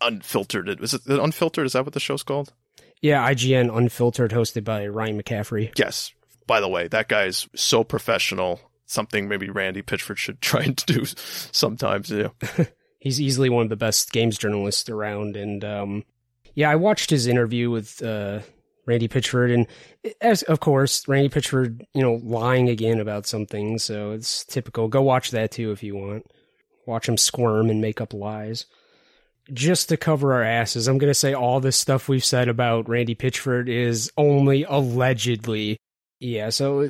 [0.00, 0.68] unfiltered.
[0.82, 1.66] Is it unfiltered?
[1.66, 2.52] Is that what the show's called?
[3.02, 5.72] Yeah, IGN Unfiltered, hosted by Ryan McCaffrey.
[5.78, 6.12] Yes.
[6.46, 8.60] By the way, that guy's so professional.
[8.86, 12.10] Something maybe Randy Pitchford should try to do sometimes.
[12.10, 12.28] Yeah.
[12.98, 16.04] He's easily one of the best games journalists around, and um,
[16.54, 18.40] yeah, I watched his interview with uh,
[18.86, 19.66] Randy Pitchford, and
[20.22, 23.78] as of course, Randy Pitchford, you know, lying again about something.
[23.78, 24.88] So it's typical.
[24.88, 26.26] Go watch that too if you want.
[26.86, 28.66] Watch him squirm and make up lies.
[29.52, 32.88] Just to cover our asses, I'm going to say all this stuff we've said about
[32.88, 35.76] Randy Pitchford is only allegedly.
[36.20, 36.88] Yeah, so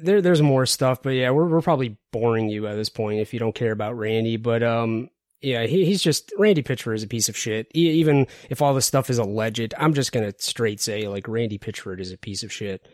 [0.00, 3.32] there there's more stuff, but yeah, we're we're probably boring you at this point if
[3.34, 4.36] you don't care about Randy.
[4.38, 5.10] But um,
[5.42, 7.66] yeah, he, he's just Randy Pitchford is a piece of shit.
[7.74, 11.58] E- even if all this stuff is alleged, I'm just gonna straight say like Randy
[11.58, 12.86] Pitchford is a piece of shit.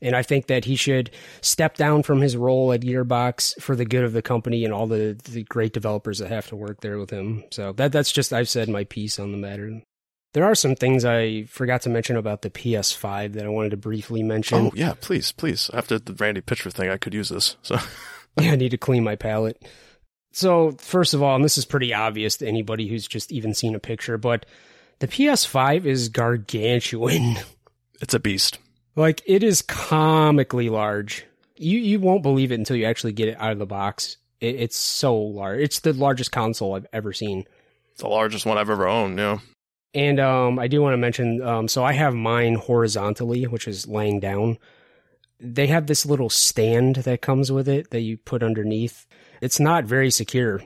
[0.00, 1.10] And I think that he should
[1.40, 4.86] step down from his role at Gearbox for the good of the company and all
[4.86, 7.44] the, the great developers that have to work there with him.
[7.50, 9.82] So that that's just I've said my piece on the matter.
[10.34, 13.76] There are some things I forgot to mention about the PS5 that I wanted to
[13.76, 14.66] briefly mention.
[14.66, 15.70] Oh yeah, please, please.
[15.72, 17.56] After the Randy Pitchford thing, I could use this.
[17.62, 17.78] So
[18.40, 19.60] yeah, I need to clean my palate.
[20.32, 23.74] So first of all, and this is pretty obvious to anybody who's just even seen
[23.74, 24.46] a picture, but
[24.98, 27.38] the PS5 is gargantuan.
[28.00, 28.58] it's a beast.
[28.98, 31.24] Like it is comically large.
[31.56, 34.16] You you won't believe it until you actually get it out of the box.
[34.40, 35.60] It, it's so large.
[35.60, 37.44] It's the largest console I've ever seen.
[37.92, 39.16] It's the largest one I've ever owned.
[39.16, 39.38] Yeah.
[39.94, 43.86] And um, I do want to mention, um, so I have mine horizontally, which is
[43.86, 44.58] laying down.
[45.38, 49.06] They have this little stand that comes with it that you put underneath.
[49.40, 50.60] It's not very secure.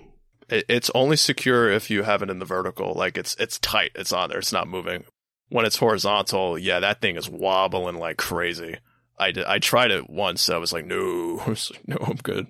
[0.48, 2.94] It, it's only secure if you have it in the vertical.
[2.94, 3.92] Like it's it's tight.
[3.94, 4.38] It's on there.
[4.38, 5.04] It's not moving.
[5.52, 8.78] When it's horizontal, yeah, that thing is wobbling like crazy.
[9.18, 10.48] I did, I tried it once.
[10.48, 12.48] I was like, no, I was like, no, I'm good.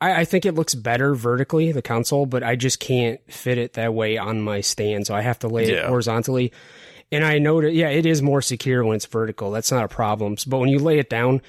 [0.00, 3.74] I, I think it looks better vertically, the console, but I just can't fit it
[3.74, 6.52] that way on my stand, so I have to lay it horizontally.
[7.12, 9.50] And I know that, yeah, it is more secure when it's vertical.
[9.50, 10.36] That's not a problem.
[10.46, 11.42] But when you lay it down,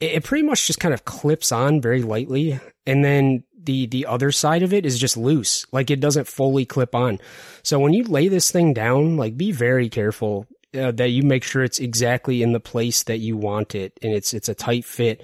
[0.00, 2.60] it, it pretty much just kind of clips on very lightly.
[2.86, 5.66] And then the, the other side of it is just loose.
[5.72, 7.18] Like it doesn't fully clip on.
[7.62, 11.42] So when you lay this thing down, like be very careful uh, that you make
[11.44, 14.84] sure it's exactly in the place that you want it and it's, it's a tight
[14.84, 15.22] fit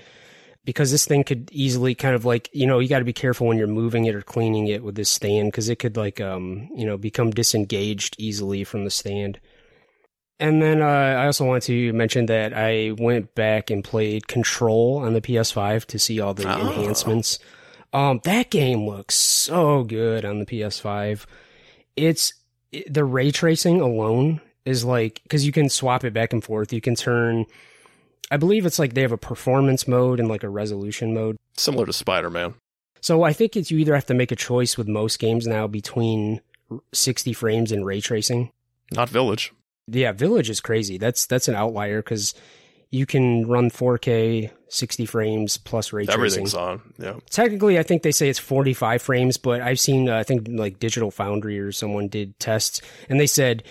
[0.65, 3.47] because this thing could easily kind of like you know you got to be careful
[3.47, 6.71] when you're moving it or cleaning it with this stand because it could like um
[6.75, 9.39] you know become disengaged easily from the stand
[10.41, 14.97] and then uh, i also want to mention that i went back and played control
[14.97, 16.59] on the ps5 to see all the Oh.
[16.69, 17.39] enhancements
[17.95, 21.25] um that game looks so good on the ps5
[21.97, 22.35] it's
[22.73, 26.73] it- the ray tracing alone is like because you can swap it back and forth
[26.73, 27.47] you can turn
[28.31, 31.37] I believe it's like they have a performance mode and like a resolution mode.
[31.59, 32.55] Similar to Spider Man.
[33.03, 35.67] So I think it's you either have to make a choice with most games now
[35.67, 36.41] between
[36.95, 38.51] 60 frames and ray tracing.
[38.93, 39.53] Not Village.
[39.87, 40.97] Yeah, Village is crazy.
[40.97, 42.33] That's that's an outlier because
[42.95, 46.15] you can run 4K 60 frames plus ray tracing.
[46.15, 46.81] Everything's on.
[46.99, 47.17] Yeah.
[47.29, 50.79] Technically, I think they say it's 45 frames, but I've seen uh, I think like
[50.79, 53.65] Digital Foundry or someone did tests and they said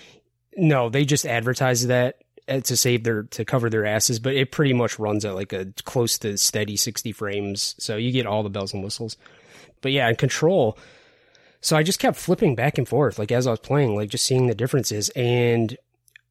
[0.57, 2.17] no, they just advertised that
[2.49, 5.53] uh, to save their to cover their asses, but it pretty much runs at like
[5.53, 9.15] a close to steady 60 frames, so you get all the bells and whistles.
[9.81, 10.77] But yeah, in Control,
[11.61, 14.25] so I just kept flipping back and forth like as I was playing, like just
[14.25, 15.77] seeing the differences and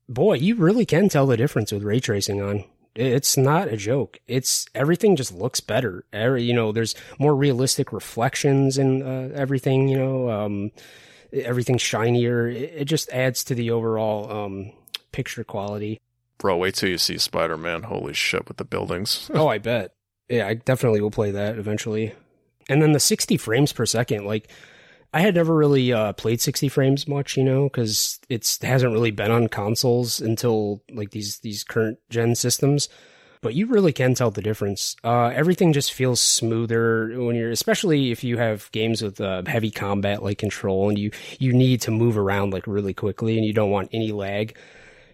[0.09, 2.65] boy, you really can tell the difference with ray tracing on.
[2.95, 4.19] It's not a joke.
[4.27, 6.05] It's everything just looks better.
[6.13, 9.89] Every, you know, there's more realistic reflections and uh, everything.
[9.89, 10.71] You know, um,
[11.33, 12.49] everything's shinier.
[12.49, 14.73] It, it, just adds to the overall um,
[15.11, 16.01] picture quality.
[16.37, 17.85] Bro, wait till you see Spider Man.
[17.85, 19.31] Holy shit, with the buildings.
[19.35, 19.95] oh, I bet.
[20.29, 22.15] Yeah, I definitely will play that eventually.
[22.69, 24.49] And then the 60 frames per second, like
[25.13, 29.11] I had never really uh, played 60 frames much, you know, because it hasn't really
[29.11, 32.89] been on consoles until like these these current gen systems.
[33.43, 34.95] But you really can tell the difference.
[35.03, 39.73] Uh, everything just feels smoother when you're, especially if you have games with uh, heavy
[39.73, 43.53] combat like control, and you you need to move around like really quickly, and you
[43.53, 44.57] don't want any lag.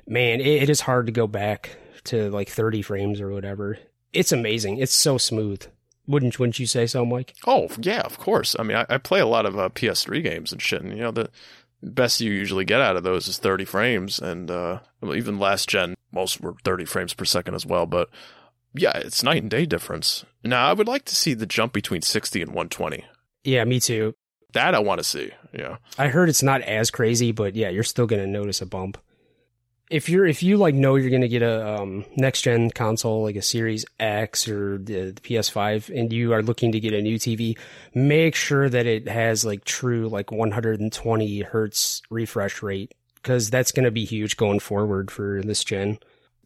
[0.07, 1.70] Man, it, it is hard to go back
[2.05, 3.79] to like 30 frames or whatever.
[4.12, 4.79] It's amazing.
[4.79, 5.66] It's so smooth.
[6.09, 7.35] Wouldn't wouldn't you say so, Mike?
[7.47, 8.56] Oh yeah, of course.
[8.59, 11.02] I mean, I, I play a lot of uh, PS3 games and shit, and you
[11.02, 11.28] know the
[11.82, 15.94] best you usually get out of those is 30 frames, and uh, even last gen,
[16.10, 17.85] most were 30 frames per second as well.
[17.85, 18.09] But
[18.74, 20.24] yeah, it's night and day difference.
[20.43, 23.05] Now, I would like to see the jump between 60 and 120.
[23.44, 24.14] Yeah, me too.
[24.55, 25.32] That I want to see.
[25.52, 28.97] Yeah, I heard it's not as crazy, but yeah, you're still gonna notice a bump
[29.90, 33.36] if you're if you like know you're gonna get a um, next gen console like
[33.36, 37.19] a Series X or the, the, PS5, and you are looking to get a new
[37.19, 37.59] TV,
[37.94, 43.90] make sure that it has like true like 120 hertz refresh rate because that's gonna
[43.90, 45.98] be huge going forward for this gen.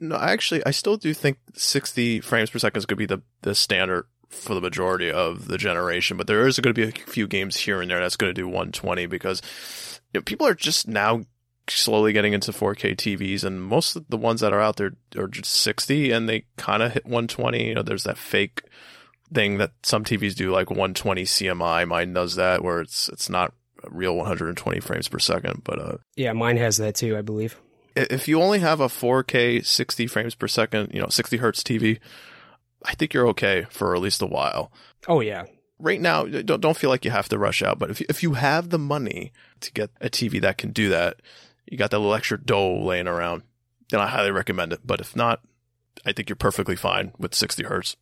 [0.03, 3.23] No, actually, I still do think 60 frames per second is going to be the
[3.43, 7.05] the standard for the majority of the generation, but there is going to be a
[7.05, 9.43] few games here and there that's going to do 120 because
[10.13, 11.23] you know, people are just now
[11.69, 15.29] slowly getting into 4K TVs, and most of the ones that are out there are
[15.29, 17.69] just 60, and they kind of hit 120.
[17.69, 18.63] You know, there's that fake
[19.33, 21.87] thing that some TVs do, like 120 CMI.
[21.87, 23.53] Mine does that, where it's it's not
[23.91, 27.57] real 120 frames per second, but uh, yeah, mine has that too, I believe.
[27.95, 31.99] If you only have a 4K 60 frames per second, you know, 60 hertz TV,
[32.85, 34.73] I think you're okay for at least a while.
[35.09, 35.45] Oh yeah,
[35.79, 37.79] right now, don't don't feel like you have to rush out.
[37.79, 41.21] But if if you have the money to get a TV that can do that,
[41.67, 43.43] you got that little extra dough laying around,
[43.91, 44.81] then I highly recommend it.
[44.85, 45.41] But if not,
[46.05, 47.97] I think you're perfectly fine with 60 hertz.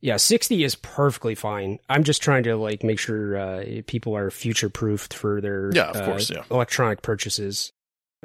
[0.00, 1.78] Yeah, 60 is perfectly fine.
[1.88, 5.90] I'm just trying to like make sure uh, people are future proofed for their yeah,
[5.90, 6.44] of uh, course, yeah.
[6.50, 7.72] electronic purchases.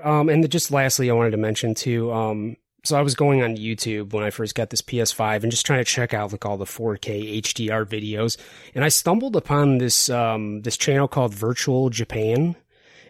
[0.04, 2.12] Um, and just lastly, I wanted to mention too.
[2.12, 5.66] Um, so I was going on YouTube when I first got this PS5 and just
[5.66, 8.38] trying to check out like all the 4K HDR videos,
[8.74, 12.56] and I stumbled upon this um, this channel called Virtual Japan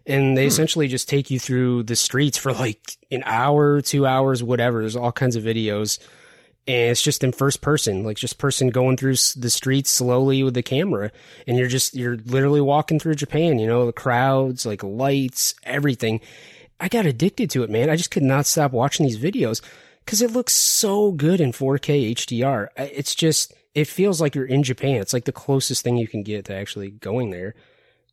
[0.05, 0.47] and they hmm.
[0.47, 4.79] essentially just take you through the streets for like an hour, two hours, whatever.
[4.79, 5.99] There's all kinds of videos,
[6.67, 10.53] and it's just in first person, like just person going through the streets slowly with
[10.53, 11.11] the camera,
[11.47, 13.59] and you're just you're literally walking through Japan.
[13.59, 16.21] You know, the crowds, like lights, everything.
[16.79, 17.91] I got addicted to it, man.
[17.91, 19.61] I just could not stop watching these videos
[20.03, 22.69] because it looks so good in 4K HDR.
[22.75, 24.95] It's just it feels like you're in Japan.
[24.95, 27.55] It's like the closest thing you can get to actually going there.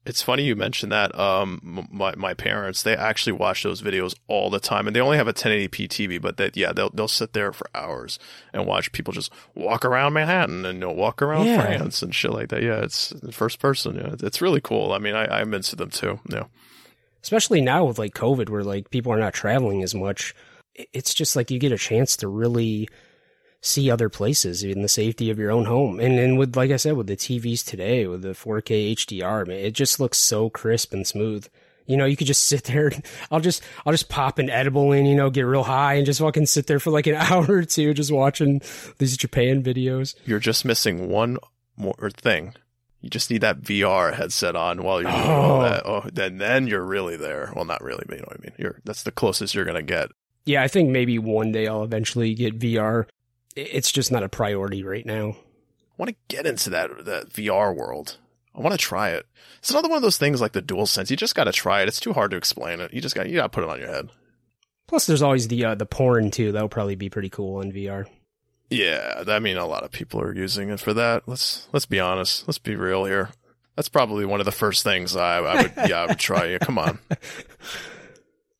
[0.09, 1.16] It's funny you mentioned that.
[1.18, 5.18] Um, my my parents they actually watch those videos all the time, and they only
[5.18, 8.18] have a 1080p TV, but that yeah they'll they'll sit there for hours
[8.52, 11.60] and watch people just walk around Manhattan and you know, walk around yeah.
[11.60, 12.62] France and shit like that.
[12.62, 13.97] Yeah, it's first person.
[13.97, 14.93] Yeah, it's really cool.
[14.93, 16.18] I mean, I I'm into them too.
[16.28, 16.44] Yeah,
[17.22, 20.35] especially now with like COVID, where like people are not traveling as much.
[20.74, 22.89] It's just like you get a chance to really
[23.60, 26.01] see other places in the safety of your own home.
[26.01, 29.59] And and with like I said, with the TVs today, with the 4K HDR, man,
[29.59, 31.47] it just looks so crisp and smooth.
[31.86, 32.93] You know, you could just sit there.
[33.30, 36.20] I'll just, I'll just pop an edible in, you know, get real high and just
[36.20, 38.60] fucking sit there for like an hour or two, just watching
[38.98, 40.14] these Japan videos.
[40.24, 41.39] You're just missing one
[41.76, 42.55] more thing.
[43.01, 45.40] You just need that VR headset on while you're doing oh.
[45.40, 45.82] all that.
[45.85, 46.02] Oh.
[46.05, 47.52] oh, then then you're really there.
[47.55, 48.52] Well, not really, but you know what I mean.
[48.59, 50.10] You're that's the closest you're gonna get.
[50.47, 53.06] Yeah, I think maybe one day I'll eventually get VR
[53.59, 55.30] it's just not a priority right now.
[55.30, 58.18] I want to get into that that VR world.
[58.55, 59.26] I want to try it.
[59.59, 61.10] It's another one of those things like the Dual Sense.
[61.10, 61.89] You just got to try it.
[61.89, 62.93] It's too hard to explain it.
[62.93, 64.09] You just got you got to put it on your head.
[64.86, 66.52] Plus, there's always the uh, the porn too.
[66.52, 68.06] That'll probably be pretty cool in VR.
[68.70, 71.24] Yeah, I mean, a lot of people are using it for that.
[71.26, 72.47] Let's let's be honest.
[72.47, 73.30] Let's be real here.
[73.76, 76.47] That's probably one of the first things I, I would yeah I would try.
[76.47, 76.98] Yeah, come on.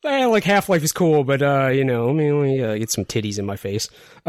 [0.05, 2.79] Eh, like Half Life is cool, but uh, you know, I mean, let me uh,
[2.79, 3.89] get some titties in my face.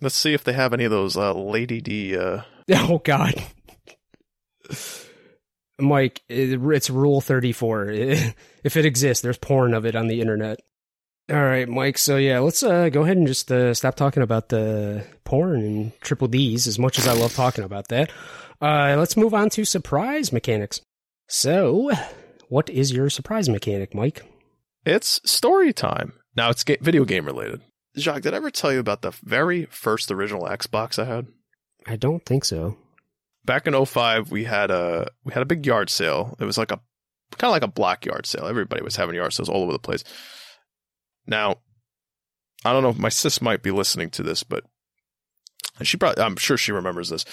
[0.00, 2.16] Let's see if they have any of those uh, Lady D.
[2.16, 2.42] Uh...
[2.70, 3.34] Oh God,
[5.78, 7.90] Mike, it's Rule Thirty Four.
[8.64, 10.58] If it exists, there's porn of it on the internet.
[11.30, 11.96] All right, Mike.
[11.96, 16.00] So yeah, let's uh, go ahead and just uh, stop talking about the porn and
[16.00, 16.66] triple D's.
[16.66, 18.10] As much as I love talking about that,
[18.60, 20.80] uh, let's move on to surprise mechanics.
[21.28, 21.92] So,
[22.48, 24.22] what is your surprise mechanic, Mike?
[24.84, 26.14] It's story time.
[26.34, 27.60] Now it's video game related.
[28.00, 31.26] Jacques, did I ever tell you about the very first original Xbox I had?
[31.86, 32.76] I don't think so.
[33.44, 36.36] Back in 05, we had a we had a big yard sale.
[36.38, 36.80] It was like a
[37.36, 38.46] kind of like a block yard sale.
[38.46, 40.04] Everybody was having yard sales all over the place.
[41.26, 41.56] Now,
[42.64, 44.64] I don't know if my sis might be listening to this, but
[45.82, 47.24] she probably I'm sure she remembers this.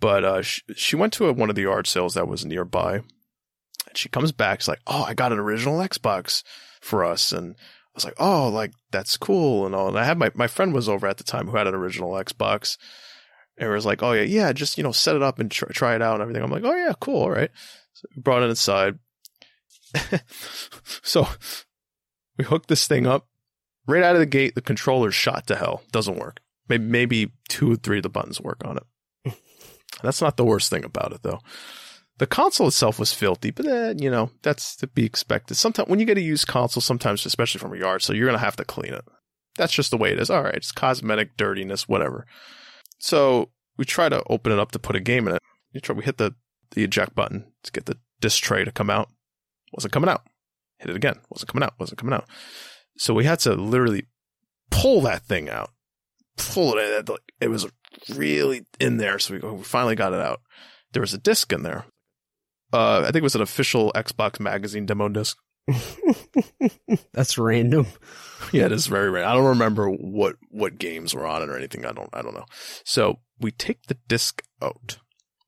[0.00, 2.96] But uh, she, she went to a, one of the yard sales that was nearby,
[2.96, 4.60] and she comes back.
[4.60, 6.42] She's like, "Oh, I got an original Xbox
[6.80, 7.54] for us," and
[7.94, 9.88] I was like, "Oh, like that's cool," and all.
[9.88, 12.12] And I had my my friend was over at the time who had an original
[12.12, 12.78] Xbox,
[13.58, 15.94] and was like, "Oh yeah, yeah, just you know set it up and tr- try
[15.94, 17.50] it out and everything." I'm like, "Oh yeah, cool, all right."
[17.92, 18.98] So we brought it inside.
[21.02, 21.28] so
[22.38, 23.28] we hooked this thing up.
[23.86, 25.82] Right out of the gate, the controller's shot to hell.
[25.90, 26.40] Doesn't work.
[26.68, 29.34] Maybe maybe two or three of the buttons work on it.
[30.02, 31.40] That's not the worst thing about it though.
[32.22, 35.56] The console itself was filthy, but then, you know, that's to be expected.
[35.56, 38.38] Sometimes when you get a used console, sometimes especially from a yard, so you're gonna
[38.38, 39.04] have to clean it.
[39.56, 40.30] That's just the way it is.
[40.30, 42.24] All right, it's cosmetic dirtiness, whatever.
[43.00, 45.42] So we try to open it up to put a game in it.
[45.72, 46.36] You try, we hit the
[46.70, 49.08] the eject button to get the disc tray to come out.
[49.72, 50.22] Wasn't coming out.
[50.78, 51.16] Hit it again.
[51.28, 51.74] Wasn't coming out.
[51.80, 52.28] Wasn't coming out.
[52.98, 54.06] So we had to literally
[54.70, 55.70] pull that thing out.
[56.36, 57.08] Pull it.
[57.08, 57.16] In.
[57.40, 57.66] It was
[58.14, 59.18] really in there.
[59.18, 60.40] So we finally got it out.
[60.92, 61.84] There was a disc in there.
[62.72, 65.36] Uh, I think it was an official Xbox magazine demo disc.
[67.12, 67.86] That's random.
[68.52, 69.30] Yeah, it is very random.
[69.30, 71.84] I don't remember what what games were on it or anything.
[71.84, 72.46] I don't I don't know.
[72.84, 74.98] So we take the disc out,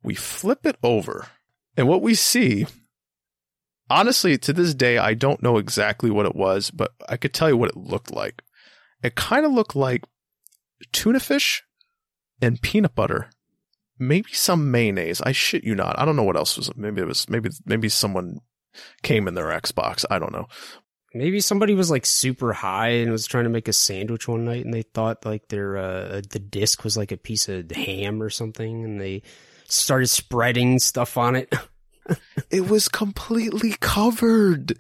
[0.03, 1.29] we flip it over,
[1.77, 2.67] and what we see.
[3.91, 7.51] Honestly, to this day, I don't know exactly what it was, but I could tell
[7.51, 8.43] you what it looked like.
[9.03, 10.05] It kind of looked like
[10.93, 11.63] tuna fish
[12.41, 13.29] and peanut butter
[13.99, 15.21] maybe some mayonnaise.
[15.21, 15.99] I shit you not.
[15.99, 16.75] I don't know what else was.
[16.77, 18.41] Maybe it was maybe maybe someone
[19.03, 20.05] came in their Xbox.
[20.11, 20.47] I don't know.
[21.17, 24.65] Maybe somebody was like super high and was trying to make a sandwich one night,
[24.65, 28.31] and they thought like their uh, the disc was like a piece of ham or
[28.31, 29.23] something, and they
[29.69, 31.55] started spreading stuff on it.
[32.51, 34.77] it was completely covered.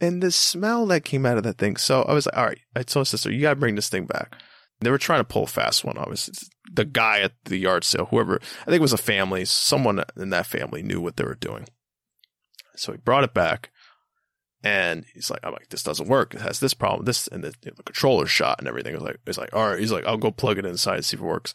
[0.00, 1.76] And the smell that came out of that thing.
[1.76, 4.34] So I was like, all right, I told sister, you gotta bring this thing back.
[4.80, 5.96] They were trying to pull a fast one.
[5.96, 6.34] Obviously,
[6.72, 10.30] the guy at the yard sale, whoever, I think it was a family, someone in
[10.30, 11.66] that family knew what they were doing.
[12.76, 13.70] So he brought it back
[14.64, 16.34] and he's like, I'm like, this doesn't work.
[16.34, 18.94] It has this problem, this, and the, the shot and everything.
[18.94, 19.78] It's like, it's like, all right.
[19.78, 21.52] He's like, I'll go plug it inside and see if it works.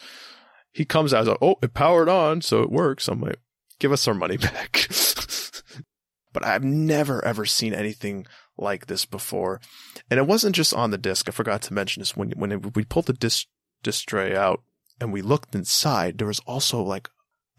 [0.72, 3.08] He comes out, like, oh, it powered on, so it works.
[3.08, 3.40] I'm like,
[3.80, 4.90] give us our money back.
[6.34, 8.28] but I've never ever seen anything
[8.58, 9.62] like this before.
[10.12, 11.28] And it wasn't just on the disc.
[11.28, 13.48] I forgot to mention this when, when we pulled the disc,
[13.84, 14.62] disc tray out
[15.00, 17.10] and we looked inside, there was also like,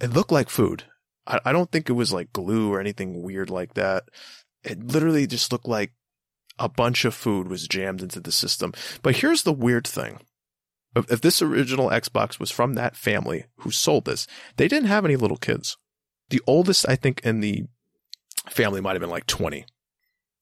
[0.00, 0.84] it looked like food.
[1.26, 4.04] I, I don't think it was like glue or anything weird like that.
[4.64, 5.92] It literally just looked like
[6.58, 8.72] a bunch of food was jammed into the system.
[9.02, 10.20] But here's the weird thing.
[10.96, 15.04] If, if this original Xbox was from that family who sold this, they didn't have
[15.04, 15.76] any little kids.
[16.30, 17.64] The oldest, I think, in the
[18.50, 19.64] family might have been like 20.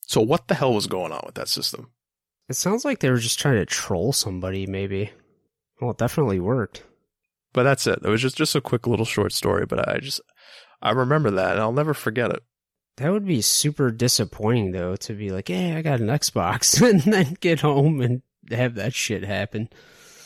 [0.01, 1.91] So what the hell was going on with that system?
[2.49, 5.11] It sounds like they were just trying to troll somebody, maybe.
[5.81, 6.85] Well, it definitely worked.
[7.53, 8.01] But that's it.
[8.03, 10.21] It was just, just a quick little short story, but I just,
[10.83, 12.43] I remember that and I'll never forget it.
[12.99, 17.01] That would be super disappointing, though, to be like, hey, I got an Xbox, and
[17.03, 19.69] then get home and have that shit happen.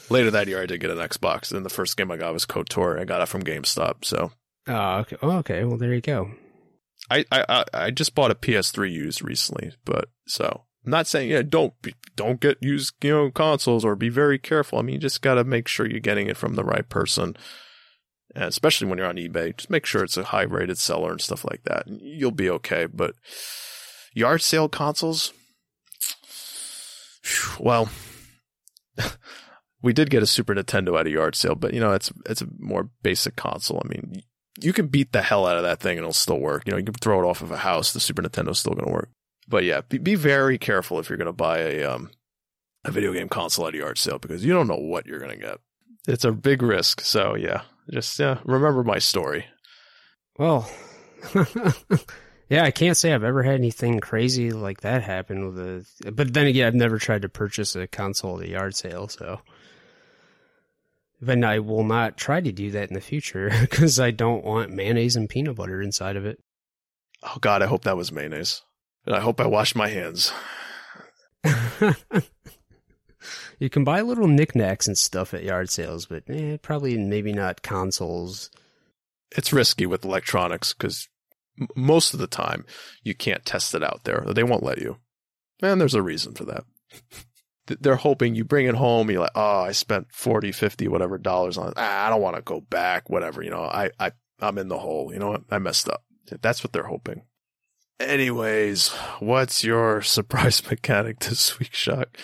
[0.08, 2.46] Later that year, I did get an Xbox, and the first game I got was
[2.46, 3.00] KOTOR.
[3.00, 4.32] I got it from GameStop, so.
[4.66, 5.16] Oh, okay.
[5.22, 5.64] Oh, okay.
[5.64, 6.30] Well, there you go.
[7.10, 11.42] I, I, I just bought a PS3 used recently, but so I'm not saying yeah,
[11.42, 11.74] don't
[12.16, 14.78] don't get used you know consoles or be very careful.
[14.78, 17.36] I mean, you just got to make sure you're getting it from the right person,
[18.34, 21.20] and especially when you're on eBay, just make sure it's a high rated seller and
[21.20, 21.84] stuff like that.
[21.86, 22.86] You'll be okay.
[22.86, 23.14] But
[24.14, 25.32] yard sale consoles,
[27.60, 27.90] well,
[29.82, 32.42] we did get a Super Nintendo at a yard sale, but you know it's it's
[32.42, 33.82] a more basic console.
[33.84, 34.22] I mean,
[34.58, 36.62] you can beat the hell out of that thing and it'll still work.
[36.66, 38.86] You know, you can throw it off of a house, the Super Nintendo's still going
[38.86, 39.10] to work.
[39.50, 42.10] But yeah, be, be very careful if you're going to buy a um
[42.84, 45.32] a video game console at a yard sale because you don't know what you're going
[45.32, 45.58] to get.
[46.08, 47.02] It's a big risk.
[47.02, 49.44] So yeah, just yeah, remember my story.
[50.38, 50.70] Well,
[52.48, 56.12] yeah, I can't say I've ever had anything crazy like that happen with a.
[56.12, 59.40] But then again, I've never tried to purchase a console at a yard sale, so.
[61.20, 64.70] But I will not try to do that in the future because I don't want
[64.70, 66.38] mayonnaise and peanut butter inside of it.
[67.22, 68.62] Oh God, I hope that was mayonnaise.
[69.06, 70.32] And I hope I washed my hands.
[73.58, 77.62] you can buy little knickknacks and stuff at yard sales, but eh, probably maybe not
[77.62, 78.50] consoles.
[79.36, 81.08] It's risky with electronics because
[81.60, 82.64] m- most of the time
[83.02, 84.24] you can't test it out there.
[84.26, 84.98] They won't let you.
[85.62, 86.64] And there's a reason for that.
[87.80, 89.10] they're hoping you bring it home.
[89.10, 91.74] You're like, oh, I spent 40, 50, whatever dollars on it.
[91.76, 93.42] Ah, I don't want to go back, whatever.
[93.42, 95.12] You know, I, I, I'm in the hole.
[95.12, 95.42] You know what?
[95.50, 96.02] I messed up.
[96.42, 97.22] That's what they're hoping.
[98.00, 102.16] Anyways, what's your surprise mechanic this week, Shock?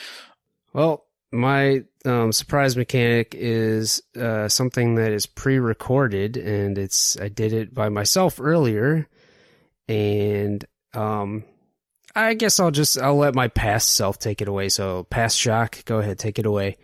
[0.73, 7.53] Well, my um, surprise mechanic is uh, something that is pre-recorded, and it's I did
[7.53, 9.07] it by myself earlier,
[9.87, 11.45] and um,
[12.15, 14.71] I guess I'll just I'll let my past self take it away.
[14.71, 16.79] So, past shock, go ahead, take it away.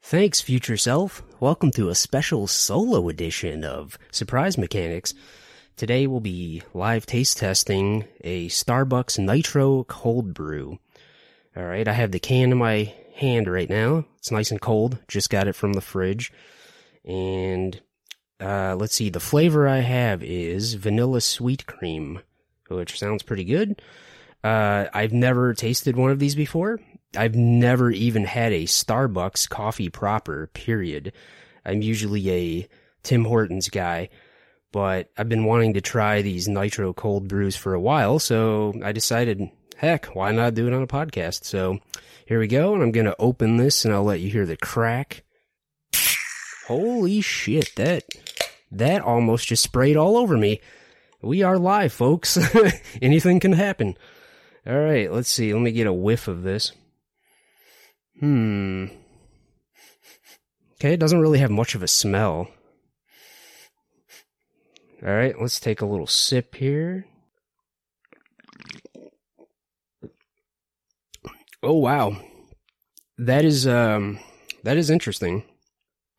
[0.00, 1.22] Thanks, future self.
[1.40, 5.12] Welcome to a special solo edition of Surprise Mechanics.
[5.76, 10.78] Today we'll be live taste testing a Starbucks Nitro Cold Brew.
[11.56, 14.04] All right, I have the can in my hand right now.
[14.18, 14.98] It's nice and cold.
[15.08, 16.32] Just got it from the fridge.
[17.04, 17.80] And
[18.38, 22.20] uh, let's see, the flavor I have is vanilla sweet cream,
[22.68, 23.82] which sounds pretty good.
[24.44, 26.80] Uh, I've never tasted one of these before.
[27.16, 31.12] I've never even had a Starbucks coffee proper, period.
[31.64, 32.68] I'm usually a
[33.02, 34.08] Tim Hortons guy,
[34.72, 38.92] but I've been wanting to try these nitro cold brews for a while, so I
[38.92, 41.44] decided, heck, why not do it on a podcast?
[41.44, 41.78] So
[42.26, 45.22] here we go, and I'm gonna open this and I'll let you hear the crack.
[46.66, 48.04] Holy shit, that,
[48.70, 50.60] that almost just sprayed all over me.
[51.20, 52.38] We are live, folks.
[53.02, 53.96] Anything can happen.
[54.66, 55.52] All right, let's see.
[55.52, 56.72] Let me get a whiff of this.
[58.18, 58.86] Hmm.
[60.74, 62.48] Okay, it doesn't really have much of a smell.
[65.04, 67.06] All right, let's take a little sip here.
[71.62, 72.16] Oh wow.
[73.18, 74.20] That is um
[74.62, 75.44] that is interesting.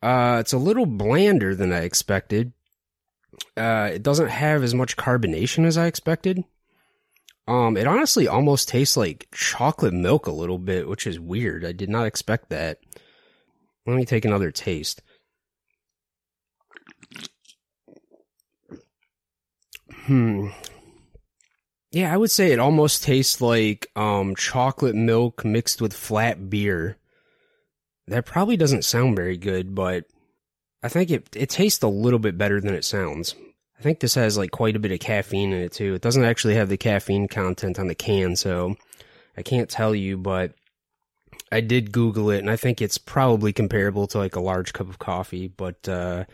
[0.02, 2.52] Uh it's a little blander than I expected.
[3.56, 6.44] Uh it doesn't have as much carbonation as I expected.
[7.46, 11.64] Um, it honestly almost tastes like chocolate milk a little bit, which is weird.
[11.64, 12.78] I did not expect that.
[13.86, 15.02] Let me take another taste.
[20.06, 20.48] Hmm.
[21.90, 26.98] Yeah, I would say it almost tastes like um chocolate milk mixed with flat beer.
[28.08, 30.04] That probably doesn't sound very good, but
[30.82, 33.34] I think it it tastes a little bit better than it sounds.
[33.78, 35.94] I think this has like quite a bit of caffeine in it too.
[35.94, 38.76] It doesn't actually have the caffeine content on the can, so
[39.36, 40.54] I can't tell you, but
[41.50, 44.88] I did Google it and I think it's probably comparable to like a large cup
[44.88, 46.24] of coffee, but uh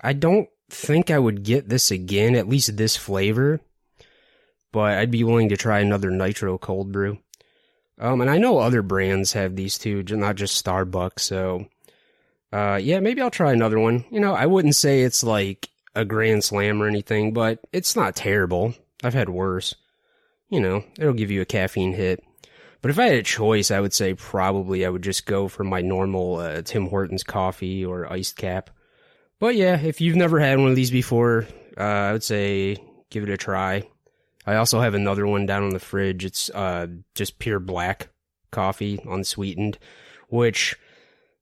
[0.00, 3.60] I don't think I would get this again, at least this flavor.
[4.72, 7.18] But I'd be willing to try another nitro cold brew.
[7.98, 11.66] Um and I know other brands have these too, not just Starbucks, so
[12.52, 14.04] uh yeah, maybe I'll try another one.
[14.10, 18.14] You know, I wouldn't say it's like a grand slam or anything, but it's not
[18.14, 18.74] terrible.
[19.02, 19.74] I've had worse.
[20.50, 22.22] You know, it'll give you a caffeine hit.
[22.82, 25.64] But if I had a choice, I would say probably I would just go for
[25.64, 28.70] my normal uh, Tim Hortons coffee or iced cap.
[29.38, 31.46] But yeah, if you've never had one of these before,
[31.76, 32.76] uh, I would say
[33.10, 33.84] give it a try.
[34.46, 36.24] I also have another one down in the fridge.
[36.24, 38.08] It's uh, just pure black
[38.50, 39.78] coffee, unsweetened,
[40.28, 40.76] which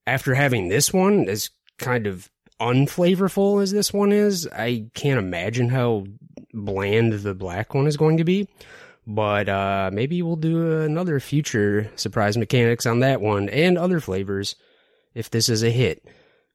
[0.07, 2.31] after having this one is kind of
[2.61, 6.07] unflavorful as this one is, I can't imagine how
[6.53, 8.49] bland the black one is going to be.
[9.07, 14.57] But uh, maybe we'll do another future surprise mechanics on that one and other flavors
[15.15, 16.07] if this is a hit,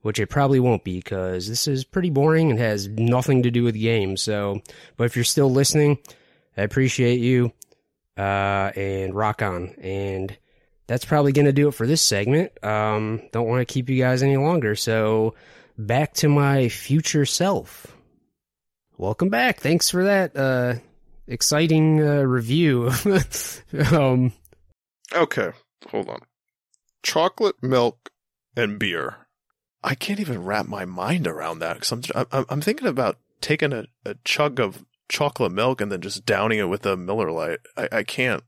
[0.02, 3.64] which it probably won't be because this is pretty boring and has nothing to do
[3.64, 4.22] with games.
[4.22, 4.62] So,
[4.98, 5.98] but if you're still listening,
[6.58, 7.52] I appreciate you
[8.18, 9.76] uh, and rock on.
[9.82, 10.38] And
[10.88, 12.52] that's probably going to do it for this segment.
[12.64, 14.76] Um, don't want to keep you guys any longer.
[14.76, 15.36] So,
[15.78, 17.88] back to my future self.
[18.98, 19.60] Welcome back.
[19.60, 20.76] Thanks for that uh,
[21.28, 22.92] exciting uh, review.
[23.92, 24.34] um,
[25.14, 25.52] Okay,
[25.90, 26.20] hold on.
[27.02, 28.12] Chocolate milk
[28.56, 29.28] and beer.
[29.84, 33.74] I can't even wrap my mind around that because I'm, I'm I'm thinking about taking
[33.74, 37.60] a, a chug of chocolate milk and then just downing it with a Miller Lite.
[37.78, 38.44] I, I can't.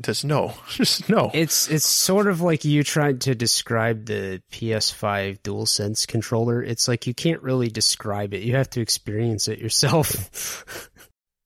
[0.00, 1.30] Just no, just no.
[1.34, 6.62] it's it's sort of like you tried to describe the PS5 DualSense controller.
[6.62, 8.42] It's like you can't really describe it.
[8.42, 10.64] You have to experience it yourself.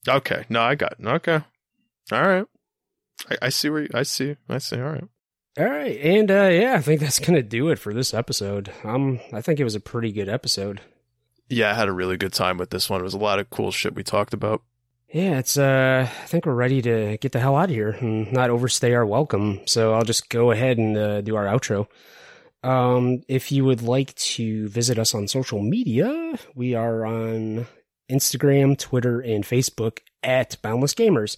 [0.06, 1.06] Okay, no, I got it.
[1.06, 1.40] Okay,
[2.12, 2.46] all right.
[3.30, 4.36] I, I see where you, I see.
[4.50, 4.76] I see.
[4.76, 5.04] All right.
[5.56, 8.72] All right, and uh, yeah, I think that's gonna do it for this episode.
[8.82, 10.80] Um, I think it was a pretty good episode.
[11.48, 13.00] Yeah, I had a really good time with this one.
[13.00, 14.62] It was a lot of cool shit we talked about.
[15.12, 18.32] Yeah, it's uh I think we're ready to get the hell out of here and
[18.32, 19.60] not overstay our welcome.
[19.66, 21.86] So I'll just go ahead and uh, do our outro.
[22.64, 27.66] Um if you would like to visit us on social media, we are on
[28.10, 31.36] Instagram, Twitter, and Facebook at Boundless Gamers.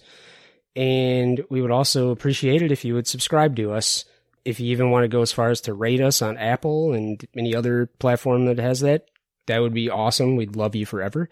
[0.77, 4.05] And we would also appreciate it if you would subscribe to us.
[4.47, 7.27] if you even want to go as far as to rate us on Apple and
[7.35, 9.05] any other platform that has that,
[9.47, 10.37] that would be awesome.
[10.37, 11.29] We'd love you forever.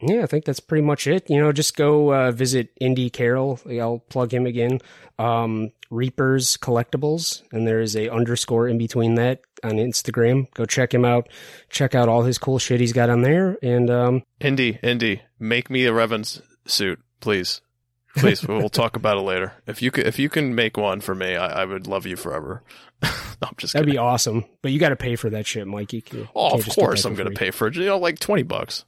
[0.00, 1.28] Yeah, I think that's pretty much it.
[1.28, 3.58] You know, just go uh, visit Indy Carroll.
[3.68, 4.80] I'll plug him again.
[5.18, 10.52] Um, Reapers Collectibles, and there is a underscore in between that on Instagram.
[10.54, 11.28] Go check him out.
[11.70, 13.56] Check out all his cool shit he's got on there.
[13.62, 17.60] And um, Indy, Indy, make me a Revan's suit, please.
[18.16, 19.54] Please, we'll talk about it later.
[19.66, 22.16] If you could, if you can make one for me, I, I would love you
[22.16, 22.62] forever.
[23.02, 23.08] no,
[23.42, 23.94] I'm just that'd kidding.
[23.94, 24.44] be awesome.
[24.62, 26.00] But you got to pay for that shit, Mikey.
[26.02, 27.76] Can, oh, of course I'm going to pay for it.
[27.76, 28.84] You know, like twenty bucks,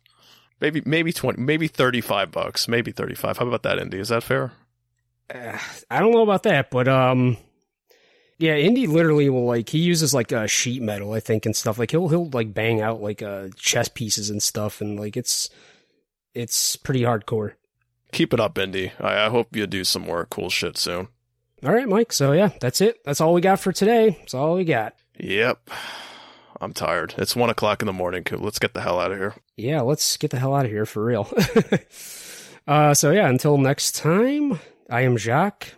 [0.61, 3.39] maybe maybe twenty, maybe thirty five bucks, maybe thirty five.
[3.39, 3.99] How about that, Indy?
[3.99, 4.53] Is that fair?
[5.33, 5.59] Uh,
[5.91, 7.37] I don't know about that, but um,
[8.39, 11.79] yeah, Indy literally will like he uses like uh, sheet metal, I think, and stuff.
[11.79, 15.51] Like he'll he'll like bang out like uh chess pieces and stuff, and like it's
[16.33, 17.55] it's pretty hardcore.
[18.17, 18.93] Keep it up, Indy.
[18.99, 21.09] I, I hope you do some more cool shit soon.
[21.63, 22.15] All right, Mike.
[22.15, 23.05] So yeah, that's it.
[23.05, 24.17] That's all we got for today.
[24.21, 24.95] That's all we got.
[25.21, 25.69] Yep.
[26.59, 27.13] I'm tired.
[27.19, 28.25] It's one o'clock in the morning.
[28.31, 29.35] Let's get the hell out of here.
[29.59, 31.31] Yeah, let's get the hell out of here for real.
[32.67, 35.75] uh, so yeah, until next time, I am Jacques.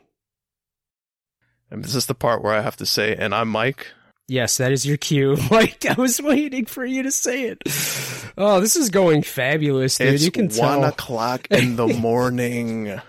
[1.73, 3.89] And this is the part where I have to say, and I'm Mike.
[4.29, 5.87] Yes, that is your cue, Mike.
[5.87, 7.63] I was waiting for you to say it.
[8.37, 10.15] Oh, this is going fabulous, dude.
[10.15, 10.81] it's you can one tell.
[10.81, 13.01] One o'clock in the morning.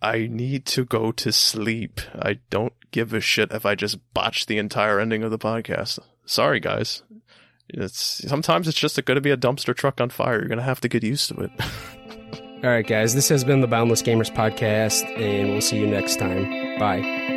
[0.00, 2.00] I need to go to sleep.
[2.14, 5.98] I don't give a shit if I just botch the entire ending of the podcast.
[6.26, 7.02] Sorry, guys.
[7.68, 10.38] It's sometimes it's just going to be a dumpster truck on fire.
[10.38, 11.50] You're going to have to get used to it.
[12.62, 13.14] All right, guys.
[13.14, 16.78] This has been the Boundless Gamers podcast, and we'll see you next time.
[16.78, 17.33] Bye.